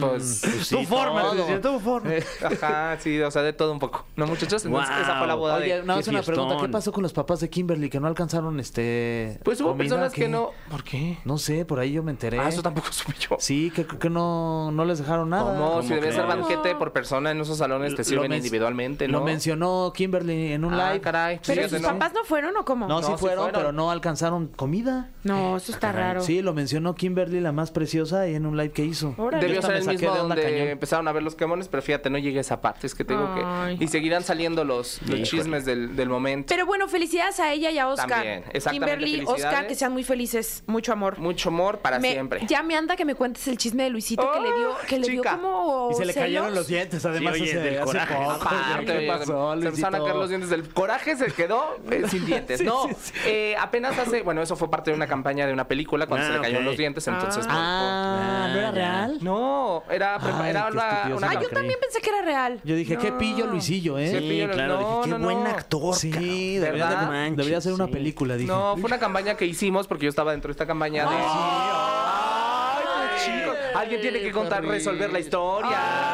Pues 0.00 0.40
sí, 0.62 0.76
tu 0.76 0.84
forma, 0.84 1.22
todo. 1.22 1.60
tu 1.60 1.80
forma. 1.80 2.10
Ajá, 2.44 2.96
sí, 3.00 3.20
o 3.20 3.30
sea, 3.30 3.42
de 3.42 3.52
todo 3.52 3.72
un 3.72 3.78
poco. 3.78 4.04
¿No, 4.16 4.26
muchachos? 4.26 4.64
Entonces, 4.64 4.90
Wow. 4.90 5.02
esa 5.02 5.18
fue 5.18 5.26
la 5.26 5.34
boda 5.34 5.54
Oye, 5.56 5.76
de... 5.76 5.82
no, 5.82 5.94
qué 5.94 6.00
es 6.00 6.08
una 6.08 6.22
pregunta. 6.22 6.56
¿Qué 6.60 6.68
pasó 6.68 6.92
con 6.92 7.02
los 7.02 7.12
papás 7.12 7.40
de 7.40 7.50
Kimberly 7.50 7.88
que 7.90 8.00
no 8.00 8.06
alcanzaron 8.06 8.58
este 8.60 9.40
Pues 9.44 9.60
hubo 9.60 9.70
comida? 9.70 9.84
personas 9.84 10.12
¿Qué? 10.12 10.22
que 10.22 10.28
no... 10.28 10.50
¿Por 10.70 10.84
qué? 10.84 11.18
No 11.24 11.38
sé, 11.38 11.64
por 11.64 11.78
ahí 11.80 11.92
yo 11.92 12.02
me 12.02 12.10
enteré. 12.10 12.38
Ah, 12.38 12.48
eso 12.48 12.62
tampoco 12.62 12.88
supe 12.92 13.14
yo. 13.18 13.36
Sí, 13.38 13.70
que, 13.74 13.86
que 13.86 14.10
no, 14.10 14.70
no 14.72 14.84
les 14.84 14.98
dejaron 14.98 15.30
nada. 15.30 15.56
¿Cómo 15.56 15.82
Si 15.82 15.88
debe 15.88 16.12
ser 16.12 16.26
banquete 16.26 16.74
por 16.74 16.92
persona 16.92 17.30
en 17.30 17.40
esos 17.40 17.58
salones, 17.58 17.92
te 17.94 17.98
Lo 17.98 18.04
sirven 18.04 18.30
men- 18.30 18.38
individualmente, 18.38 19.08
¿no? 19.08 19.18
Lo 19.18 19.24
mencionó 19.24 19.92
Kimberly 19.94 20.52
en 20.52 20.64
un 20.64 20.74
Ah, 20.74 20.90
live. 20.92 21.00
caray. 21.00 21.40
¿Pero 21.46 21.68
sus 21.68 21.80
¿no? 21.80 21.88
papás 21.88 22.12
no 22.14 22.24
fueron 22.24 22.56
o 22.56 22.64
cómo? 22.64 22.86
No, 22.86 23.00
No, 23.00 23.06
sí 23.06 23.12
sí 23.12 23.18
fueron, 23.18 23.50
pero 23.52 23.72
no 23.72 23.90
alcanzaron 23.90 24.48
comida. 24.48 25.10
No, 25.24 25.56
eso 25.56 25.72
está 25.72 25.92
raro. 25.92 26.20
Sí, 26.20 26.42
lo 26.42 26.54
mencionó 26.54 26.94
Kimberly, 26.94 27.40
la 27.40 27.52
más 27.52 27.70
preciosa, 27.70 28.28
y 28.28 28.34
en 28.34 28.46
un 28.46 28.56
live 28.56 28.72
que 28.72 28.84
hizo. 28.84 29.14
Debió 29.40 29.60
El 29.76 29.86
mismo 29.86 30.14
donde 30.14 30.42
cañón. 30.42 30.68
empezaron 30.68 31.08
a 31.08 31.12
ver 31.12 31.22
los 31.22 31.34
quemones, 31.34 31.68
pero 31.68 31.82
fíjate, 31.82 32.10
no 32.10 32.18
llegué 32.18 32.38
a 32.38 32.40
esa 32.42 32.60
parte. 32.60 32.86
Es 32.86 32.94
que 32.94 33.04
te 33.04 33.14
digo 33.14 33.28
Ay. 33.36 33.78
que... 33.78 33.84
Y 33.84 33.88
seguirán 33.88 34.22
saliendo 34.22 34.64
los, 34.64 35.00
los 35.02 35.22
chismes 35.22 35.64
del, 35.64 35.96
del 35.96 36.08
momento. 36.08 36.46
Pero 36.48 36.66
bueno, 36.66 36.88
felicidades 36.88 37.40
a 37.40 37.52
ella 37.52 37.70
y 37.70 37.78
a 37.78 37.88
Oscar. 37.88 38.08
También, 38.08 38.44
exactamente, 38.52 38.96
Kimberly, 38.96 39.24
Oscar, 39.26 39.66
que 39.66 39.74
sean 39.74 39.92
muy 39.92 40.04
felices. 40.04 40.62
Mucho 40.66 40.92
amor. 40.92 41.18
Mucho 41.18 41.48
amor 41.48 41.78
para 41.78 41.98
Me- 41.98 42.12
siempre. 42.12 42.40
Ya 42.48 42.62
me 42.62 42.76
anda 42.76 42.96
que 42.96 43.04
me 43.04 43.14
cuentes 43.14 43.46
el 43.48 43.56
chisme 43.58 43.84
de 43.84 43.90
Luisito 43.90 44.30
que 44.32 44.40
le 44.40 44.46
dio, 44.56 44.76
que 44.88 44.98
le 44.98 45.08
dio 45.08 45.22
como 45.22 45.88
Y 45.92 45.94
se 45.94 46.04
le 46.04 46.14
cayeron 46.14 46.46
celos. 46.46 46.58
los 46.58 46.66
dientes, 46.68 47.04
además, 47.04 47.34
Sí, 47.36 47.42
oye, 47.42 47.50
hace, 47.52 47.60
del 47.60 47.74
hace 47.78 47.84
coraje. 47.84 48.14
poco. 48.14 48.30
Aparte, 48.32 48.84
¿Qué 48.86 48.98
oye, 48.98 49.06
pasó, 49.06 49.60
se 49.60 49.66
empezaron 49.68 49.94
a 50.00 50.04
caer 50.04 50.16
los 50.16 50.28
dientes 50.28 50.50
del 50.50 50.68
coraje, 50.72 51.16
se 51.16 51.26
quedó 51.32 51.76
eh, 51.90 52.02
sin 52.10 52.26
dientes. 52.26 52.58
Sí, 52.60 52.64
no, 52.66 52.88
sí, 52.88 52.94
sí. 53.02 53.12
eh, 53.26 53.56
apenas 53.58 53.98
hace, 53.98 54.22
bueno, 54.22 54.42
eso 54.42 54.56
fue 54.56 54.70
parte 54.70 54.90
de 54.90 54.96
una 54.96 55.06
campaña 55.06 55.46
de 55.46 55.52
una 55.52 55.66
película 55.68 56.06
cuando 56.06 56.26
Ah, 56.26 56.28
se 56.28 56.34
le 56.36 56.40
cayeron 56.42 56.62
ok. 56.64 56.68
los 56.70 56.76
dientes, 56.78 57.06
entonces. 57.08 57.46
por- 57.46 57.54
Ah, 57.56 58.48
¿no 58.52 58.58
era 58.58 58.68
Ah, 58.68 58.72
real? 58.72 59.12
por- 59.14 59.22
no, 59.50 59.82
era, 59.92 60.18
prepa- 60.18 60.40
Ay, 60.42 60.50
era 60.50 60.66
qué 60.66 60.72
una, 60.72 60.88
estúpido, 60.90 61.16
una 61.18 61.28
sí 61.28 61.34
Ah, 61.36 61.40
yo 61.40 61.48
creí. 61.48 61.54
también 61.54 61.78
pensé 61.80 62.00
que 62.00 62.10
era 62.10 62.22
real. 62.22 62.60
Yo 62.64 62.74
dije, 62.76 62.96
qué 62.98 63.12
pillo 63.12 63.46
Luisillo, 63.46 63.98
¿eh? 63.98 64.08
Sí, 64.10 64.18
pillo, 64.20 64.50
claro, 64.50 64.78
dije, 64.78 64.90
qué 65.04 65.10
no, 65.10 65.18
buen 65.18 65.46
actor. 65.46 65.94
Sí, 65.94 66.10
cabrón. 66.10 66.28
debería, 66.28 66.70
¿Verdad? 66.86 67.00
de- 67.00 67.06
Manches, 67.06 67.36
debería 67.36 67.60
ser 67.60 67.72
una 67.72 67.86
sí. 67.86 67.92
película, 67.92 68.36
dije. 68.36 68.48
No, 68.50 68.76
fue 68.76 68.84
una 68.86 68.98
campaña 68.98 69.34
que 69.36 69.46
hicimos 69.46 69.86
porque 69.86 70.04
yo 70.06 70.10
estaba 70.10 70.32
dentro 70.32 70.48
de 70.48 70.52
esta 70.52 70.66
campaña 70.66 71.04
de. 71.08 71.16
Ay, 71.16 72.84
qué 73.16 73.24
chico. 73.24 73.52
Alguien 73.78 74.00
tiene 74.00 74.20
que 74.20 74.32
contar, 74.32 74.64
resolver 74.64 75.12
la 75.12 75.18
historia, 75.20 75.70
¿no? 75.70 76.09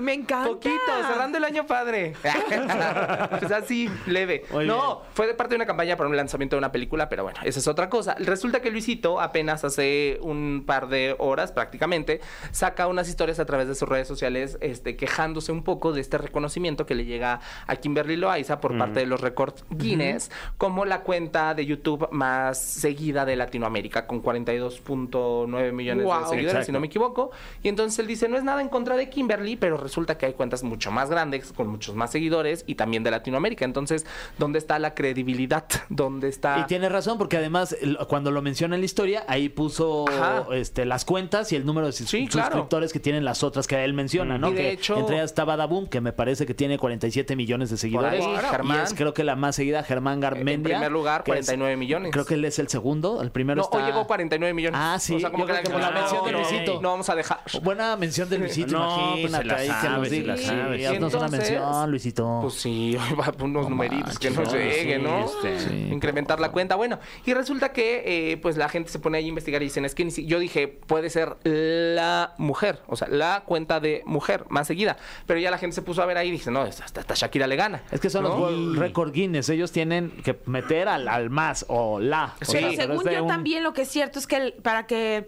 Ay, 0.00 0.04
me 0.04 0.14
encanta. 0.14 0.48
Poquito, 0.48 0.76
cerrando 1.06 1.38
el 1.38 1.44
año 1.44 1.66
padre. 1.66 2.14
pues 3.38 3.52
así, 3.52 3.88
leve. 4.06 4.44
Muy 4.50 4.66
no, 4.66 5.02
fue 5.14 5.26
de 5.26 5.34
parte 5.34 5.50
de 5.50 5.56
una 5.56 5.66
campaña 5.66 5.96
para 5.96 6.08
un 6.08 6.16
lanzamiento 6.16 6.56
de 6.56 6.58
una 6.58 6.72
película, 6.72 7.08
pero 7.08 7.22
bueno, 7.22 7.38
esa 7.44 7.58
es 7.58 7.68
otra 7.68 7.88
cosa. 7.88 8.14
Resulta 8.18 8.60
que 8.60 8.70
Luisito, 8.70 9.20
apenas 9.20 9.64
hace 9.64 10.18
un 10.22 10.64
par 10.66 10.88
de 10.88 11.14
horas 11.18 11.52
prácticamente, 11.52 12.20
saca 12.50 12.86
unas 12.86 13.08
historias 13.08 13.38
a 13.40 13.44
través 13.44 13.68
de 13.68 13.74
sus 13.74 13.88
redes 13.88 14.08
sociales, 14.08 14.58
este, 14.60 14.96
quejándose 14.96 15.52
un 15.52 15.62
poco 15.62 15.92
de 15.92 16.00
este 16.00 16.18
reconocimiento 16.18 16.86
que 16.86 16.94
le 16.94 17.04
llega 17.04 17.40
a 17.66 17.76
Kimberly 17.76 18.16
Loaiza 18.16 18.60
por 18.60 18.76
parte 18.78 19.00
de 19.00 19.06
los 19.06 19.20
récords 19.20 19.64
Guinness, 19.70 20.30
como 20.58 20.84
la 20.84 21.02
cuenta 21.02 21.54
de 21.54 21.66
YouTube 21.66 22.08
más 22.10 22.58
seguida 22.58 23.24
de 23.24 23.36
Latinoamérica, 23.36 24.06
con 24.06 24.22
42.9 24.22 25.72
millones 25.72 26.04
Wow. 26.04 26.20
de 26.22 26.28
seguidores, 26.28 26.66
si 26.66 26.72
no 26.72 26.80
me 26.80 26.86
equivoco. 26.86 27.30
Y 27.62 27.68
entonces 27.68 27.98
él 27.98 28.06
dice, 28.06 28.28
no 28.28 28.36
es 28.36 28.44
nada 28.44 28.60
en 28.60 28.68
contra 28.68 28.96
de 28.96 29.08
Kimberly, 29.10 29.56
pero 29.56 29.76
resulta 29.90 30.16
que 30.16 30.26
hay 30.26 30.32
cuentas 30.34 30.62
mucho 30.62 30.90
más 30.92 31.10
grandes, 31.10 31.52
con 31.52 31.66
muchos 31.66 31.94
más 31.96 32.12
seguidores 32.12 32.62
y 32.66 32.76
también 32.76 33.02
de 33.02 33.10
Latinoamérica. 33.10 33.64
Entonces, 33.64 34.06
¿dónde 34.38 34.58
está 34.60 34.78
la 34.78 34.94
credibilidad? 34.94 35.64
¿Dónde 35.88 36.28
está...? 36.28 36.60
Y 36.60 36.64
tiene 36.64 36.88
razón, 36.88 37.18
porque 37.18 37.36
además, 37.36 37.76
cuando 38.08 38.30
lo 38.30 38.40
menciona 38.40 38.76
en 38.76 38.80
la 38.82 38.84
historia, 38.84 39.24
ahí 39.26 39.48
puso 39.48 40.04
Ajá. 40.08 40.46
este, 40.52 40.84
las 40.84 41.04
cuentas 41.04 41.50
y 41.52 41.56
el 41.56 41.66
número 41.66 41.86
de 41.86 41.92
sus- 41.92 42.08
Sí, 42.08 42.26
claro. 42.28 42.46
suscriptores 42.52 42.92
que 42.92 43.00
tienen 43.00 43.24
las 43.24 43.42
otras 43.42 43.66
que 43.66 43.82
él 43.84 43.92
menciona, 43.94 44.38
¿no? 44.38 44.50
Y 44.50 44.54
de 44.54 44.62
que 44.62 44.70
hecho- 44.72 44.96
entre 44.96 45.16
ellas 45.16 45.30
está 45.30 45.44
Badaboom, 45.44 45.88
que 45.88 46.00
me 46.00 46.12
parece 46.12 46.46
que 46.46 46.54
tiene 46.54 46.78
47 46.78 47.34
millones 47.36 47.70
de 47.70 47.76
seguidores. 47.76 48.24
ahí, 48.24 48.32
y 48.32 48.36
Germán. 48.38 48.80
es 48.80 48.94
creo 48.94 49.12
que 49.12 49.24
la 49.24 49.34
más 49.36 49.56
seguida, 49.56 49.82
Germán 49.82 50.20
Garmendia. 50.20 50.54
En 50.54 50.62
primer 50.62 50.92
lugar, 50.92 51.24
que 51.24 51.32
es- 51.32 51.46
49 51.46 51.76
millones. 51.76 52.12
Creo 52.12 52.24
que 52.24 52.34
él 52.34 52.44
es 52.44 52.58
el 52.60 52.68
segundo, 52.68 53.22
el 53.22 53.30
primero 53.32 53.56
No, 53.58 53.62
está... 53.64 53.78
hoy 53.78 53.84
llegó 53.84 54.06
49 54.06 54.54
millones. 54.54 54.80
Ah, 54.80 54.98
sí, 55.00 55.14
O 55.16 55.20
sea, 55.20 55.30
como 55.30 55.46
que 55.46 55.52
la 55.52 55.90
mención 55.90 56.24
de 56.24 56.32
no, 56.32 56.38
Luisito. 56.38 56.80
No 56.80 56.90
vamos 56.90 57.08
a 57.10 57.14
dejar. 57.14 57.40
Buena 57.62 57.96
mención 57.96 58.28
de 58.28 58.38
Luisito, 58.38 58.72
No, 58.78 59.10
pues 59.12 59.24
imagínate 59.30 59.42
se 59.42 59.44
la 59.48 59.56
ahí 59.56 59.68
que 59.80 59.86
sabe, 59.86 59.98
nos 59.98 60.08
se 60.08 60.14
diga. 60.14 60.36
la 60.36 60.42
sabe. 60.42 60.78
Sí, 60.78 60.84
haznos 60.86 61.14
una 61.14 61.24
entonces, 61.26 61.50
mención, 61.52 61.90
Luisito. 61.90 62.38
Pues 62.42 62.54
sí, 62.54 62.96
va 63.20 63.24
por 63.32 63.44
unos 63.44 63.64
No 63.64 63.70
numeritos 63.70 64.18
que 64.18 64.30
no 64.30 64.36
manches, 64.36 64.54
no, 64.54 64.60
llegue, 64.60 64.96
sí, 64.96 65.02
¿no? 65.02 65.24
este, 65.24 65.60
sí, 65.60 65.88
Incrementar 65.90 66.40
la 66.40 66.50
cuenta. 66.50 66.76
Bueno, 66.76 66.98
y 67.24 67.34
resulta 67.34 67.72
que 67.72 68.02
eh, 68.32 68.36
pues 68.38 68.56
la 68.56 68.68
gente 68.68 68.90
se 68.90 68.98
pone 68.98 69.18
ahí 69.18 69.24
a 69.24 69.28
investigar 69.28 69.62
y 69.62 69.66
dicen, 69.66 69.84
es 69.84 69.94
que 69.94 70.04
ni 70.04 70.10
si- 70.10 70.26
yo 70.26 70.38
dije, 70.38 70.68
puede 70.68 71.10
ser 71.10 71.36
la 71.44 72.34
mujer, 72.38 72.80
o 72.86 72.96
sea, 72.96 73.08
la 73.08 73.42
cuenta 73.46 73.80
de 73.80 74.02
mujer 74.06 74.44
más 74.48 74.66
seguida. 74.66 74.96
Pero 75.26 75.40
ya 75.40 75.50
la 75.50 75.58
gente 75.58 75.74
se 75.74 75.82
puso 75.82 76.02
a 76.02 76.06
ver 76.06 76.16
ahí 76.16 76.28
y 76.28 76.32
dice, 76.32 76.50
no, 76.50 76.60
hasta, 76.62 76.84
hasta 77.00 77.14
Shakira 77.14 77.46
le 77.46 77.56
gana. 77.56 77.82
Es 77.90 78.00
que 78.00 78.10
son 78.10 78.22
¿no? 78.24 78.28
los 78.30 78.38
World 78.40 78.78
Record 78.78 79.12
Guinness. 79.12 79.48
Ellos 79.48 79.72
tienen 79.72 80.10
que 80.22 80.38
meter 80.46 80.88
al, 80.88 81.08
al 81.08 81.30
más 81.30 81.64
o 81.68 82.00
la. 82.00 82.34
O 82.40 82.44
Sí. 82.44 82.58
sea, 82.58 82.70
según 82.72 83.04
yo 83.08 83.22
un- 83.22 83.28
también 83.28 83.62
lo 83.62 83.72
que 83.72 83.82
es 83.82 83.88
cierto 83.88 84.18
es 84.18 84.26
que 84.26 84.36
el- 84.36 84.52
para 84.54 84.86
que 84.86 85.26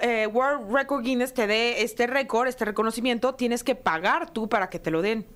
eh, 0.00 0.26
World 0.26 0.72
Record 0.74 1.02
Guinness 1.04 1.32
te 1.34 1.46
dé 1.46 1.82
este 1.82 2.06
récord, 2.06 2.48
este 2.48 2.64
reconocimiento, 2.64 3.34
tienes 3.34 3.62
que 3.64 3.74
pagar 3.74 4.30
tú 4.30 4.48
para 4.48 4.68
que 4.70 4.78
te 4.78 4.90
lo 4.90 5.02
den. 5.02 5.26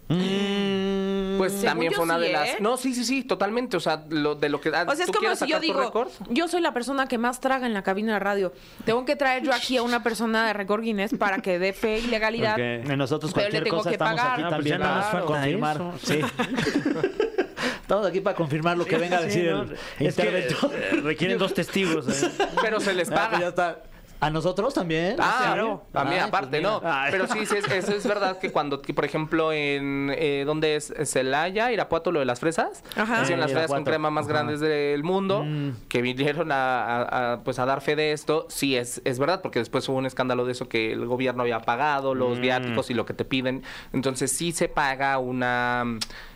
Pues 1.39 1.53
Según 1.53 1.65
también 1.67 1.93
fue 1.93 2.05
una 2.05 2.15
sí, 2.17 2.21
de 2.23 2.33
las... 2.33 2.49
¿eh? 2.51 2.57
No, 2.61 2.77
sí, 2.77 2.95
sí, 2.95 3.05
sí, 3.05 3.25
totalmente. 3.25 3.77
O 3.77 3.81
sea, 3.81 4.05
lo, 4.09 4.35
de 4.37 4.49
lo 4.49 4.61
que... 4.61 4.69
ah, 4.75 4.87
O 4.89 4.95
sea, 4.95 5.05
es 5.05 5.07
¿tú 5.07 5.13
como 5.15 5.21
quieres 5.21 5.39
si 5.41 5.49
yo 5.49 5.59
digo, 5.59 5.81
récord? 5.83 6.09
yo 6.31 6.47
soy 6.47 6.61
la 6.61 6.73
persona 6.73 7.07
que 7.09 7.19
más 7.19 7.41
traga 7.41 7.67
en 7.67 7.75
la 7.75 7.83
cabina 7.83 8.15
de 8.15 8.19
radio. 8.21 8.53
Tengo 8.85 9.05
que 9.05 9.17
traer 9.17 9.43
yo 9.43 9.53
aquí 9.53 9.77
a 9.77 9.83
una 9.83 10.03
persona 10.05 10.47
de 10.47 10.53
Record 10.53 10.83
Guinness 10.83 11.15
para 11.19 11.39
que 11.39 11.59
dé 11.59 11.73
fe 11.73 11.99
y 11.99 12.07
legalidad. 12.07 12.57
Y 12.59 12.97
nosotros 12.97 13.33
Pero 13.35 13.47
le 13.49 13.51
cualquier 13.51 13.65
tengo 13.65 13.77
cosa 13.79 13.91
que 13.91 13.95
estamos 13.95 14.21
pagar. 14.21 14.33
aquí 14.35 14.43
Ah, 14.43 14.49
pues 14.49 14.57
también 14.57 14.81
para 14.81 15.25
confirmar. 15.25 15.77
eso. 15.77 15.93
Sí. 16.05 16.21
estamos 17.83 18.07
aquí 18.07 18.21
para 18.21 18.37
confirmar 18.37 18.77
lo 18.79 18.85
que 18.85 18.97
venga 18.97 19.17
a 19.19 19.21
Sí, 19.21 19.27
decir 19.27 19.51
¿no? 19.51 19.63
el 19.63 19.73
Es 20.07 20.15
que 20.15 20.23
interventor. 20.23 20.71
eh, 20.75 21.01
requieren 21.03 21.39
dos 21.39 21.53
testigos. 21.55 22.23
¿eh? 22.23 22.31
Pero 22.63 22.79
se 22.81 22.95
les 22.95 23.11
Ah, 23.11 23.29
pues 23.31 23.41
ya 23.43 23.55
paga. 23.55 23.71
está. 23.71 23.83
¿A 24.21 24.31
nosotros 24.31 24.73
también? 24.73 25.17
Ah, 25.19 25.41
claro. 25.43 25.83
A 25.93 26.05
mí 26.05 26.13
Ay, 26.15 26.19
aparte, 26.21 26.49
pues 26.49 26.63
mira. 26.63 26.71
no. 26.71 26.81
Ay. 26.83 27.11
Pero 27.11 27.27
sí, 27.27 27.45
sí, 27.45 27.57
es, 27.59 27.71
eso 27.71 27.93
es 27.93 28.07
verdad 28.07 28.39
que 28.39 28.51
cuando, 28.51 28.81
que, 28.81 28.95
por 28.95 29.05
ejemplo, 29.05 29.53
en 29.53 30.11
eh, 30.17 30.45
¿dónde 30.47 30.77
es? 30.77 30.95
Celaya, 31.05 31.71
Irapuato, 31.73 32.11
lo 32.11 32.21
de 32.21 32.25
las 32.25 32.41
fresas. 32.41 32.83
Ajá. 32.97 33.21
Hicieron 33.23 33.41
las 33.41 33.53
fresas 33.53 33.71
con 33.71 33.85
crema 33.85 34.09
más 34.11 34.25
Ajá. 34.25 34.33
grandes 34.35 34.61
del 34.61 35.03
mundo, 35.05 35.43
Mm. 35.45 35.71
que 35.89 36.01
vinieron 36.01 36.53
a, 36.53 36.85
a- 37.03 37.33
a, 37.35 37.41
pues 37.45 37.59
a 37.59 37.67
dar 37.67 37.83
fe 37.83 37.97
de 37.97 38.13
esto. 38.13 38.47
Sí, 38.49 38.77
es, 38.77 39.03
es 39.05 39.19
verdad, 39.19 39.43
porque 39.43 39.59
después 39.59 39.87
hubo 39.91 39.99
un 39.99 40.07
escándalo 40.07 40.47
de 40.47 40.53
eso 40.53 40.69
que 40.71 40.93
el 40.93 41.05
gobierno 41.07 41.43
había 41.43 41.61
pagado, 41.61 42.15
los 42.15 42.39
Mm. 42.39 42.41
viáticos 42.41 42.89
y 42.91 42.95
lo 42.95 43.05
que 43.05 43.13
te 43.13 43.25
piden. 43.27 43.63
Entonces 43.93 44.33
sí 44.33 44.53
se 44.53 44.69
paga 44.69 45.19
una... 45.19 45.85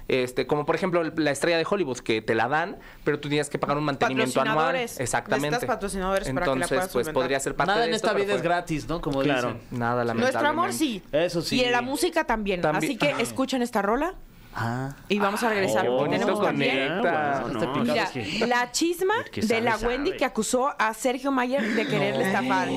Este, 0.09 0.47
como 0.47 0.65
por 0.65 0.75
ejemplo 0.75 1.03
la 1.05 1.31
estrella 1.31 1.59
de 1.59 1.67
Hollywood 1.69 1.99
que 1.99 2.23
te 2.23 2.35
la 2.35 2.49
dan, 2.49 2.79
pero 3.05 3.21
tú 3.21 3.29
tienes 3.29 3.51
que 3.51 3.59
pagar 3.59 3.77
un 3.77 3.85
mantenimiento 3.85 4.41
anual. 4.41 4.75
Exactamente. 4.77 5.51
Necesitas 5.51 5.75
patrocinadores 5.77 6.29
para 6.33 6.47
que 6.47 6.59
la 6.59 6.65
Entonces, 6.65 6.89
pues 6.93 7.09
podría 7.11 7.39
ser 7.41 7.55
parte 7.55 7.69
Nada 7.73 7.83
de 7.83 7.89
en 7.89 7.95
esto, 7.95 8.07
esta 8.09 8.17
vida 8.19 8.33
es 8.35 8.41
fue- 8.41 8.49
gratis, 8.49 8.89
¿no? 8.89 9.01
Como 9.03 9.21
Claro. 9.21 9.53
dicen. 9.55 9.79
Nada, 9.79 10.05
Nuestro 10.15 10.49
amor 10.49 10.73
sí. 10.73 11.03
Eso 11.13 11.43
sí. 11.43 11.57
Y 11.57 11.65
en 11.65 11.73
la 11.73 11.83
música 11.83 12.25
también. 12.25 12.63
También. 12.63 12.85
Así 12.91 12.97
que 12.97 13.23
escuchen 13.23 13.61
esta 13.61 13.83
rola 13.83 14.15
Ah. 14.55 14.97
y 15.11 15.19
vamos 15.19 15.43
a 15.43 15.51
regresar. 15.51 15.87
Oh, 15.89 16.09
tenemos 16.09 16.41
también. 16.43 16.89
conecta. 16.89 17.41
bueno, 17.43 17.61
no, 17.75 17.85
Mira, 17.85 18.05
es 18.05 18.11
que- 18.11 18.47
la 18.47 18.73
chisma 18.73 19.15
de 19.35 19.43
sabe, 19.43 19.61
la 19.61 19.79
sabe. 19.79 19.89
Wendy 19.95 20.13
que 20.17 20.25
acusó 20.25 20.75
a 20.79 20.95
Sergio 20.95 21.31
Mayer 21.31 21.63
de 21.75 21.87
quererle 21.87 22.25
estafar. 22.25 22.69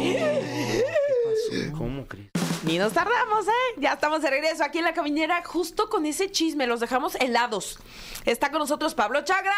¿Cómo 1.78 2.06
crees? 2.08 2.30
Ni 2.72 2.78
nos 2.78 2.94
tardamos, 2.94 3.46
¿eh? 3.50 3.80
Ya 3.80 3.94
estamos 3.94 4.22
de 4.22 4.30
regreso 4.30 4.64
aquí 4.64 4.78
en 4.78 4.86
la 4.86 4.94
caminera, 4.94 5.44
justo 5.44 5.90
con 5.90 6.06
ese 6.06 6.32
chisme. 6.32 6.68
Los 6.68 6.80
dejamos 6.80 7.16
helados. 7.16 7.78
Está 8.24 8.50
con 8.50 8.60
nosotros 8.60 8.96
Pablo 8.96 9.26
Chagra. 9.26 9.52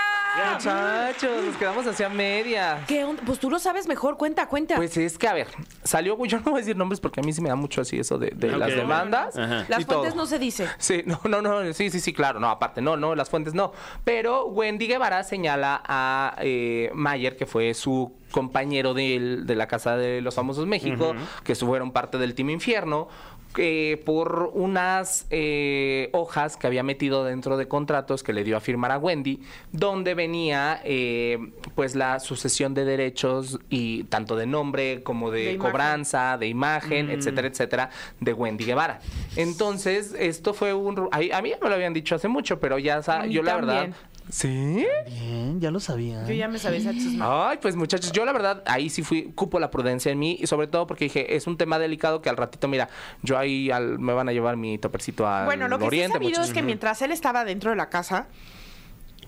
Muchachos, 0.54 1.44
nos 1.46 1.56
quedamos 1.58 1.86
hacia 1.86 2.10
media. 2.10 2.84
¿Qué 2.88 3.04
onda? 3.04 3.22
Pues 3.24 3.38
tú 3.38 3.52
lo 3.52 3.60
sabes 3.60 3.86
mejor. 3.86 4.18
Cuenta, 4.18 4.48
cuenta. 4.48 4.78
Pues 4.78 4.98
es 4.98 5.20
que, 5.20 5.28
a 5.28 5.34
ver, 5.34 5.48
salió, 5.84 6.18
yo 6.26 6.38
no 6.40 6.46
voy 6.46 6.54
a 6.56 6.58
decir 6.58 6.76
nombres 6.76 7.00
porque 7.00 7.20
a 7.20 7.24
mí 7.24 7.32
sí 7.34 7.42
me 7.42 7.50
da 7.50 7.56
mucho 7.56 7.82
así 7.82 8.00
eso 8.00 8.18
de, 8.18 8.32
de 8.34 8.50
Ok. 8.50 8.58
las 8.58 8.76
demandas. 8.76 9.38
Ajá. 9.38 9.66
Las 9.68 9.82
y 9.82 9.86
todo. 9.86 10.00
fuentes 10.00 10.16
no 10.16 10.26
se 10.26 10.40
dice. 10.40 10.68
Sí, 10.80 11.04
no, 11.06 11.20
no, 11.26 11.44
no, 11.44 11.72
sí, 11.72 11.92
sí, 11.92 12.00
sí, 12.00 12.14
claro, 12.14 12.40
no, 12.40 12.50
aparte, 12.50 12.82
no, 12.82 12.98
no, 12.98 13.14
las 13.14 13.30
fuentes 13.30 13.54
no. 13.54 13.74
Pero 14.04 14.46
Wendy 14.48 14.88
Guevara 14.88 15.24
señala 15.24 15.84
a 15.86 16.36
eh, 16.40 16.90
Mayer, 16.96 17.38
que 17.38 17.46
fue 17.46 17.76
su 17.76 18.12
compañero 18.34 18.94
del- 18.94 19.46
de, 19.46 19.56
la 19.56 19.68
Casa 19.68 19.96
de 19.96 20.20
los 20.20 20.36
Famosos 20.36 20.66
México, 20.68 21.14
que 21.46 21.56
fueron 21.56 21.92
parte 21.92 22.18
del 22.18 22.34
Team 22.36 22.50
Infierno, 22.50 23.08
que 23.56 24.02
por 24.04 24.50
unas 24.56 25.28
eh, 25.30 26.10
hojas 26.14 26.58
que 26.58 26.66
había 26.66 26.82
metido 26.82 27.24
dentro 27.24 27.56
de 27.56 27.68
contratos 27.68 28.24
que 28.24 28.34
le 28.34 28.44
dio 28.44 28.58
a 28.58 28.60
firmar 28.60 28.92
a 28.92 28.98
Wendy, 28.98 29.44
donde 29.72 30.16
venía 30.16 30.82
eh, 30.84 31.38
pues 31.76 31.94
la 31.94 32.20
sucesión 32.20 32.74
de 32.74 32.84
derechos 32.84 33.60
y 33.70 34.06
tanto 34.06 34.36
de 34.36 34.48
nombre 34.48 35.04
como 35.04 35.30
de, 35.30 35.38
De 35.40 35.52
imagen. 35.54 35.72
cobranza, 35.72 36.38
de 36.40 36.48
imagen, 36.48 37.12
etcétera, 37.12 37.48
etcétera, 37.48 37.90
de 38.20 38.34
Wendy 38.34 38.66
Guevara. 38.66 39.02
Entonces, 39.36 40.16
esto 40.18 40.56
fue 40.56 40.74
un... 40.74 41.08
A, 41.12 41.18
a 41.18 41.42
mí 41.44 41.50
ya 41.50 41.58
me 41.62 41.70
lo 41.70 41.76
habían 41.76 41.94
dicho 41.94 42.16
hace 42.16 42.28
mucho, 42.28 42.60
pero 42.60 42.80
ya 42.80 43.02
yo 43.28 43.44
la 43.44 43.56
verdad... 43.56 43.90
¿Sí? 44.30 44.86
Bien, 45.06 45.60
ya 45.60 45.70
lo 45.72 45.80
sabía. 45.80 46.26
Yo 46.26 46.34
ya 46.34 46.48
me 46.48 46.58
sabía 46.58 46.80
esa 46.80 46.92
chisma. 46.94 47.50
Ay, 47.50 47.58
pues 47.62 47.76
muchachos, 47.76 48.12
yo 48.12 48.26
la 48.26 48.32
verdad 48.34 48.64
ahí 48.66 48.90
sí 48.90 49.04
fui, 49.04 49.32
cupo 49.36 49.60
la 49.60 49.70
prudencia 49.70 50.12
en 50.12 50.20
mí 50.20 50.38
y 50.40 50.48
sobre 50.48 50.68
todo 50.68 50.88
porque 50.88 51.06
dije, 51.06 51.36
es 51.36 51.46
un 51.48 51.58
tema 51.58 51.78
delicado 51.80 52.22
que 52.22 52.30
al 52.30 52.38
ratito, 52.38 52.68
mira, 52.68 52.90
yo 53.22 53.38
ahí 53.38 53.70
al- 53.70 54.00
me 54.00 54.14
van 54.14 54.30
a 54.30 54.32
llevar 54.32 54.56
mi 54.58 54.78
topercito 54.78 55.28
al 55.28 55.46
Bueno, 55.46 55.68
lo 55.68 55.78
que 55.80 55.86
oriente. 55.86 56.08
sí 56.08 56.12
he 56.12 56.14
sabido 56.14 56.30
muchachos. 56.30 56.48
es 56.48 56.54
que 56.54 56.62
mientras 56.64 57.02
él 57.02 57.12
estaba 57.12 57.44
dentro 57.46 57.70
de 57.70 57.76
la 57.76 57.90
casa, 57.90 58.28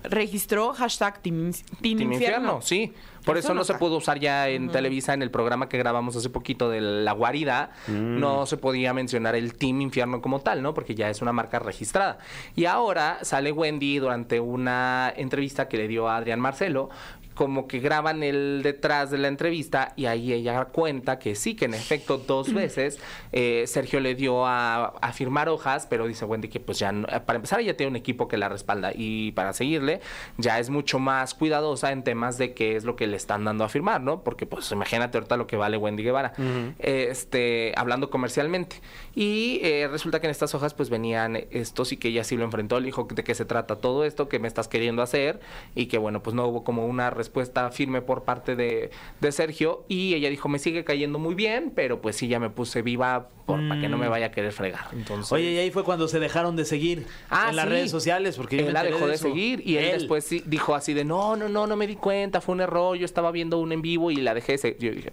registró 0.08 0.72
hashtag 0.72 1.20
Team, 1.20 1.52
Team 1.52 1.62
Team 1.80 2.12
Infierno. 2.12 2.14
Infierno, 2.14 2.62
sí. 2.62 2.92
Por 3.24 3.36
Eso 3.36 3.48
eso, 3.48 3.54
no 3.54 3.64
se 3.64 3.74
pudo 3.74 3.96
usar 3.96 4.20
ya 4.20 4.48
en 4.48 4.70
Televisa 4.70 5.12
en 5.12 5.20
el 5.20 5.32
programa 5.32 5.68
que 5.68 5.76
grabamos 5.78 6.14
hace 6.14 6.30
poquito 6.30 6.70
de 6.70 6.80
La 6.80 7.10
Guarida. 7.10 7.70
No 7.88 8.46
se 8.46 8.56
podía 8.56 8.94
mencionar 8.94 9.34
el 9.34 9.54
Team 9.54 9.80
Infierno 9.80 10.22
como 10.22 10.40
tal, 10.40 10.62
¿no? 10.62 10.74
Porque 10.74 10.94
ya 10.94 11.10
es 11.10 11.22
una 11.22 11.32
marca 11.32 11.58
registrada. 11.58 12.18
Y 12.54 12.66
ahora 12.66 13.18
sale 13.22 13.50
Wendy 13.50 13.98
durante 13.98 14.38
una 14.38 15.12
entrevista 15.16 15.68
que 15.68 15.76
le 15.76 15.88
dio 15.88 16.08
a 16.08 16.18
Adrián 16.18 16.38
Marcelo 16.38 16.88
como 17.36 17.68
que 17.68 17.78
graban 17.78 18.24
el 18.24 18.62
detrás 18.64 19.12
de 19.12 19.18
la 19.18 19.28
entrevista 19.28 19.92
y 19.94 20.06
ahí 20.06 20.32
ella 20.32 20.64
cuenta 20.64 21.20
que 21.20 21.36
sí, 21.36 21.54
que 21.54 21.66
en 21.66 21.74
efecto 21.74 22.18
dos 22.18 22.52
veces 22.52 22.98
eh, 23.30 23.64
Sergio 23.68 24.00
le 24.00 24.14
dio 24.16 24.46
a, 24.46 24.86
a 24.86 25.12
firmar 25.12 25.48
hojas, 25.48 25.86
pero 25.88 26.06
dice 26.08 26.24
Wendy 26.24 26.48
que 26.48 26.58
pues 26.60 26.78
ya, 26.80 26.90
no- 26.92 27.06
para 27.06 27.36
empezar 27.36 27.60
ella 27.60 27.76
tiene 27.76 27.90
un 27.90 27.96
equipo 27.96 28.26
que 28.26 28.38
la 28.38 28.48
respalda 28.48 28.90
y 28.94 29.32
para 29.32 29.52
seguirle 29.52 30.00
ya 30.38 30.58
es 30.58 30.70
mucho 30.70 30.98
más 30.98 31.34
cuidadosa 31.34 31.92
en 31.92 32.02
temas 32.02 32.38
de 32.38 32.54
qué 32.54 32.74
es 32.74 32.84
lo 32.84 32.96
que 32.96 33.06
le 33.06 33.16
están 33.18 33.44
dando 33.44 33.64
a 33.64 33.68
firmar, 33.68 34.00
¿no? 34.00 34.22
Porque 34.24 34.46
pues 34.46 34.72
imagínate 34.72 35.18
ahorita 35.18 35.36
lo 35.36 35.46
que 35.46 35.56
vale 35.56 35.76
Wendy 35.76 36.02
Guevara, 36.02 36.32
este, 36.78 37.74
hablando 37.76 38.08
comercialmente. 38.08 38.80
Y 39.14 39.60
eh, 39.62 39.88
resulta 39.90 40.20
que 40.20 40.26
en 40.26 40.30
estas 40.30 40.54
hojas 40.54 40.72
pues 40.72 40.88
venían 40.88 41.36
estos 41.50 41.92
y 41.92 41.98
que 41.98 42.08
ella 42.08 42.24
sí 42.24 42.36
lo 42.36 42.44
enfrentó, 42.44 42.80
le 42.80 42.86
dijo 42.86 43.06
de 43.12 43.22
qué 43.24 43.34
se 43.34 43.44
trata 43.44 43.76
todo 43.76 44.04
esto, 44.06 44.28
que 44.30 44.38
me 44.38 44.48
estás 44.48 44.68
queriendo 44.68 45.02
hacer 45.02 45.40
y 45.74 45.86
que 45.86 45.98
bueno, 45.98 46.22
pues 46.22 46.34
no 46.34 46.46
hubo 46.46 46.64
como 46.64 46.86
una 46.86 47.10
respuesta 47.10 47.25
firme 47.72 48.02
por 48.02 48.24
parte 48.24 48.56
de, 48.56 48.90
de 49.20 49.32
Sergio 49.32 49.84
y 49.88 50.14
ella 50.14 50.28
dijo, 50.30 50.48
me 50.48 50.58
sigue 50.58 50.84
cayendo 50.84 51.18
muy 51.18 51.34
bien, 51.34 51.72
pero 51.74 52.00
pues 52.00 52.16
sí, 52.16 52.28
ya 52.28 52.38
me 52.40 52.50
puse 52.50 52.82
viva 52.82 53.28
por, 53.46 53.66
para 53.68 53.80
que 53.80 53.88
no 53.88 53.98
me 53.98 54.08
vaya 54.08 54.26
a 54.26 54.30
querer 54.30 54.52
fregar. 54.52 54.86
Entonces, 54.92 55.30
Oye, 55.32 55.52
y 55.52 55.58
ahí 55.58 55.70
fue 55.70 55.84
cuando 55.84 56.08
se 56.08 56.18
dejaron 56.18 56.56
de 56.56 56.64
seguir 56.64 57.06
Ah, 57.30 57.48
en 57.50 57.56
las 57.56 57.64
sí. 57.66 57.70
redes 57.70 57.90
sociales, 57.90 58.36
porque 58.36 58.56
yo 58.58 58.66
él 58.68 58.72
la 58.72 58.82
dejó 58.82 59.06
de, 59.06 59.14
eso. 59.14 59.28
seguir 59.28 59.62
y 59.64 59.76
él, 59.76 59.92
después 59.98 60.24
sí 60.24 60.42
dijo 60.46 60.74
así 60.74 60.94
de 60.94 61.04
no, 61.04 61.36
no, 61.36 61.48
no, 61.48 61.66
no 61.66 61.76
me 61.76 61.86
di 61.86 61.96
cuenta, 61.96 62.40
fue 62.40 62.54
un 62.54 62.60
error, 62.60 62.96
yo 62.96 63.04
estaba 63.04 63.30
viendo 63.30 63.58
un 63.58 63.72
en 63.72 63.82
vivo 63.82 64.10
y 64.10 64.16
la 64.16 64.34
dejé 64.34 64.52
de 64.52 64.58
seguir. 64.58 64.78
Yo 64.80 64.92
dije, 64.92 65.12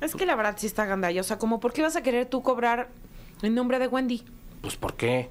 Es 0.00 0.14
que 0.14 0.26
la 0.26 0.34
verdad 0.36 0.54
sí 0.58 0.66
está 0.66 0.84
gandalla. 0.86 1.20
O 1.20 1.24
sea, 1.24 1.38
como, 1.38 1.60
¿por 1.60 1.72
qué 1.72 1.82
vas 1.82 1.96
a 1.96 2.02
querer 2.02 2.26
tú 2.26 2.42
cobrar 2.42 2.88
en 3.42 3.54
nombre 3.54 3.78
de 3.78 3.86
Wendy? 3.88 4.22
pues 4.60 4.76
¿por 4.76 4.94
qué? 4.94 5.28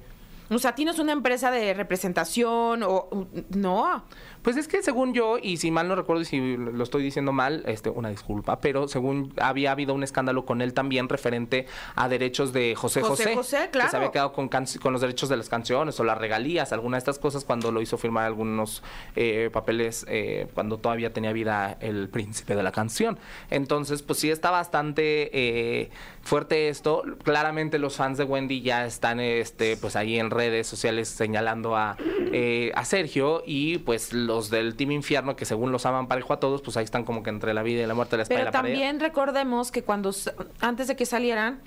O 0.52 0.58
sea, 0.58 0.74
tienes 0.74 0.98
una 0.98 1.12
empresa 1.12 1.52
de 1.52 1.72
representación 1.74 2.82
o... 2.82 3.28
No. 3.50 4.04
Pues 4.42 4.56
es 4.56 4.68
que 4.68 4.82
según 4.82 5.12
yo, 5.14 5.36
y 5.40 5.58
si 5.58 5.70
mal 5.70 5.86
no 5.88 5.94
recuerdo 5.96 6.22
y 6.22 6.24
si 6.24 6.56
lo 6.56 6.82
estoy 6.82 7.02
diciendo 7.02 7.32
mal, 7.32 7.62
este, 7.66 7.90
una 7.90 8.08
disculpa, 8.08 8.60
pero 8.60 8.88
según 8.88 9.32
había 9.40 9.72
habido 9.72 9.92
un 9.94 10.02
escándalo 10.02 10.44
con 10.46 10.62
él 10.62 10.72
también 10.74 11.08
referente 11.08 11.66
a 11.94 12.08
derechos 12.08 12.52
de 12.52 12.74
José 12.74 13.00
José 13.02 13.24
José. 13.24 13.34
José, 13.34 13.58
Que 13.64 13.70
claro. 13.70 13.90
se 13.90 13.96
había 13.96 14.10
quedado 14.10 14.32
con, 14.32 14.48
can- 14.48 14.66
con 14.80 14.92
los 14.92 15.02
derechos 15.02 15.28
de 15.28 15.36
las 15.36 15.48
canciones 15.48 15.98
o 16.00 16.04
las 16.04 16.16
regalías, 16.18 16.72
alguna 16.72 16.96
de 16.96 17.00
estas 17.00 17.18
cosas 17.18 17.44
cuando 17.44 17.70
lo 17.72 17.82
hizo 17.82 17.98
firmar 17.98 18.24
algunos 18.24 18.82
eh, 19.16 19.50
papeles 19.52 20.06
eh, 20.08 20.46
cuando 20.54 20.78
todavía 20.78 21.12
tenía 21.12 21.32
vida 21.32 21.76
el 21.80 22.08
príncipe 22.08 22.54
de 22.54 22.62
la 22.62 22.72
canción. 22.72 23.18
Entonces, 23.50 24.02
pues 24.02 24.18
sí 24.18 24.30
está 24.30 24.50
bastante 24.50 25.30
eh, 25.32 25.90
fuerte 26.22 26.68
esto. 26.68 27.02
Claramente 27.24 27.78
los 27.78 27.96
fans 27.96 28.18
de 28.18 28.24
Wendy 28.24 28.62
ya 28.62 28.86
están 28.86 29.20
este, 29.20 29.76
pues 29.76 29.96
ahí 29.96 30.18
en 30.18 30.30
redes 30.30 30.66
sociales 30.66 31.08
señalando 31.08 31.76
a, 31.76 31.96
eh, 32.32 32.72
a 32.74 32.84
Sergio 32.84 33.42
y 33.46 33.78
pues 33.78 34.12
los 34.30 34.48
del 34.50 34.76
Team 34.76 34.92
Infierno, 34.92 35.34
que 35.36 35.44
según 35.44 35.72
los 35.72 35.84
aman 35.86 36.06
parejo 36.08 36.32
a 36.32 36.40
todos, 36.40 36.62
pues 36.62 36.76
ahí 36.76 36.84
están 36.84 37.04
como 37.04 37.22
que 37.22 37.30
entre 37.30 37.52
la 37.54 37.62
vida 37.62 37.82
y 37.82 37.86
la 37.86 37.94
muerte, 37.94 38.16
la 38.16 38.22
espalda 38.22 38.42
y 38.42 38.44
Pero 38.44 38.52
pared. 38.52 38.68
también 38.72 39.00
recordemos 39.00 39.70
que 39.72 39.82
cuando, 39.82 40.12
antes 40.60 40.86
de 40.88 40.96
que 40.96 41.04
salieran, 41.06 41.60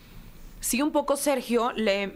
sí 0.59 0.81
un 0.81 0.91
poco 0.91 1.17
Sergio 1.17 1.71
le 1.73 2.11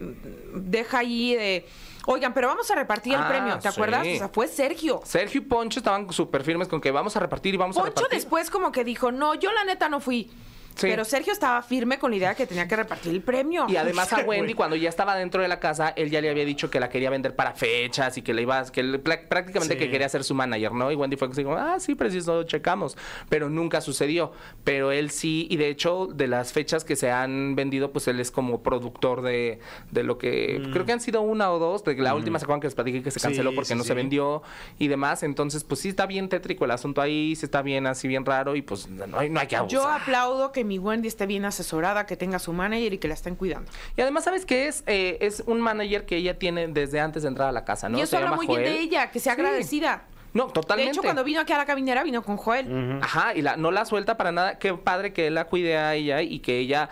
deja 0.55 0.99
ahí 0.99 1.35
de... 1.35 1.65
Oigan, 2.09 2.33
pero 2.33 2.47
vamos 2.47 2.71
a 2.71 2.75
repartir 2.75 3.13
el 3.15 3.19
Ah, 3.21 3.27
premio, 3.27 3.55
¿te 3.55 3.63
sí. 3.63 3.67
acuerdas? 3.67 4.07
O 4.07 4.17
sea, 4.17 4.29
fue 4.29 4.47
Sergio. 4.47 5.01
Sergio 5.03 5.41
y 5.41 5.43
Poncho 5.43 5.79
estaban 5.81 6.09
súper 6.13 6.41
firmes 6.43 6.69
con 6.69 6.79
que 6.79 6.89
vamos 6.91 7.17
a 7.17 7.19
repartir 7.19 7.53
y 7.53 7.57
vamos 7.57 7.75
a 7.75 7.81
Poncho 7.81 7.95
repartir. 7.95 8.17
después 8.17 8.49
como 8.49 8.71
que 8.71 8.85
dijo, 8.85 9.11
no, 9.11 9.33
yo 9.35 9.51
la 9.51 9.65
neta 9.65 9.89
no 9.89 9.99
fui. 9.99 10.31
Sí. 10.77 10.87
Pero 10.87 11.03
Sergio 11.05 11.33
estaba 11.33 11.61
firme 11.61 11.97
con 11.99 12.11
la 12.11 12.17
idea 12.17 12.29
de 12.29 12.35
que 12.35 12.45
tenía 12.47 12.67
que 12.67 12.75
repartir 12.75 13.11
el 13.11 13.21
premio. 13.21 13.65
Y 13.67 13.75
además 13.77 14.11
a 14.13 14.19
Wendy, 14.21 14.53
cuando 14.53 14.75
ya 14.75 14.89
estaba 14.89 15.15
dentro 15.15 15.41
de 15.41 15.47
la 15.47 15.59
casa, 15.59 15.89
él 15.95 16.09
ya 16.11 16.21
le 16.21 16.29
había 16.29 16.45
dicho 16.45 16.69
que 16.69 16.79
la 16.79 16.89
quería 16.89 17.09
vender 17.09 17.35
para 17.35 17.53
fechas 17.53 18.17
y 18.17 18.21
que 18.21 18.33
le 18.33 18.43
iba, 18.43 18.63
que 18.71 18.83
plá- 19.03 19.27
prácticamente 19.27 19.73
Sí. 19.75 19.79
que 19.79 19.89
quería 19.89 20.07
ser 20.09 20.23
su 20.23 20.35
manager, 20.35 20.71
¿no? 20.73 20.91
Y 20.91 20.95
Wendy 20.95 21.17
fue 21.17 21.27
así 21.29 21.43
como, 21.43 21.57
ah, 21.57 21.79
sí, 21.79 21.95
preciso, 21.95 22.43
checamos. 22.43 22.95
Pero 23.29 23.49
nunca 23.49 23.81
sucedió. 23.81 24.31
Pero 24.63 24.91
él 24.91 25.09
sí, 25.09 25.47
y 25.49 25.57
de 25.57 25.69
hecho, 25.69 26.07
de 26.13 26.27
las 26.27 26.53
fechas 26.53 26.83
que 26.83 26.95
se 26.95 27.11
han 27.11 27.55
vendido, 27.55 27.91
pues 27.91 28.07
él 28.07 28.19
es 28.19 28.29
como 28.31 28.61
productor 28.61 29.21
de, 29.21 29.59
de 29.91 30.03
lo 30.03 30.17
que, 30.17 30.61
creo 30.71 30.85
que 30.85 30.91
han 30.91 31.01
sido 31.01 31.21
una 31.21 31.51
o 31.51 31.59
dos. 31.59 31.83
De 31.83 31.95
la 31.95 32.13
última, 32.13 32.37
¿se 32.39 32.45
acuerdan 32.45 32.61
que 32.61 32.67
les 32.67 32.75
platiqué 32.75 33.01
que 33.01 33.11
se 33.11 33.19
Sí, 33.19 33.23
canceló 33.27 33.53
porque 33.55 33.73
no 33.75 33.83
se 33.83 33.93
vendió 33.93 34.43
y 34.77 34.87
demás? 34.89 35.23
Entonces, 35.23 35.63
pues 35.63 35.79
sí 35.81 35.89
está 35.89 36.05
bien 36.05 36.29
tétrico 36.29 36.65
el 36.65 36.71
asunto 36.71 37.01
ahí, 37.01 37.35
sí 37.35 37.45
está 37.45 37.61
bien 37.61 37.87
así, 37.87 38.07
bien 38.07 38.25
raro 38.25 38.55
y 38.55 38.61
pues 38.61 38.87
no 38.89 39.17
hay, 39.19 39.29
no 39.29 39.39
hay 39.39 39.47
que 39.47 39.55
abusar. 39.55 39.73
Yo 39.79 39.87
aplaudo 39.87 40.51
que 40.51 40.63
mi 40.67 40.77
Wendy 40.79 41.07
esté 41.07 41.25
bien 41.25 41.45
asesorada, 41.45 42.05
que 42.05 42.15
tenga 42.17 42.37
su 42.39 42.53
manager 42.53 42.93
y 42.93 42.97
que 42.97 43.07
la 43.07 43.13
estén 43.15 43.35
cuidando. 43.35 43.71
Y 43.95 44.01
además, 44.01 44.25
¿sabes 44.25 44.45
qué 44.45 44.67
es? 44.67 44.83
Eh, 44.85 45.17
es 45.21 45.41
un 45.47 45.61
manager 45.61 46.05
que 46.05 46.17
ella 46.17 46.37
tiene 46.37 46.67
desde 46.67 46.99
antes 46.99 47.23
de 47.23 47.29
entrar 47.29 47.47
a 47.49 47.51
la 47.51 47.65
casa, 47.65 47.89
¿no? 47.89 47.97
y 47.97 48.01
eso 48.01 48.11
Se 48.11 48.17
habla 48.17 48.29
llama 48.31 48.37
muy 48.43 48.47
bien 48.47 48.61
de 48.63 48.79
ella, 48.79 49.09
que 49.11 49.19
sea 49.19 49.33
Sí. 49.35 49.41
agradecida. 49.41 50.03
No, 50.37 50.47
De 50.47 50.53
totalmente. 50.53 50.91
hecho, 50.91 51.01
cuando 51.01 51.23
vino 51.23 51.41
aquí 51.41 51.51
a 51.53 51.57
la 51.57 51.65
caminera, 51.65 52.03
vino 52.03 52.21
con 52.23 52.37
Joel. 52.37 52.99
Ajá, 53.01 53.33
y 53.35 53.41
la, 53.41 53.57
no 53.57 53.71
la 53.71 53.85
suelta 53.85 54.17
para 54.17 54.31
nada. 54.31 54.59
Qué 54.59 54.73
padre 54.75 55.11
que 55.13 55.27
él 55.27 55.33
la 55.35 55.45
cuide 55.45 55.77
a 55.77 55.95
ella 55.95 56.21
y 56.21 56.39
que 56.39 56.59
ella 56.59 56.89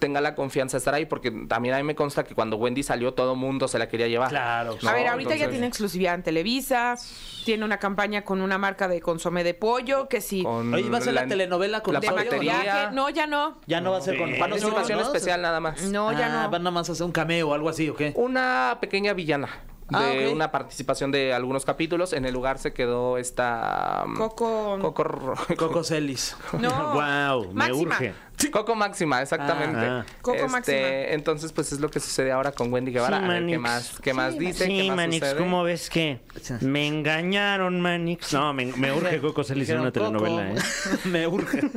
tenga 0.00 0.20
la 0.20 0.34
confianza 0.34 0.76
de 0.76 0.78
estar 0.78 0.94
ahí, 0.94 1.06
porque 1.06 1.30
también 1.30 1.74
a 1.74 1.78
mí 1.78 1.84
me 1.84 1.94
consta 1.94 2.24
que 2.24 2.34
cuando 2.34 2.56
Wendy 2.56 2.82
salió, 2.82 3.14
todo 3.14 3.36
mundo 3.36 3.68
se 3.68 3.78
la 3.78 3.88
quería 3.88 4.08
llevar. 4.08 4.30
Claro. 4.30 4.76
a 4.86 4.92
ver, 4.92 5.06
ahorita 5.08 5.30
ya 5.30 5.34
entonces- 5.36 5.50
tiene 5.50 5.66
exclusividad 5.68 6.14
en 6.14 6.22
Televisa, 6.22 6.96
tiene 7.44 7.64
una 7.64 7.78
campaña 7.78 8.24
con 8.24 8.42
una 8.42 8.58
marca 8.58 8.88
de 8.88 9.00
consomé 9.00 9.44
de 9.44 9.54
pollo, 9.54 10.08
que 10.08 10.20
sí, 10.20 10.42
Con 10.42 10.74
Oye, 10.74 10.90
¿va 10.90 10.98
a 10.98 11.00
ser 11.00 11.14
la, 11.14 11.26
telenovela 11.26 11.80
con 11.82 11.94
la 11.94 12.00
de 12.00 12.10
maquillaje. 12.10 12.94
No, 12.94 13.08
ya 13.10 13.26
no. 13.26 13.58
Ya 13.66 13.80
no 13.80 13.92
va 13.92 13.98
a 13.98 14.00
ser 14.00 14.18
con 14.18 14.34
Participación 14.38 14.98
no, 14.98 15.04
no, 15.04 15.12
especial 15.12 15.40
nada 15.40 15.60
más. 15.60 15.82
No, 15.82 16.12
ya 16.12 16.26
Ah, 16.26 16.42
no. 16.44 16.50
Van 16.50 16.62
nada 16.62 16.70
más 16.72 16.88
a 16.88 16.92
hacer 16.92 17.06
un 17.06 17.12
cameo 17.12 17.48
o 17.50 17.54
algo 17.54 17.68
así, 17.68 17.88
¿o 17.88 17.94
qué? 17.94 18.12
Una 18.16 18.78
pequeña 18.80 19.12
villana. 19.14 19.48
De 19.88 19.96
Ah, 19.96 20.12
ok. 20.28 20.34
una 20.34 20.50
participación 20.50 21.10
de 21.10 21.32
algunos 21.32 21.64
capítulos. 21.64 22.12
En 22.12 22.24
el 22.26 22.34
lugar 22.34 22.58
se 22.58 22.72
quedó 22.74 23.16
esta. 23.18 24.02
um, 24.06 24.16
Coco. 24.16 24.78
Coco. 24.80 25.34
Coco 25.56 25.82
Celis. 25.84 26.36
No. 26.58 26.92
Wow, 26.94 27.52
me 27.52 27.68
Máxima. 27.68 27.98
Urge. 28.38 28.50
Coco 28.50 28.74
Máxima, 28.74 29.22
exactamente. 29.22 29.78
Ah. 29.80 30.04
Coco 30.22 30.36
Este, 30.36 30.48
Máxima. 30.48 30.78
Entonces, 31.14 31.52
pues 31.52 31.72
es 31.72 31.80
lo 31.80 31.90
que 31.90 32.00
sucede 32.00 32.32
ahora 32.32 32.52
con 32.52 32.72
Wendy 32.72 32.92
Guevara. 32.92 33.18
Sí, 33.18 33.24
a 33.24 33.28
ver 33.28 33.46
qué 33.46 33.58
Manix. 33.58 33.60
más, 33.60 34.00
qué 34.02 34.14
más 34.14 34.38
dice, 34.38 34.66
Sí, 34.66 34.76
qué 34.82 34.88
más 34.88 34.96
Manix, 34.96 35.24
sucede. 35.26 35.38
¿cómo 35.40 35.62
ves 35.62 35.90
que 35.90 36.20
me 36.60 36.86
engañaron, 36.86 37.80
Manix? 37.80 38.32
No, 38.32 38.52
me, 38.52 38.66
me 38.66 38.92
urge 38.92 39.20
Coco 39.20 39.44
Celis 39.44 39.68
en 39.70 39.80
una 39.80 39.90
Dijeron, 39.90 40.16
telenovela, 40.18 40.52
¿eh? 40.52 40.62
Me 41.04 41.26
urge. 41.26 41.60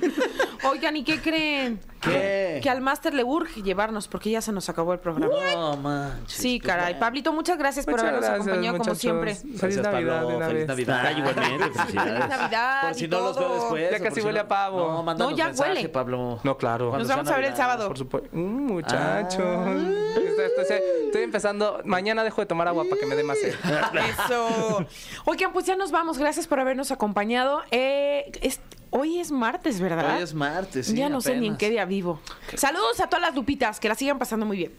Oigan, 0.64 0.96
¿y 0.96 1.04
qué 1.04 1.20
creen? 1.20 1.80
¿Qué? 2.02 2.60
Que 2.62 2.70
al 2.70 2.82
máster 2.82 3.16
le 3.16 3.24
urge 3.24 3.64
llevarnos 3.64 4.08
porque 4.08 4.30
ya 4.30 4.42
se 4.42 4.52
nos 4.52 4.70
acabó 4.70 4.94
el 4.94 5.00
programa. 5.00 5.34
No 5.54 5.76
manches. 5.78 6.32
Sí, 6.38 6.60
caray. 6.60 7.00
Pablito, 7.00 7.34
muchas 7.34 7.58
gracias 7.58 7.86
por 7.86 7.94
Muchas 7.96 8.04
habernos 8.08 8.26
gracias, 8.26 8.48
acompañado 8.48 8.78
como 8.78 8.84
muchachos. 8.84 9.00
siempre. 9.00 9.36
Feliz 9.36 9.60
Gracias, 9.60 9.84
Navidad, 9.84 10.22
Pablo. 10.22 10.38
una 10.38 10.48
Feliz. 10.48 10.68
Navidad. 10.68 11.02
Ah, 11.06 11.12
igualmente, 11.14 11.64
Feliz 11.64 11.78
felicidades. 11.82 12.30
Navidad. 12.30 12.82
Por 12.84 12.94
si 12.96 13.06
y 13.06 13.08
no 13.08 13.20
los 13.22 13.40
veo 13.40 13.54
después. 13.56 13.84
Ya 13.92 13.98
por 13.98 14.08
casi 14.08 14.22
si 14.22 14.26
huele 14.28 14.40
no- 14.40 14.46
a 14.46 14.48
pavo. 14.48 15.04
No, 15.04 15.14
No, 15.16 15.32
ya 15.36 15.46
mensaje, 15.48 15.72
huele. 15.72 15.90
Pablo. 15.90 16.40
No, 16.52 16.58
claro. 16.58 16.98
Nos 16.98 17.08
vamos 17.08 17.28
a 17.30 17.36
ver 17.36 17.46
el 17.46 17.56
sábado. 17.56 17.88
Por 17.88 17.98
supuesto. 17.98 18.30
Mm, 18.34 18.66
muchachos. 18.68 19.68
Estoy, 19.68 20.26
estoy- 20.58 20.82
estoy 21.06 21.22
empezando. 21.24 21.82
Mañana 21.86 22.24
dejo 22.24 22.42
de 22.42 22.48
tomar 22.48 22.68
agua 22.68 22.84
para 22.90 23.00
que 23.00 23.06
me 23.06 23.16
dé 23.16 23.24
más 23.24 23.38
sed. 23.40 23.54
Eso. 24.26 24.86
Oigan, 25.26 25.54
pues 25.54 25.66
ya 25.66 25.76
nos 25.76 25.92
vamos. 25.92 26.18
Gracias 26.18 26.48
por 26.48 26.60
habernos 26.60 26.92
acompañado. 26.92 27.62
Eh, 27.72 28.32
es- 28.42 28.60
hoy 28.90 29.20
es 29.20 29.32
martes, 29.32 29.80
¿verdad? 29.80 30.18
Hoy 30.18 30.24
es 30.24 30.34
martes, 30.34 30.88
sí, 30.88 30.96
ya 30.96 31.08
no 31.10 31.22
sé 31.22 31.36
ni 31.38 31.48
en 31.48 31.58
qué 31.58 31.70
día 31.70 31.86
vivo. 31.86 32.20
Saludos 32.56 33.00
a 33.00 33.08
todas 33.08 33.22
las 33.22 33.36
lupitas, 33.36 33.80
que 33.80 33.88
la 33.88 33.96
sigan 33.96 34.20
pasando 34.20 34.46
muy 34.46 34.58
bien. 34.58 34.74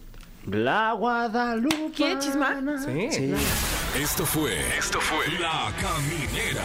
La 0.47 0.93
Guadalupe. 0.93 1.93
¿Quiere 1.97 2.19
chisma? 2.19 2.61
Sí. 2.85 3.33
Esto 4.01 4.27
fue. 4.27 4.59
Esto 4.77 5.01
fue. 5.01 5.27
La 5.39 5.71
Caminera. 5.81 6.65